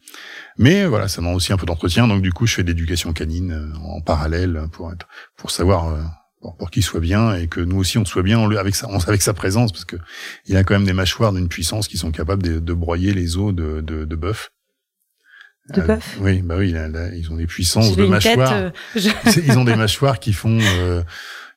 [0.57, 2.07] Mais voilà, ça demande aussi un peu d'entretien.
[2.07, 5.89] Donc du coup, je fais de l'éducation canine euh, en parallèle pour être, pour savoir
[5.89, 6.01] euh,
[6.41, 9.23] pour, pour qu'il soit bien et que nous aussi on soit bien avec sa avec
[9.23, 9.97] sa présence parce que
[10.47, 13.37] il a quand même des mâchoires d'une puissance qui sont capables de, de broyer les
[13.37, 14.51] os de, de, de bœuf.
[15.75, 16.17] De bœuf.
[16.21, 16.75] oui, bah oui,
[17.15, 18.53] ils ont des puissances de mâchoires.
[18.53, 18.71] Euh,
[19.37, 21.03] ils ont des mâchoires qui font, euh,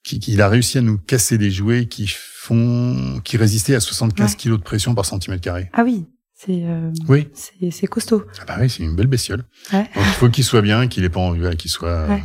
[0.03, 4.35] qui, il a réussi à nous casser des jouets qui font, qui résistaient à 75
[4.35, 5.69] kg de pression par centimètre carré.
[5.73, 6.05] Ah oui.
[6.35, 7.29] C'est euh, oui.
[7.71, 8.25] c'est costaud.
[8.41, 9.45] Ah bah oui, c'est une belle bestiole.
[9.71, 9.83] Ouais.
[9.95, 12.17] Donc, il faut qu'il soit bien, qu'il ait pas envie, qu'il soit euh,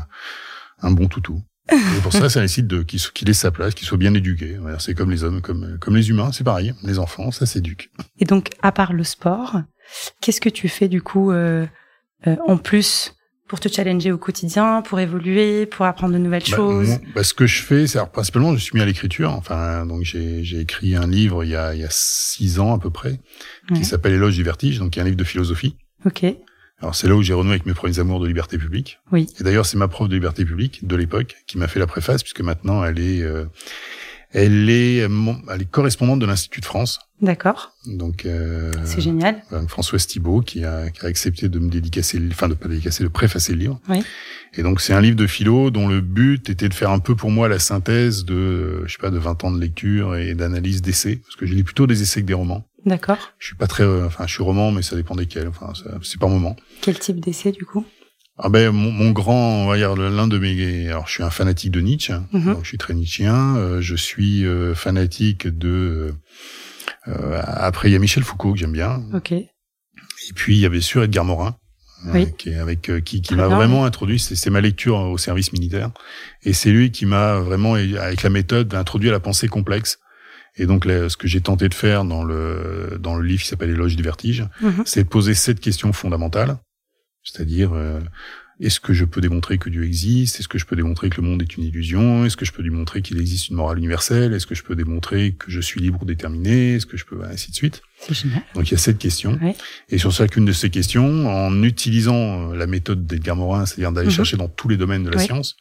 [0.81, 1.43] un bon toutou.
[1.71, 4.59] Et pour ça, ça nécessite de qu'il ait sa place, qu'il soit bien éduqué.
[4.79, 6.75] C'est comme les hommes, comme comme les humains, c'est pareil.
[6.83, 7.91] Les enfants, ça s'éduque.
[8.19, 9.61] Et donc, à part le sport,
[10.21, 11.67] qu'est-ce que tu fais du coup euh,
[12.27, 13.15] euh, en plus
[13.49, 17.33] pour te challenger au quotidien, pour évoluer, pour apprendre de nouvelles bah, choses bah, Ce
[17.33, 19.33] que je fais, c'est principalement, je suis mis à l'écriture.
[19.33, 22.79] Enfin, donc j'ai écrit un livre il y a, il y a six ans à
[22.79, 23.19] peu près,
[23.75, 25.77] qui s'appelle Éloge du vertige, donc qui est un livre de philosophie.
[26.05, 26.25] Ok.
[26.81, 29.01] Alors c'est là où j'ai renoué avec mes premiers amours de liberté publique.
[29.11, 29.27] Oui.
[29.41, 32.23] Et d'ailleurs c'est ma prof de liberté publique de l'époque qui m'a fait la préface
[32.23, 33.47] puisque maintenant elle est euh,
[34.31, 37.01] elle est elle est correspondante de l'Institut de France.
[37.21, 37.73] D'accord.
[37.87, 39.43] Donc euh, c'est génial.
[39.67, 43.09] Françoise Thibault qui a, qui a accepté de me dédicacer, enfin de pas dédicacer, de
[43.09, 43.81] préfacer le livre.
[43.89, 44.05] Oui.
[44.55, 47.17] Et donc c'est un livre de philo dont le but était de faire un peu
[47.17, 50.81] pour moi la synthèse de je sais pas de 20 ans de lecture et d'analyse
[50.83, 52.68] d'essais parce que je lis plutôt des essais que des romans.
[52.85, 53.19] D'accord.
[53.39, 55.49] Je suis pas très, euh, enfin, je suis roman, mais ça dépend desquels.
[55.49, 55.73] Enfin,
[56.03, 56.57] c'est par moment.
[56.81, 57.85] Quel type d'essai du coup?
[58.39, 60.89] Ah ben, mon, mon grand, on va dire l'un de mes.
[60.89, 62.55] Alors, je suis un fanatique de Nietzsche, mhm.
[62.55, 63.57] donc je suis très Nietzschean.
[63.57, 66.15] Euh, je suis euh, fanatique de.
[67.05, 69.03] après, il y a Michel Foucault que j'aime bien.
[69.13, 69.33] Ok.
[69.33, 71.57] Et puis il y avait sûr Edgar Morin.
[72.15, 72.33] Oui.
[72.39, 75.91] qui, avec qui, qui m'a vraiment introduit, c'est ma lecture au service militaire,
[76.45, 79.99] et c'est lui qui m'a vraiment, avec la méthode, introduit à la pensée complexe,
[80.59, 83.71] et donc, ce que j'ai tenté de faire dans le dans le livre qui s'appelle
[83.71, 84.83] Éloge du vertige, mhm.
[84.85, 86.59] c'est de poser cette question fondamentale,
[87.23, 88.01] c'est-à-dire euh,
[88.61, 90.41] est-ce que je peux démontrer que Dieu existe?
[90.41, 92.25] Est-ce que je peux démontrer que le monde est une illusion?
[92.25, 94.35] Est-ce que je peux démontrer qu'il existe une morale universelle?
[94.35, 96.75] Est-ce que je peux démontrer que je suis libre déterminé?
[96.75, 97.83] Est-ce que je peux ainsi de suite.
[98.55, 99.39] Donc il y a cette question.
[99.89, 104.09] Et sur chacune de ces questions, en utilisant euh, la méthode d'Edgar Morin, c'est-à-dire d'aller
[104.09, 104.15] mhm.
[104.15, 105.57] chercher dans tous les domaines de la science,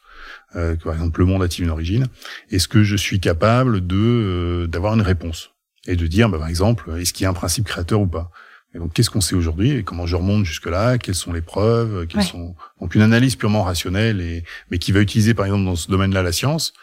[0.56, 2.06] euh, par exemple le monde a-t-il une origine?
[2.50, 5.50] Est-ce que je suis capable de euh, d'avoir une réponse?
[5.86, 8.30] Et de dire, bah, par exemple, est-ce qu'il y a un principe créateur ou pas?
[8.74, 9.70] Et donc, qu'est-ce qu'on sait aujourd'hui?
[9.70, 10.98] Et comment je remonte jusque-là?
[10.98, 12.06] Quelles sont les preuves?
[12.06, 15.76] Quelles sont donc une analyse purement rationnelle et mais qui va utiliser par exemple dans
[15.76, 16.74] ce domaine-là la science.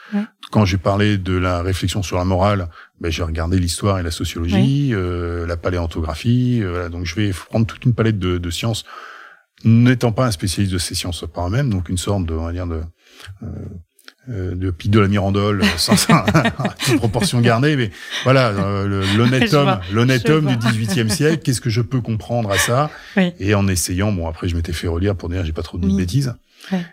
[0.51, 4.09] Quand j'ai parlé de la réflexion sur la morale, ben, j'ai regardé l'histoire et la
[4.09, 6.63] sociologie, euh, la paléontologie.
[6.63, 6.89] Euh, voilà.
[6.89, 8.83] Donc, je vais prendre toute une palette de, de sciences,
[9.63, 12.51] n'étant pas un spécialiste de ces sciences par eux-mêmes, donc une sorte de, on va
[12.51, 12.81] dire de
[14.27, 15.95] de Pic de la Mirandole, euh, sans
[16.89, 17.91] une proportion gardée, mais
[18.23, 22.57] voilà, euh, l'honnête homme, l'honnête homme du XVIIIe siècle, qu'est-ce que je peux comprendre à
[22.57, 22.89] ça?
[23.39, 25.87] Et en essayant, bon après je m'étais fait relire pour dire j'ai pas trop de
[25.95, 26.33] bêtises,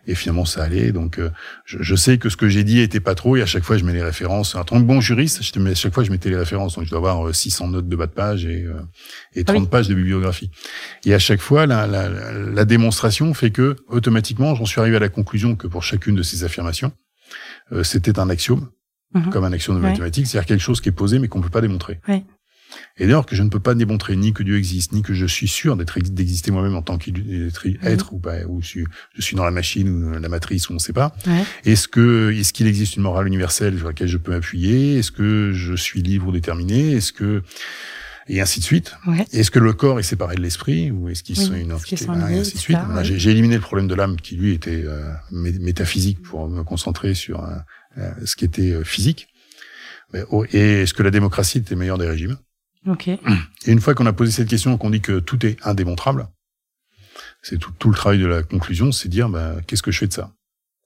[0.06, 0.92] et finalement ça allait.
[0.92, 1.20] Donc
[1.64, 3.76] je, je, sais que ce que j'ai dit était pas trop, et à chaque fois
[3.76, 4.54] je mets les références.
[4.54, 6.90] En tant que bon juriste, je à chaque fois je mettais les références, donc je
[6.90, 8.66] dois avoir 600 notes de bas de page et,
[9.34, 10.50] et 30 ah pages de bibliographie.
[11.04, 15.00] Et à chaque fois, la, la, la démonstration fait que automatiquement j'en suis arrivé à
[15.00, 16.92] la conclusion que pour chacune de ces affirmations
[17.72, 18.68] euh, c'était un axiome,
[19.14, 19.30] mhm.
[19.30, 21.50] comme un axiome de mathématiques, c'est-à-dire quelque chose qui est posé mais qu'on ne peut
[21.50, 22.00] pas démontrer.
[22.98, 25.26] Et d'ailleurs que je ne peux pas démontrer ni que Dieu existe, ni que je
[25.26, 27.98] suis sûr d'être d'exister moi-même en tant qu'être mhm.
[28.12, 28.84] ou pas, ou je,
[29.18, 31.14] suis dans la machine ou la matrice ou on ne sait pas.
[31.64, 34.98] Est-ce que est-ce qu'il existe une morale universelle sur laquelle je peux m'appuyer?
[34.98, 36.92] Est-ce que je suis libre ou déterminé?
[36.92, 37.42] Est-ce que
[38.28, 38.96] et ainsi de suite.
[39.32, 42.38] Est-ce que le corps est séparé de l'esprit ou est-ce qu'ils sont une entité et
[42.38, 42.78] ainsi de suite.
[43.02, 47.44] J'ai éliminé le problème de l'âme qui lui était euh, métaphysique pour me concentrer sur
[47.44, 47.56] euh,
[47.98, 49.28] euh, ce qui était physique.
[50.30, 52.36] Oh, et est-ce que la démocratie était meilleure des régimes?
[52.86, 53.08] Ok.
[53.08, 53.20] Et
[53.66, 56.28] une fois qu'on a posé cette question, qu'on dit que tout est indémontrable,
[57.42, 60.06] c'est tout, tout, le travail de la conclusion, c'est dire bah, qu'est-ce que je fais
[60.06, 60.32] de ça?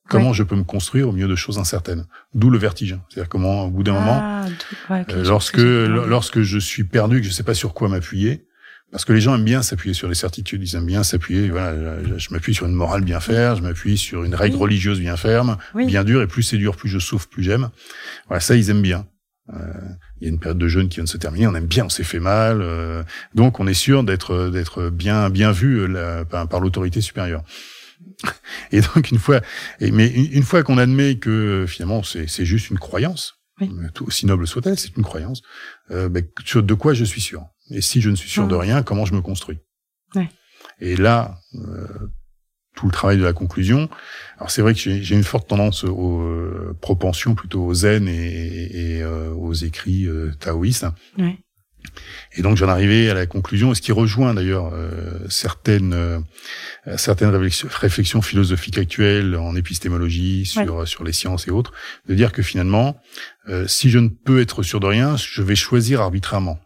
[0.08, 2.06] Comment je peux me construire au milieu de choses incertaines?
[2.34, 2.96] D'où le vertige.
[3.08, 7.32] C'est-à-dire comment, au bout d'un ah, moment, euh, lorsque lorsque je suis perdu, que je
[7.32, 8.46] sais pas sur quoi m'appuyer,
[8.92, 11.50] parce que les gens aiment bien s'appuyer sur les certitudes, ils aiment bien s'appuyer.
[11.50, 11.74] Voilà,
[12.16, 15.56] je, m'appuie sur une morale bien faire, je m'appuie sur une règle religieuse bien ferme,
[15.74, 17.70] bien dure, et plus c'est dur, plus je souffre, plus j'aime.
[18.28, 19.06] Voilà, ça ils aiment bien.
[19.54, 19.72] Euh,
[20.20, 21.84] il y a une période de jeûne qui vient de se terminer, on aime bien,
[21.84, 25.86] on s'est fait mal, euh, donc on est sûr d'être d'être bien bien vu
[26.28, 27.44] par l'autorité supérieure.
[28.72, 29.40] Et donc une fois,
[29.80, 33.70] mais une, fois qu'on admet que finalement c'est juste une croyance, oui.
[34.00, 35.42] aussi noble soit-elle, c'est une croyance.
[35.90, 36.24] Euh, ben,
[36.54, 39.14] de quoi je suis sûr Et si je ne suis sûr de rien, comment je
[39.14, 39.58] me construis?
[40.78, 41.86] Et là, euh,
[42.76, 43.88] tout le travail de la conclusion.
[44.38, 48.98] Alors c'est vrai que j'ai une forte tendance aux euh, propensions plutôt aux zen et,
[48.98, 50.06] et, aux écrits
[50.38, 50.86] taoïstes.
[52.32, 56.18] Et donc j'en arrivais à la conclusion, et ce qui rejoint d'ailleurs euh, certaines euh,
[56.96, 61.72] certaines réflexions, philosophiques actuelles en épistémologie sur sur les sciences et autres,
[62.08, 63.00] de dire que finalement,
[63.48, 66.58] euh, si je ne peux être sûr de rien, je vais choisir arbitrairement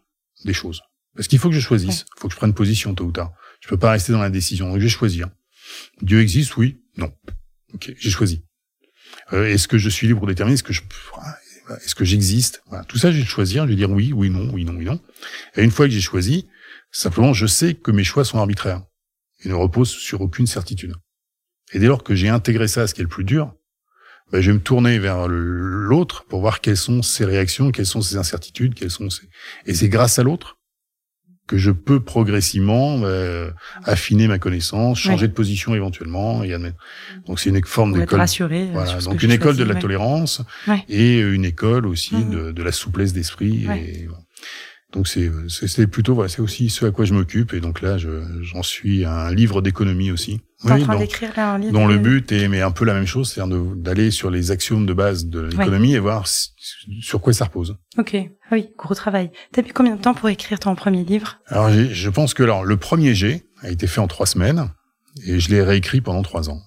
[0.44, 0.82] des choses.
[1.14, 3.32] Parce qu'il faut que je choisisse, il faut que je prenne position tôt ou tard.
[3.60, 5.28] Je peux pas rester dans la décision, donc je vais choisir.
[6.02, 7.12] Dieu existe, oui, non.
[7.80, 8.44] J'ai choisi.
[9.32, 10.82] Est-ce que je suis libre pour déterminer ce que je
[11.84, 12.62] est-ce que j'existe?
[12.66, 12.84] Voilà.
[12.84, 13.64] Tout ça, j'ai choisir.
[13.64, 15.00] Je vais dire oui, oui, non, oui, non, oui, non.
[15.56, 16.48] Et une fois que j'ai choisi,
[16.90, 18.82] simplement, je sais que mes choix sont arbitraires
[19.44, 20.94] et ne reposent sur aucune certitude.
[21.72, 23.54] Et dès lors que j'ai intégré ça, ce qui est le plus dur,
[24.32, 28.02] ben, je vais me tourner vers l'autre pour voir quelles sont ses réactions, quelles sont
[28.02, 29.28] ses incertitudes, quelles sont ses...
[29.66, 30.58] Et c'est grâce à l'autre
[31.50, 33.50] que je peux progressivement euh,
[33.82, 36.76] affiner ma connaissance, changer de position éventuellement et admettre.
[37.26, 38.20] Donc c'est une forme d'école.
[38.20, 38.68] rassuré.
[38.68, 40.42] Euh, voilà, donc une école de la tolérance
[40.88, 42.30] et une école aussi mmh.
[42.30, 43.66] de, de, la souplesse d'esprit.
[43.66, 44.06] Et,
[44.92, 47.96] donc c'est c'est plutôt voilà c'est aussi ce à quoi je m'occupe et donc là
[47.98, 50.40] j'en suis à un livre d'économie aussi.
[50.64, 51.72] Oui, en train d'écrire un livre.
[51.72, 54.84] Dont le but est mais un peu la même chose, c'est-à-dire d'aller sur les axiomes
[54.84, 57.76] de base de l'économie et voir sur quoi ça repose.
[57.96, 59.30] Ok, ah oui, gros travail.
[59.52, 61.38] T'as mis combien de temps pour écrire ton premier livre?
[61.46, 64.70] Alors je pense que alors le premier G a été fait en trois semaines
[65.24, 66.60] et je l'ai réécrit pendant trois ans.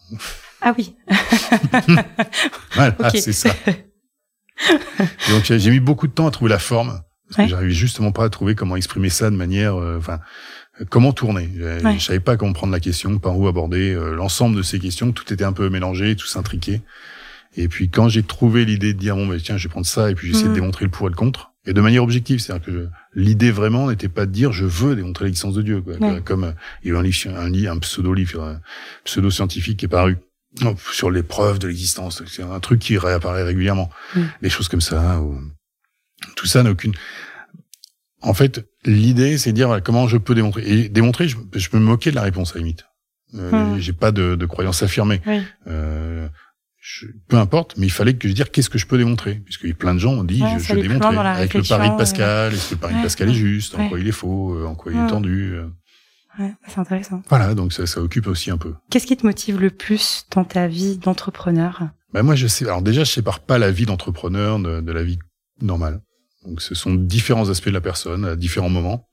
[0.62, 0.96] Ah oui.
[2.74, 3.50] voilà, c'est ça.
[5.30, 8.26] donc j'ai mis beaucoup de temps à trouver la forme parce que j'arrivais justement pas
[8.26, 10.20] à trouver comment exprimer ça de manière, euh, enfin,
[10.90, 11.50] comment tourner?
[11.56, 15.12] Je savais pas comment prendre la question, par où aborder euh, l'ensemble de ces questions.
[15.12, 16.82] Tout était un peu mélangé, tout s'intriquait.
[17.56, 20.10] Et puis quand j'ai trouvé l'idée de dire bon, ben, tiens, je vais prendre ça
[20.10, 20.56] et puis j'essaie de mm.
[20.56, 24.10] démontrer le pour et le contre, et de manière objective, c'est-à-dire que l'idée vraiment n'était
[24.10, 25.96] pas de dire je veux démontrer l'existence de Dieu, quoi.
[26.22, 26.52] comme euh,
[26.84, 28.60] il y a eu un livre, un, livre, un pseudo livre,
[29.04, 30.18] pseudo scientifique qui est paru
[30.92, 32.24] sur les preuves de l'existence.
[32.28, 34.22] C'est un truc qui réapparaît régulièrement, mm.
[34.42, 35.22] des choses comme ça.
[35.22, 35.40] Ou
[36.36, 36.94] tout ça n'a aucune.
[38.24, 40.64] En fait, l'idée, c'est de dire comment je peux démontrer.
[40.66, 41.38] Et démontrer, je,
[41.70, 42.86] peux me moquer de la réponse à la limite.
[43.36, 43.80] Euh, hmm.
[43.80, 45.22] J'ai pas de, de, croyance affirmée.
[45.68, 46.28] Euh,
[46.80, 49.74] je, peu importe, mais il fallait que je dise qu'est-ce que je peux démontrer, puisque
[49.76, 52.54] plein de gens ont dit je, je démontre avec le pari de Pascal.
[52.54, 53.76] Est-ce que le pari de Pascal est juste?
[53.76, 54.56] En quoi il est faux?
[54.56, 55.54] Euh, En quoi il est tendu?
[55.54, 55.68] Euh.
[56.40, 57.22] Ouais, c'est intéressant.
[57.30, 58.74] Voilà, donc ça, ça occupe aussi un peu.
[58.90, 61.84] Qu'est-ce qui te motive le plus dans ta vie d'entrepreneur?
[62.14, 62.66] Ben moi, je sais.
[62.66, 65.20] Alors déjà, je sépare pas la vie d'entrepreneur de, de la vie
[65.62, 66.02] normale.
[66.46, 69.10] Donc ce sont différents aspects de la personne à différents moments,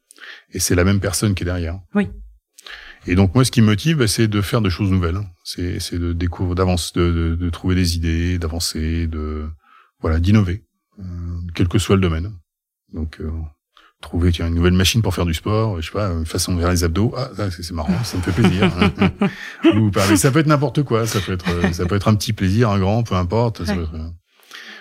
[0.52, 1.78] et c'est la même personne qui est derrière.
[1.94, 2.08] Oui.
[3.06, 5.20] Et donc moi, ce qui me motive, bah, c'est de faire des choses nouvelles.
[5.44, 9.48] C'est, de découvrir, d'avancer, de, de, trouver des idées, d'avancer, de
[10.00, 10.64] voilà, d'innover,
[10.98, 11.02] euh,
[11.54, 12.32] quel que soit le domaine.
[12.92, 13.30] Donc euh,
[14.00, 16.60] trouver tiens, une nouvelle machine pour faire du sport, je sais pas, une façon de
[16.60, 17.14] faire les abdos.
[17.16, 18.70] Ah, c'est, marrant, ça me fait plaisir.
[19.76, 21.06] Ou ça peut être n'importe quoi.
[21.06, 23.64] Ça peut être, ça peut être un petit plaisir, un grand, peu importe.
[23.64, 24.12] Ça peut être,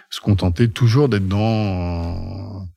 [0.09, 2.67] se contenter toujours d'être dans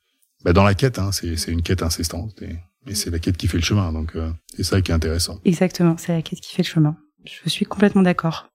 [0.43, 0.99] bah, dans la quête.
[0.99, 1.11] Hein.
[1.11, 2.41] C'est une quête incessante.
[2.41, 3.93] Et, c'est la quête qui fait le chemin.
[3.93, 5.39] Donc euh, c'est ça qui est intéressant.
[5.45, 6.97] Exactement, c'est la quête qui fait le chemin.
[7.25, 8.49] Je suis complètement d'accord.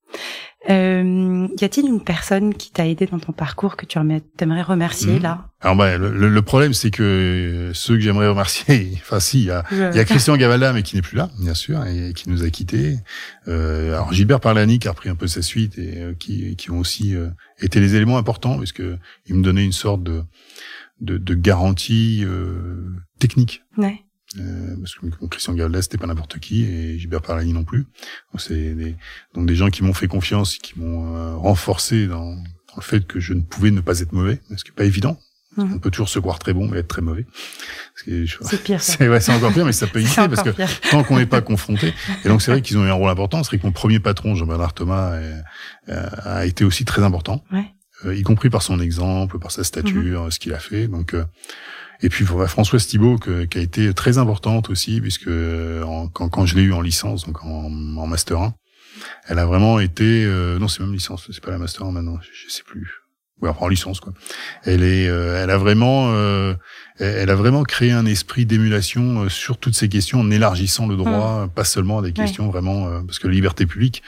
[0.68, 5.18] Euh, y a-t-il une personne qui t'a aidé dans ton parcours que tu aimerais remercier
[5.18, 5.22] hmm.
[5.22, 5.46] là?
[5.60, 9.50] Alors bah, le, le problème c'est que ceux que j'aimerais remercier, enfin si, il y
[9.50, 12.42] a, y a Christian Gavalda mais qui n'est plus là, bien sûr, et qui nous
[12.42, 12.96] a quittés.
[13.46, 16.72] Euh, alors Gilbert Parlani qui a repris un peu sa suite et euh, qui, qui
[16.72, 17.28] ont aussi euh,
[17.60, 20.24] été les éléments importants parce que ils me donnaient une sorte de
[21.00, 22.90] de, de garantie euh,
[23.20, 23.62] technique.
[23.76, 24.02] Ouais.
[24.36, 27.86] Euh, parce que Christian Gavalda c'était pas n'importe qui et Gilbert Parlani non plus.
[28.32, 28.94] Donc c'est des,
[29.34, 33.06] donc des gens qui m'ont fait confiance, qui m'ont euh, renforcé dans, dans, le fait
[33.06, 35.18] que je ne pouvais ne pas être mauvais, ce qui est pas évident.
[35.56, 35.74] Mhm.
[35.74, 37.26] On peut toujours se croire très bon et être très mauvais.
[37.96, 38.80] C'est pire.
[38.82, 41.94] C'est ouais, encore pire, mais ça peut éviter parce que tant qu'on n'est pas confronté.
[42.24, 43.42] Et donc c'est vrai qu'ils ont eu un rôle important.
[43.42, 45.40] C'est vrai que mon premier patron, Jean-Bernard Thomas, euh,
[45.88, 47.44] a été aussi très important.
[47.50, 47.64] Ouais.
[48.04, 50.30] Euh, y compris par son exemple, par sa stature, mhm.
[50.30, 50.86] ce qu'il a fait.
[50.86, 51.16] Donc
[52.00, 56.54] et puis Françoise Thibault qui a été très importante aussi puisque euh, quand, quand je
[56.56, 57.64] l'ai eu en licence, donc en,
[57.96, 58.54] en master 1,
[59.28, 62.18] elle a vraiment été euh, non c'est même licence, c'est pas la master 1 maintenant,
[62.20, 62.88] je, je sais plus.
[63.40, 64.12] Ouais, enfin en licence quoi.
[64.64, 66.12] Elle est, euh, elle a vraiment,
[66.98, 71.46] elle a vraiment créé un esprit d'émulation sur toutes ces questions en élargissant le droit,
[71.46, 71.50] mmh.
[71.50, 74.02] pas seulement à des questions vraiment parce que les libertés publiques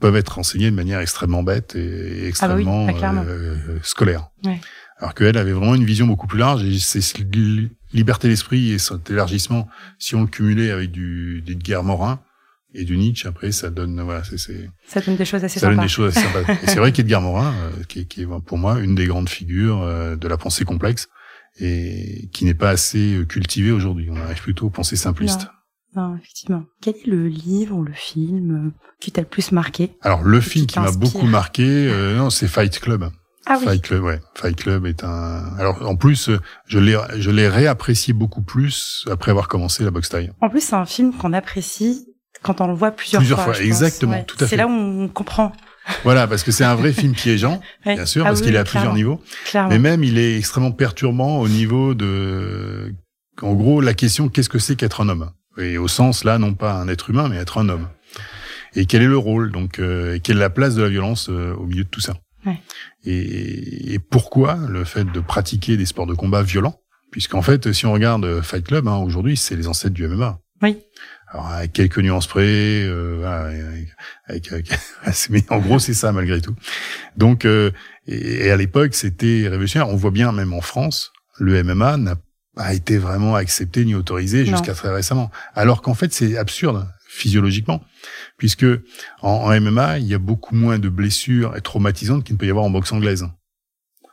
[0.00, 4.28] peuvent être enseignées de manière extrêmement bête et, extrêmement ah bah oui, scolaire.
[4.46, 4.60] Ouais.
[5.04, 7.02] Alors qu'elle avait vraiment une vision beaucoup plus large et c'est
[7.92, 9.68] liberté d'esprit et cet élargissement,
[9.98, 12.20] si on le cumulait avec du d'Edgar Morin
[12.72, 14.38] et du Nietzsche, après ça donne voilà, c'est
[14.86, 16.50] ça donne des choses assez ça donne des choses assez sympas.
[16.62, 19.82] et c'est vrai qu'Edgar Morin, euh, qui, qui, est pour moi une des grandes figures
[19.82, 21.10] euh, de la pensée complexe
[21.60, 24.08] et qui n'est pas assez euh, cultivée aujourd'hui.
[24.10, 25.48] On arrive plutôt aux pensées simplistes.
[25.94, 26.64] Non, effectivement.
[26.80, 29.98] Quel est le livre ou le film qui t'a le plus marqué?
[30.00, 33.10] Alors le film qui m'a beaucoup marqué, non, c'est Fight Club
[33.46, 33.64] Ah oui.
[33.66, 34.20] Fight Club, ouais.
[34.34, 35.54] Fight Club est un.
[35.58, 36.30] Alors en plus,
[36.66, 40.30] je l'ai, je l'ai réapprécié beaucoup plus après avoir commencé la boxe taille.
[40.40, 42.06] En plus, c'est un film qu'on apprécie
[42.42, 43.52] quand on le voit plusieurs, Plusieurs fois.
[43.52, 43.66] fois, je pense.
[43.66, 44.24] exactement, Ouais.
[44.24, 44.46] tout à fait.
[44.48, 45.52] C'est là où on comprend.
[46.02, 47.94] Voilà, parce que c'est un vrai film piégeant, Ouais.
[47.94, 49.20] bien sûr, Ah parce oui, qu'il est à plusieurs niveaux.
[49.46, 49.68] Clairement.
[49.70, 52.94] Mais même, il est extrêmement perturbant au niveau de,
[53.42, 55.30] en gros, la question qu'est-ce que c'est qu'être un homme?
[55.58, 57.88] Et au sens là, non pas un être humain, mais être un homme.
[58.74, 61.28] Et quel est le rôle Donc, euh, et quelle est la place de la violence
[61.30, 62.14] euh, au milieu de tout ça?
[62.46, 62.60] Ouais.
[63.04, 66.80] et, et pourquoi le fait de pratiquer des sports de combat violents?
[67.10, 70.40] Puisqu'en fait, si on regarde Fight Club, hein, aujourd'hui, c'est les ancêtres du MMA.
[70.62, 70.78] Oui.
[71.28, 72.42] Alors, avec quelques nuances près,
[72.84, 73.50] euh, voilà,
[74.28, 74.70] avec, avec-
[75.30, 76.54] mais en gros, c'est ça malgré tout.
[77.16, 77.70] Donc, euh,
[78.06, 79.88] et, et à l'époque, c'était révolutionnaire.
[79.88, 82.16] On voit bien, même en France, le MMA n'a
[82.56, 85.30] pas été vraiment accepté ni autorisé jusqu'à très récemment.
[85.54, 87.82] Alors qu'en fait, c'est absurde physiologiquement,
[88.36, 88.66] puisque
[89.22, 92.46] en, en MMA, il y a beaucoup moins de blessures et traumatisantes qu'il ne peut
[92.46, 93.26] y avoir en boxe anglaise.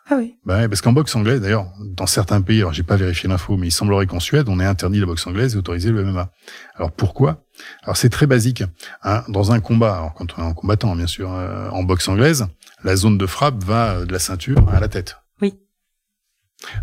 [0.10, 0.36] Ah oui.
[0.46, 3.68] Ouais, parce qu'en boxe anglaise, d'ailleurs, dans certains pays, alors j'ai pas vérifié l'info, mais
[3.68, 6.32] il semblerait qu'en Suède, on ait interdit la boxe anglaise et autorisé le MMA.
[6.76, 7.46] Alors pourquoi?
[7.84, 8.64] Alors c'est très basique.
[9.04, 12.10] Hein, dans un combat, alors quand on est en combattant, bien sûr, euh, en boxe
[12.10, 12.48] anglaise,
[12.84, 15.21] la zone de frappe va de la ceinture à la tête.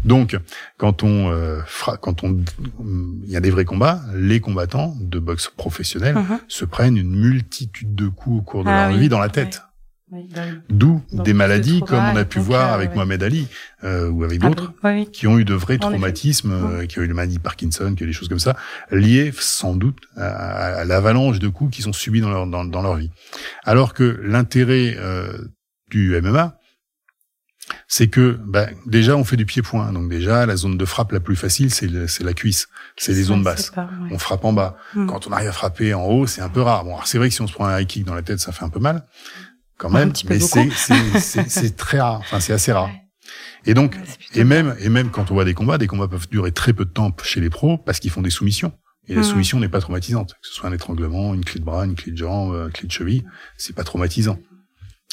[0.05, 0.37] Donc,
[0.77, 2.39] quand on euh, fra- quand on,
[3.25, 6.39] il y a des vrais combats, les combattants de boxe professionnelle Mhm.
[6.49, 9.29] se prennent une multitude de coups au cours de Ah leur oui, vie dans la
[9.29, 9.63] tête.
[10.11, 10.27] Oui.
[10.71, 12.97] D'où des de maladies comme on a pu voir euh, avec ouais.
[12.97, 13.47] Mohamed Ali
[13.85, 17.03] euh, ou avec Ah d'autres oui, qui ont eu de vrais traumatismes, euh, qui ont
[17.03, 18.57] eu le maladie Parkinson, qui ont eu des choses comme ça,
[18.91, 20.29] liées sans doute à,
[20.79, 23.11] à l'avalanche de coups qu'ils ont subis dans leur dans, dans leur vie.
[23.65, 25.37] Alors que l'intérêt euh,
[25.91, 26.59] du MMA,
[27.91, 31.21] c'est que bah, déjà on fait du pied-point, donc déjà la zone de frappe la
[31.21, 31.89] plus facile c'est
[32.21, 33.67] la cuisse, c'est les zones basses.
[33.67, 34.11] c'est pas- ouais.
[34.13, 34.77] On frappe en bas.
[34.95, 35.07] Mm.
[35.07, 36.85] Quand on arrive à frapper en haut, c'est un peu rare.
[36.85, 38.53] Bon, c'est vrai que si on se prend un high kick dans la tête, ça
[38.53, 39.07] fait un peu mal,
[39.79, 40.13] quand même.
[40.29, 42.19] mais c'est très rare.
[42.21, 42.87] Enfin, c'est assez rare.
[42.89, 43.03] Ouais.
[43.67, 46.29] Et donc, Ouais, et même, et même quand on voit des combats, des combats peuvent
[46.31, 48.73] durer très peu de temps chez les pros parce qu'ils font des soumissions.
[49.09, 49.25] Et la Mhm.
[49.27, 50.33] soumission n'est pas traumatisante.
[50.35, 52.87] Que ce soit un étranglement, une clé de bras, une clé de jambe, une clé
[52.87, 53.25] de cheville,
[53.57, 54.39] c'est pas traumatisant.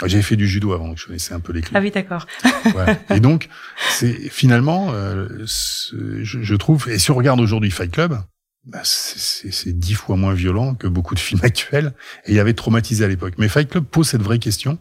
[0.04, 1.72] J'avais fait du judo avant, donc je connaissais un peu les clés.
[1.76, 2.26] Ah oui, d'accord.
[2.74, 2.98] Voilà.
[3.12, 3.48] Et donc,
[3.92, 8.20] c'est finalement, euh, je, je trouve, et si on regarde aujourd'hui Fight Club,
[8.66, 11.94] bah, c'est- dix fois moins violent que beaucoup de films actuels,
[12.26, 13.36] et il avait traumatisé à l'époque.
[13.38, 14.80] Mais Fight Club pose cette vraie question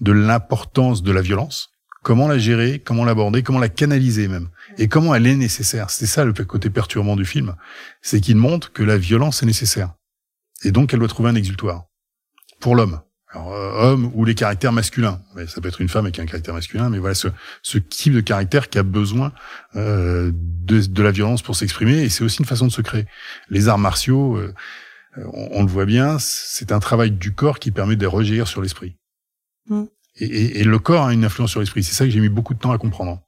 [0.00, 1.70] de l'importance de la violence,
[2.02, 5.88] comment la gérer, comment l'aborder, comment la canaliser même, et comment elle est nécessaire.
[5.88, 7.54] C'est ça le côté perturbant du film,
[8.02, 9.94] c'est qu'il montre que la violence est nécessaire,
[10.64, 11.84] et donc elle doit trouver un exultoire
[12.60, 13.00] pour l'homme.
[13.32, 15.20] Alors, euh, homme ou les caractères masculins.
[15.48, 17.28] Ça peut être une femme avec un caractère masculin, mais voilà ce,
[17.62, 19.32] ce type de caractère qui a besoin
[19.76, 23.06] euh, de, de la violence pour s'exprimer, et c'est aussi une façon de se créer.
[23.48, 24.52] Les arts martiaux, euh,
[25.16, 28.60] on, on le voit bien, c'est un travail du corps qui permet de rejaillir sur
[28.60, 28.96] l'esprit.
[29.68, 29.84] Mm.
[30.16, 31.82] Et, et- et le corps a une influence sur l'esprit.
[31.82, 33.18] C'est ça que j'ai mis beaucoup de temps à comprendre.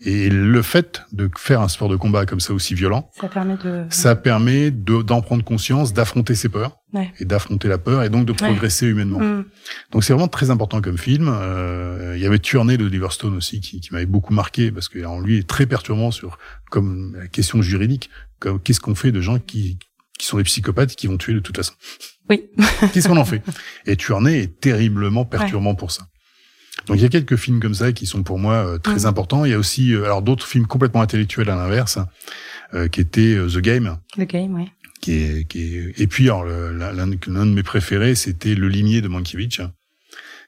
[0.00, 3.56] Et le fait de faire un sport de combat comme ça aussi violent, Ça permet
[3.56, 3.84] de.
[3.90, 7.12] ça permet de- d'en prendre conscience, d'affronter ses peurs, Ouais.
[7.20, 9.20] et d'affronter la peur, et donc de progresser humainement.
[9.20, 9.44] Mm.
[9.92, 11.28] Donc c'est vraiment très important comme film.
[11.30, 14.88] Euh, il y avait Tuernay de Oliver Stone aussi qui, qui m'avait beaucoup marqué parce
[14.88, 16.38] que en lui est très perturbant sur
[16.70, 18.10] comme la question juridique.
[18.38, 19.78] Comme qu'est-ce qu'on fait de gens qui
[20.18, 21.74] qui sont des psychopathes qui vont tuer de toute façon?
[22.30, 22.44] Oui.
[22.92, 23.42] Qu'est-ce qu'on en fait?
[23.86, 26.06] Et Tuernay est terriblement perturbant pour ça.
[26.86, 29.06] Donc il y a quelques films comme ça qui sont pour moi euh, très Mhm.
[29.06, 29.44] importants.
[29.44, 31.98] Il y a aussi euh, alors d'autres films complètement intellectuels à l'inverse,
[32.74, 34.68] euh, qui étaient euh, The Game, Le game, ouais.
[35.06, 36.00] Qui est, qui est...
[36.00, 37.06] et puis l'un
[37.46, 39.60] de mes préférés, c'était Le Limier de Mankiewicz,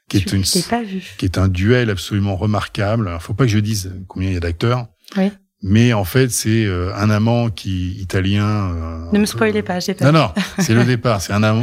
[0.09, 3.07] qui est une qui est un duel absolument remarquable.
[3.07, 4.87] Alors, faut pas que je dise combien il y a d'acteurs.
[5.17, 5.31] Oui.
[5.61, 8.45] Mais en fait, c'est euh, un amant qui italien.
[8.73, 10.11] euh, Ne me peu- spoilez pas, j'ai Non, pas.
[10.11, 11.21] non, c'est le départ.
[11.21, 11.61] C'est un amant,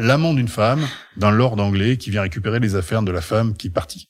[0.00, 0.80] l'amant d'une femme,
[1.16, 4.08] d'un lord anglais qui vient récupérer les affaires de la femme qui est partie.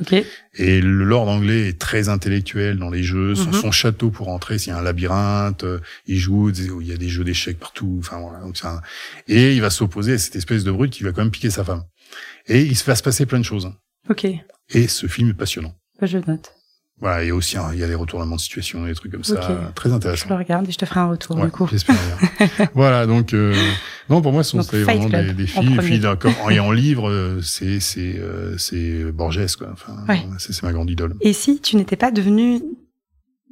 [0.00, 0.14] Ok.
[0.54, 3.34] Et le lord anglais est très intellectuel dans les jeux.
[3.34, 3.52] Son, Mhm.
[3.60, 5.64] son château pour entrer, c'est un labyrinthe.
[5.64, 7.96] euh, Il joue, il y a des jeux d'échecs partout.
[8.00, 8.40] Enfin voilà.
[8.40, 8.80] Donc un-
[9.28, 11.62] Et il va s'opposer à cette espèce de brute qui va quand même piquer sa
[11.64, 11.84] femme.
[12.46, 13.70] Et il se va se passer plein de choses.
[14.08, 14.26] Ok.
[14.70, 15.74] Et ce film est passionnant.
[16.00, 16.52] Bah, je note.
[17.00, 19.24] Voilà, il y a aussi il y a des retournements de situation, des trucs comme
[19.24, 19.74] ça, Ok.
[19.74, 20.28] très Je intéressant.
[20.28, 21.66] le regarde et je te ferai un retour Ouais, du coup.
[21.68, 22.68] j'espère bien.
[22.74, 23.56] voilà, donc euh,
[24.08, 27.40] non pour moi ce sont vraiment Club, des, des puis d'un- comme- et en livre
[27.42, 29.70] c'est c'est euh, c'est Borges quoi.
[29.72, 30.20] Enfin, Ouais.
[30.38, 31.16] c'est ma grande idole.
[31.22, 32.60] Et si tu n'étais pas devenu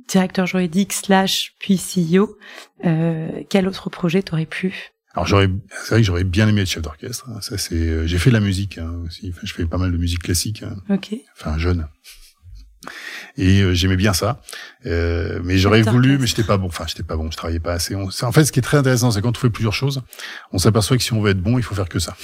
[0.09, 2.37] directeur juridique slash puis CEO,
[2.85, 4.93] euh, quel autre projet t'aurais pu?
[5.15, 5.49] Alors j'aurais,
[5.83, 7.29] c'est vrai que j'aurais bien aimé être chef d'orchestre.
[7.29, 7.41] hein.
[7.41, 9.29] Ça c'est, euh, j'ai fait de la musique hein, aussi.
[9.35, 10.63] Enfin, je fais pas mal de musique classique.
[10.63, 10.77] hein.
[10.89, 11.17] Ok.
[11.37, 11.89] Enfin jeune.
[13.37, 14.41] Et euh, j'aimais bien ça,
[14.87, 16.67] Euh, mais j'aurais voulu, mais j'étais pas bon.
[16.67, 17.95] Enfin, j'étais pas bon, je travaillais pas assez.
[17.95, 20.03] On- en fait, ce qui est très intéressant, c'est quand on fait plusieurs choses,
[20.53, 22.17] on s'aperçoit que si on veut être bon, il faut faire que ça.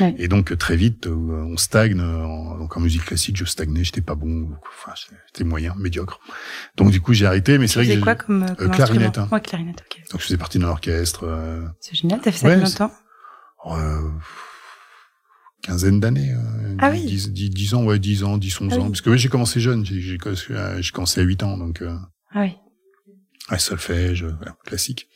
[0.00, 0.14] Ouais.
[0.18, 2.00] Et donc très vite, on stagne.
[2.00, 4.48] En, donc en musique classique, je stagnais, j'étais pas bon.
[4.78, 4.94] Enfin,
[5.26, 6.20] j'étais moyen, médiocre.
[6.76, 7.58] Donc du coup, j'ai arrêté.
[7.58, 9.18] Mais c'est vrai que quoi comme, comme clarinette.
[9.18, 9.28] Hein.
[9.30, 9.84] Ouais, clarinette.
[9.84, 10.00] Ok.
[10.10, 11.28] Donc je faisais partie d'un orchestre.
[11.80, 12.20] C'est génial.
[12.22, 12.92] T'as fait ça ouais, combien de temps?
[15.64, 16.32] Quinzaine d'années.
[16.32, 17.04] Euh, ah oui.
[17.04, 18.86] 10, 10, ans, ouais, 10 ans, 10, 11 ah ans.
[18.88, 21.82] Parce que oui, j'ai commencé jeune, j'ai, j'ai, commencé à 8 ans, donc.
[21.82, 21.96] Euh,
[22.32, 22.52] ah oui.
[23.50, 25.08] Ouais, solfège, voilà, classique.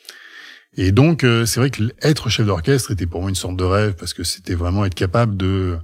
[0.77, 3.65] Et donc, euh, c'est vrai que être chef d'orchestre était pour moi une sorte de
[3.65, 5.79] rêve parce que c'était vraiment être capable de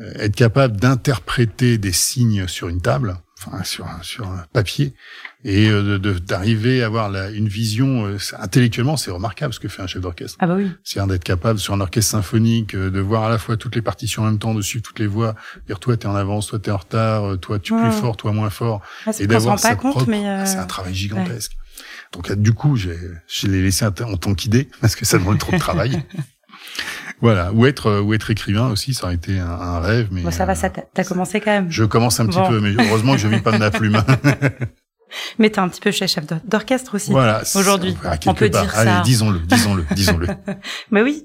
[0.00, 3.16] euh, être capable d'interpréter des signes sur une table
[3.62, 4.94] sur sur un papier
[5.44, 9.82] et euh, d'arriver à avoir la, une vision euh, intellectuellement c'est remarquable ce que fait
[9.82, 10.38] un chef d'orchestre.
[10.40, 10.70] Ah bah oui.
[10.82, 13.82] C'est d'être capable sur un orchestre symphonique euh, de voir à la fois toutes les
[13.82, 15.34] partitions en même temps, de suivre toutes les voix,
[15.66, 18.32] dire toi t'es en avance, toi t'es en retard, toi tu es plus fort, toi
[18.32, 21.52] moins fort, ah, et d'avoir compte, mais ah, c'est un travail gigantesque.
[22.12, 22.96] Donc du coup j'ai
[23.26, 26.02] je l'ai laissé en tant qu'idée parce que ça demande trop de travail.
[27.20, 30.08] Voilà, ou être euh, ou être écrivain aussi, ça aurait été un, rêve.
[30.10, 31.70] Mais bon, ça va, ça t'as commencé quand même.
[31.70, 34.02] Je commence un petit peu, mais heureusement que je vis pas de ma plume.
[35.38, 37.10] mais t'es un petit peu chef d'orchestre aussi.
[37.10, 40.28] Voilà, aujourd'hui, on peut dire Allez, disons-le, disons-le, disons-le.
[40.90, 41.24] mais oui.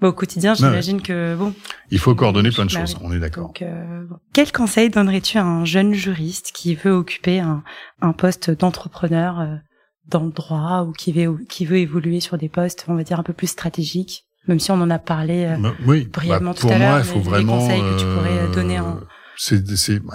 [0.00, 1.54] Bah, au quotidien, j'imagine que bon.
[1.90, 2.96] Il faut coordonner plein de choses.
[3.00, 3.52] On est d'accord.
[3.62, 7.62] Euh, quel conseil donnerais-tu à un jeune juriste qui veut occuper un,
[8.00, 9.54] un poste d'entrepreneur euh,
[10.08, 13.20] dans le droit ou qui veut qui veut évoluer sur des postes, on va dire
[13.20, 16.56] un peu plus stratégiques même si on en a parlé euh, bah, oui, brièvement bah,
[16.58, 16.78] tout à l'heure.
[16.78, 17.58] Pour moi, il faut vraiment.
[17.58, 19.00] conseils que tu pourrais donner en...
[19.36, 19.64] C'est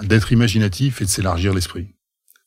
[0.06, 1.88] d'être imaginatif et de s'élargir l'esprit.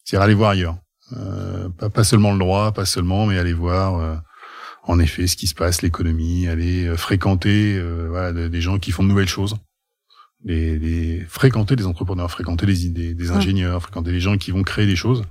[0.03, 0.77] C'est aller voir ailleurs.
[1.17, 4.15] Euh, pas, pas, seulement le droit, pas seulement, mais aller voir euh,
[4.83, 9.03] en effet ce qui se passe, l'économie, aller euh, fréquenter voilà, des gens qui font
[9.03, 9.55] de nouvelles choses.
[10.45, 14.63] Les, les, fréquenter des entrepreneurs, fréquenter des, des, des ingénieurs, fréquenter les gens qui vont
[14.63, 15.23] créer des choses,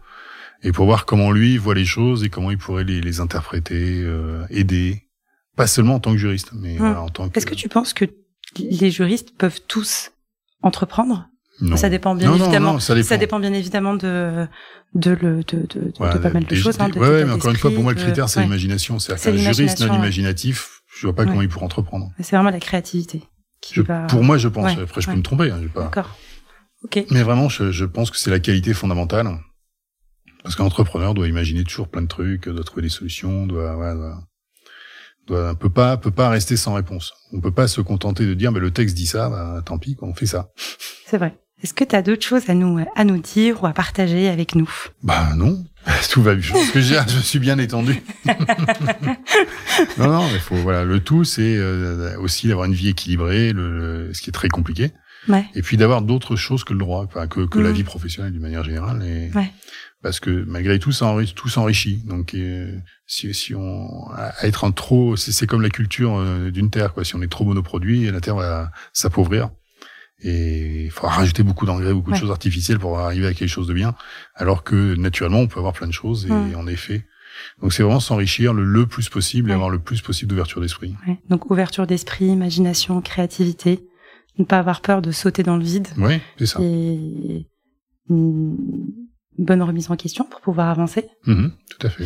[0.63, 4.07] et pour voir comment lui voit les choses et comment il pourrait les, les interpréter,
[4.49, 5.11] aider,
[5.55, 7.37] pas seulement en tant que juriste, mais en tant que.
[7.37, 8.07] Est-ce que tu penses que
[8.57, 10.13] les juristes peuvent tous
[10.63, 11.29] entreprendre?
[11.63, 11.77] Non.
[11.77, 12.73] Ça dépend bien non, évidemment.
[12.75, 13.09] Non, ça, dépend.
[13.09, 13.39] ça, dépend.
[13.39, 14.47] bien évidemment de
[14.95, 16.77] de de, de, pas mal de choses.
[16.81, 18.99] Hein, ouais, mais encore une fois, pour moi, le critère, c'est l'imagination.
[18.99, 22.11] C'est-à-dire qu'un juriste non imaginatif, je vois pas comment il pourrait entreprendre.
[22.21, 23.23] C'est vraiment la créativité.
[23.61, 24.07] Qui je, va...
[24.09, 24.77] Pour moi, je pense.
[24.77, 25.51] Après, je peux me tromper.
[25.51, 25.85] Hein, pas...
[25.85, 26.19] D'accord.
[26.83, 27.05] Ok.
[27.11, 29.39] Mais vraiment, je, je pense que c'est la qualité fondamentale.
[30.43, 33.95] Parce qu'un entrepreneur doit imaginer toujours plein de trucs, doit trouver des solutions, doit, ouais,
[33.95, 37.15] doit peut pas peut pas rester sans réponse.
[37.33, 39.97] On peut pas se contenter de dire mais le texte dit ça, bah, tant pis,
[40.03, 40.51] on fait ça.
[41.07, 41.39] C'est vrai.
[41.63, 44.55] Est-ce que tu as d'autres choses à nous à nous dire ou à partager avec
[44.55, 44.69] nous?
[45.03, 45.65] Bah non,
[46.11, 46.43] tout va bien.
[46.43, 48.03] Je pense que je suis bien étendu.
[49.99, 54.11] non non, il faut voilà, le tout c'est euh, aussi d'avoir une vie équilibrée, le,
[54.13, 54.91] ce qui est très compliqué.
[55.29, 55.45] Ouais.
[55.55, 57.73] Et puis d'avoir d'autres choses que le droit, que, la mmh.
[57.73, 59.01] vie professionnelle d'une manière générale.
[59.05, 59.53] Et, ouais
[60.03, 62.03] parce que malgré tout, ça enrichit, tout s'enrichit.
[62.05, 62.77] Donc, euh,
[63.07, 67.05] si, si on à être un trop, c'est comme la culture euh, d'une terre, quoi.
[67.05, 69.51] Si on est trop monoproduit, la terre va s'appauvrir.
[70.25, 73.67] Et il faudra rajouter beaucoup d'engrais, beaucoup de choses artificielles pour arriver à quelque chose
[73.67, 73.95] de bien.
[74.35, 76.27] Alors que naturellement, on peut avoir plein de choses.
[76.27, 77.05] Et en effet,
[77.61, 80.95] donc c'est vraiment s'enrichir le, le, plus possible et avoir le plus possible d'ouverture d'esprit.
[81.29, 83.81] Donc ouverture d'esprit, imagination, créativité,
[84.39, 85.89] ne pas avoir peur de sauter dans le vide.
[85.97, 86.61] Oui, c'est ça.
[86.63, 87.47] Et
[88.09, 91.09] bonne remise en question pour pouvoir avancer.
[91.27, 92.05] Mmh, tout à fait.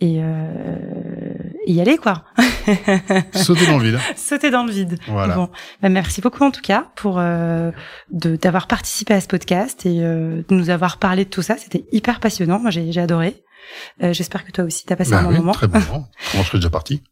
[0.00, 1.03] Et, euh,
[1.66, 2.24] y aller quoi.
[3.34, 3.98] Sauter dans le vide.
[4.16, 4.98] Sauter dans le vide.
[5.08, 5.34] Voilà.
[5.34, 5.50] Bon,
[5.82, 7.70] bah, merci beaucoup en tout cas pour euh,
[8.10, 11.56] d'avoir participé à ce podcast et euh, de nous avoir parlé de tout ça.
[11.56, 12.58] C'était hyper passionnant.
[12.58, 13.42] Moi j'ai adoré.
[14.02, 15.52] Euh, j'espère que toi aussi, t'as passé bah un bon oui, moment.
[15.52, 16.08] Très bon moment.
[16.32, 17.02] Comment je serais déjà parti?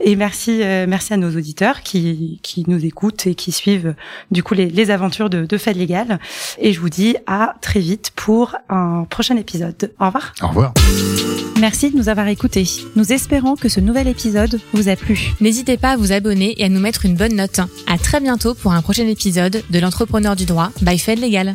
[0.00, 3.94] et merci, euh, merci à nos auditeurs qui, qui nous écoutent et qui suivent
[4.30, 6.18] du coup les, les aventures de, de Fed Légal.
[6.58, 9.92] Et je vous dis à très vite pour un prochain épisode.
[10.00, 10.32] Au revoir.
[10.42, 10.74] Au revoir.
[11.60, 12.66] Merci de nous avoir écoutés.
[12.96, 15.32] Nous espérons que ce nouvel épisode vous a plu.
[15.40, 17.60] N'hésitez pas à vous abonner et à nous mettre une bonne note.
[17.86, 21.54] À très bientôt pour un prochain épisode de l'entrepreneur du droit by Fed Légal.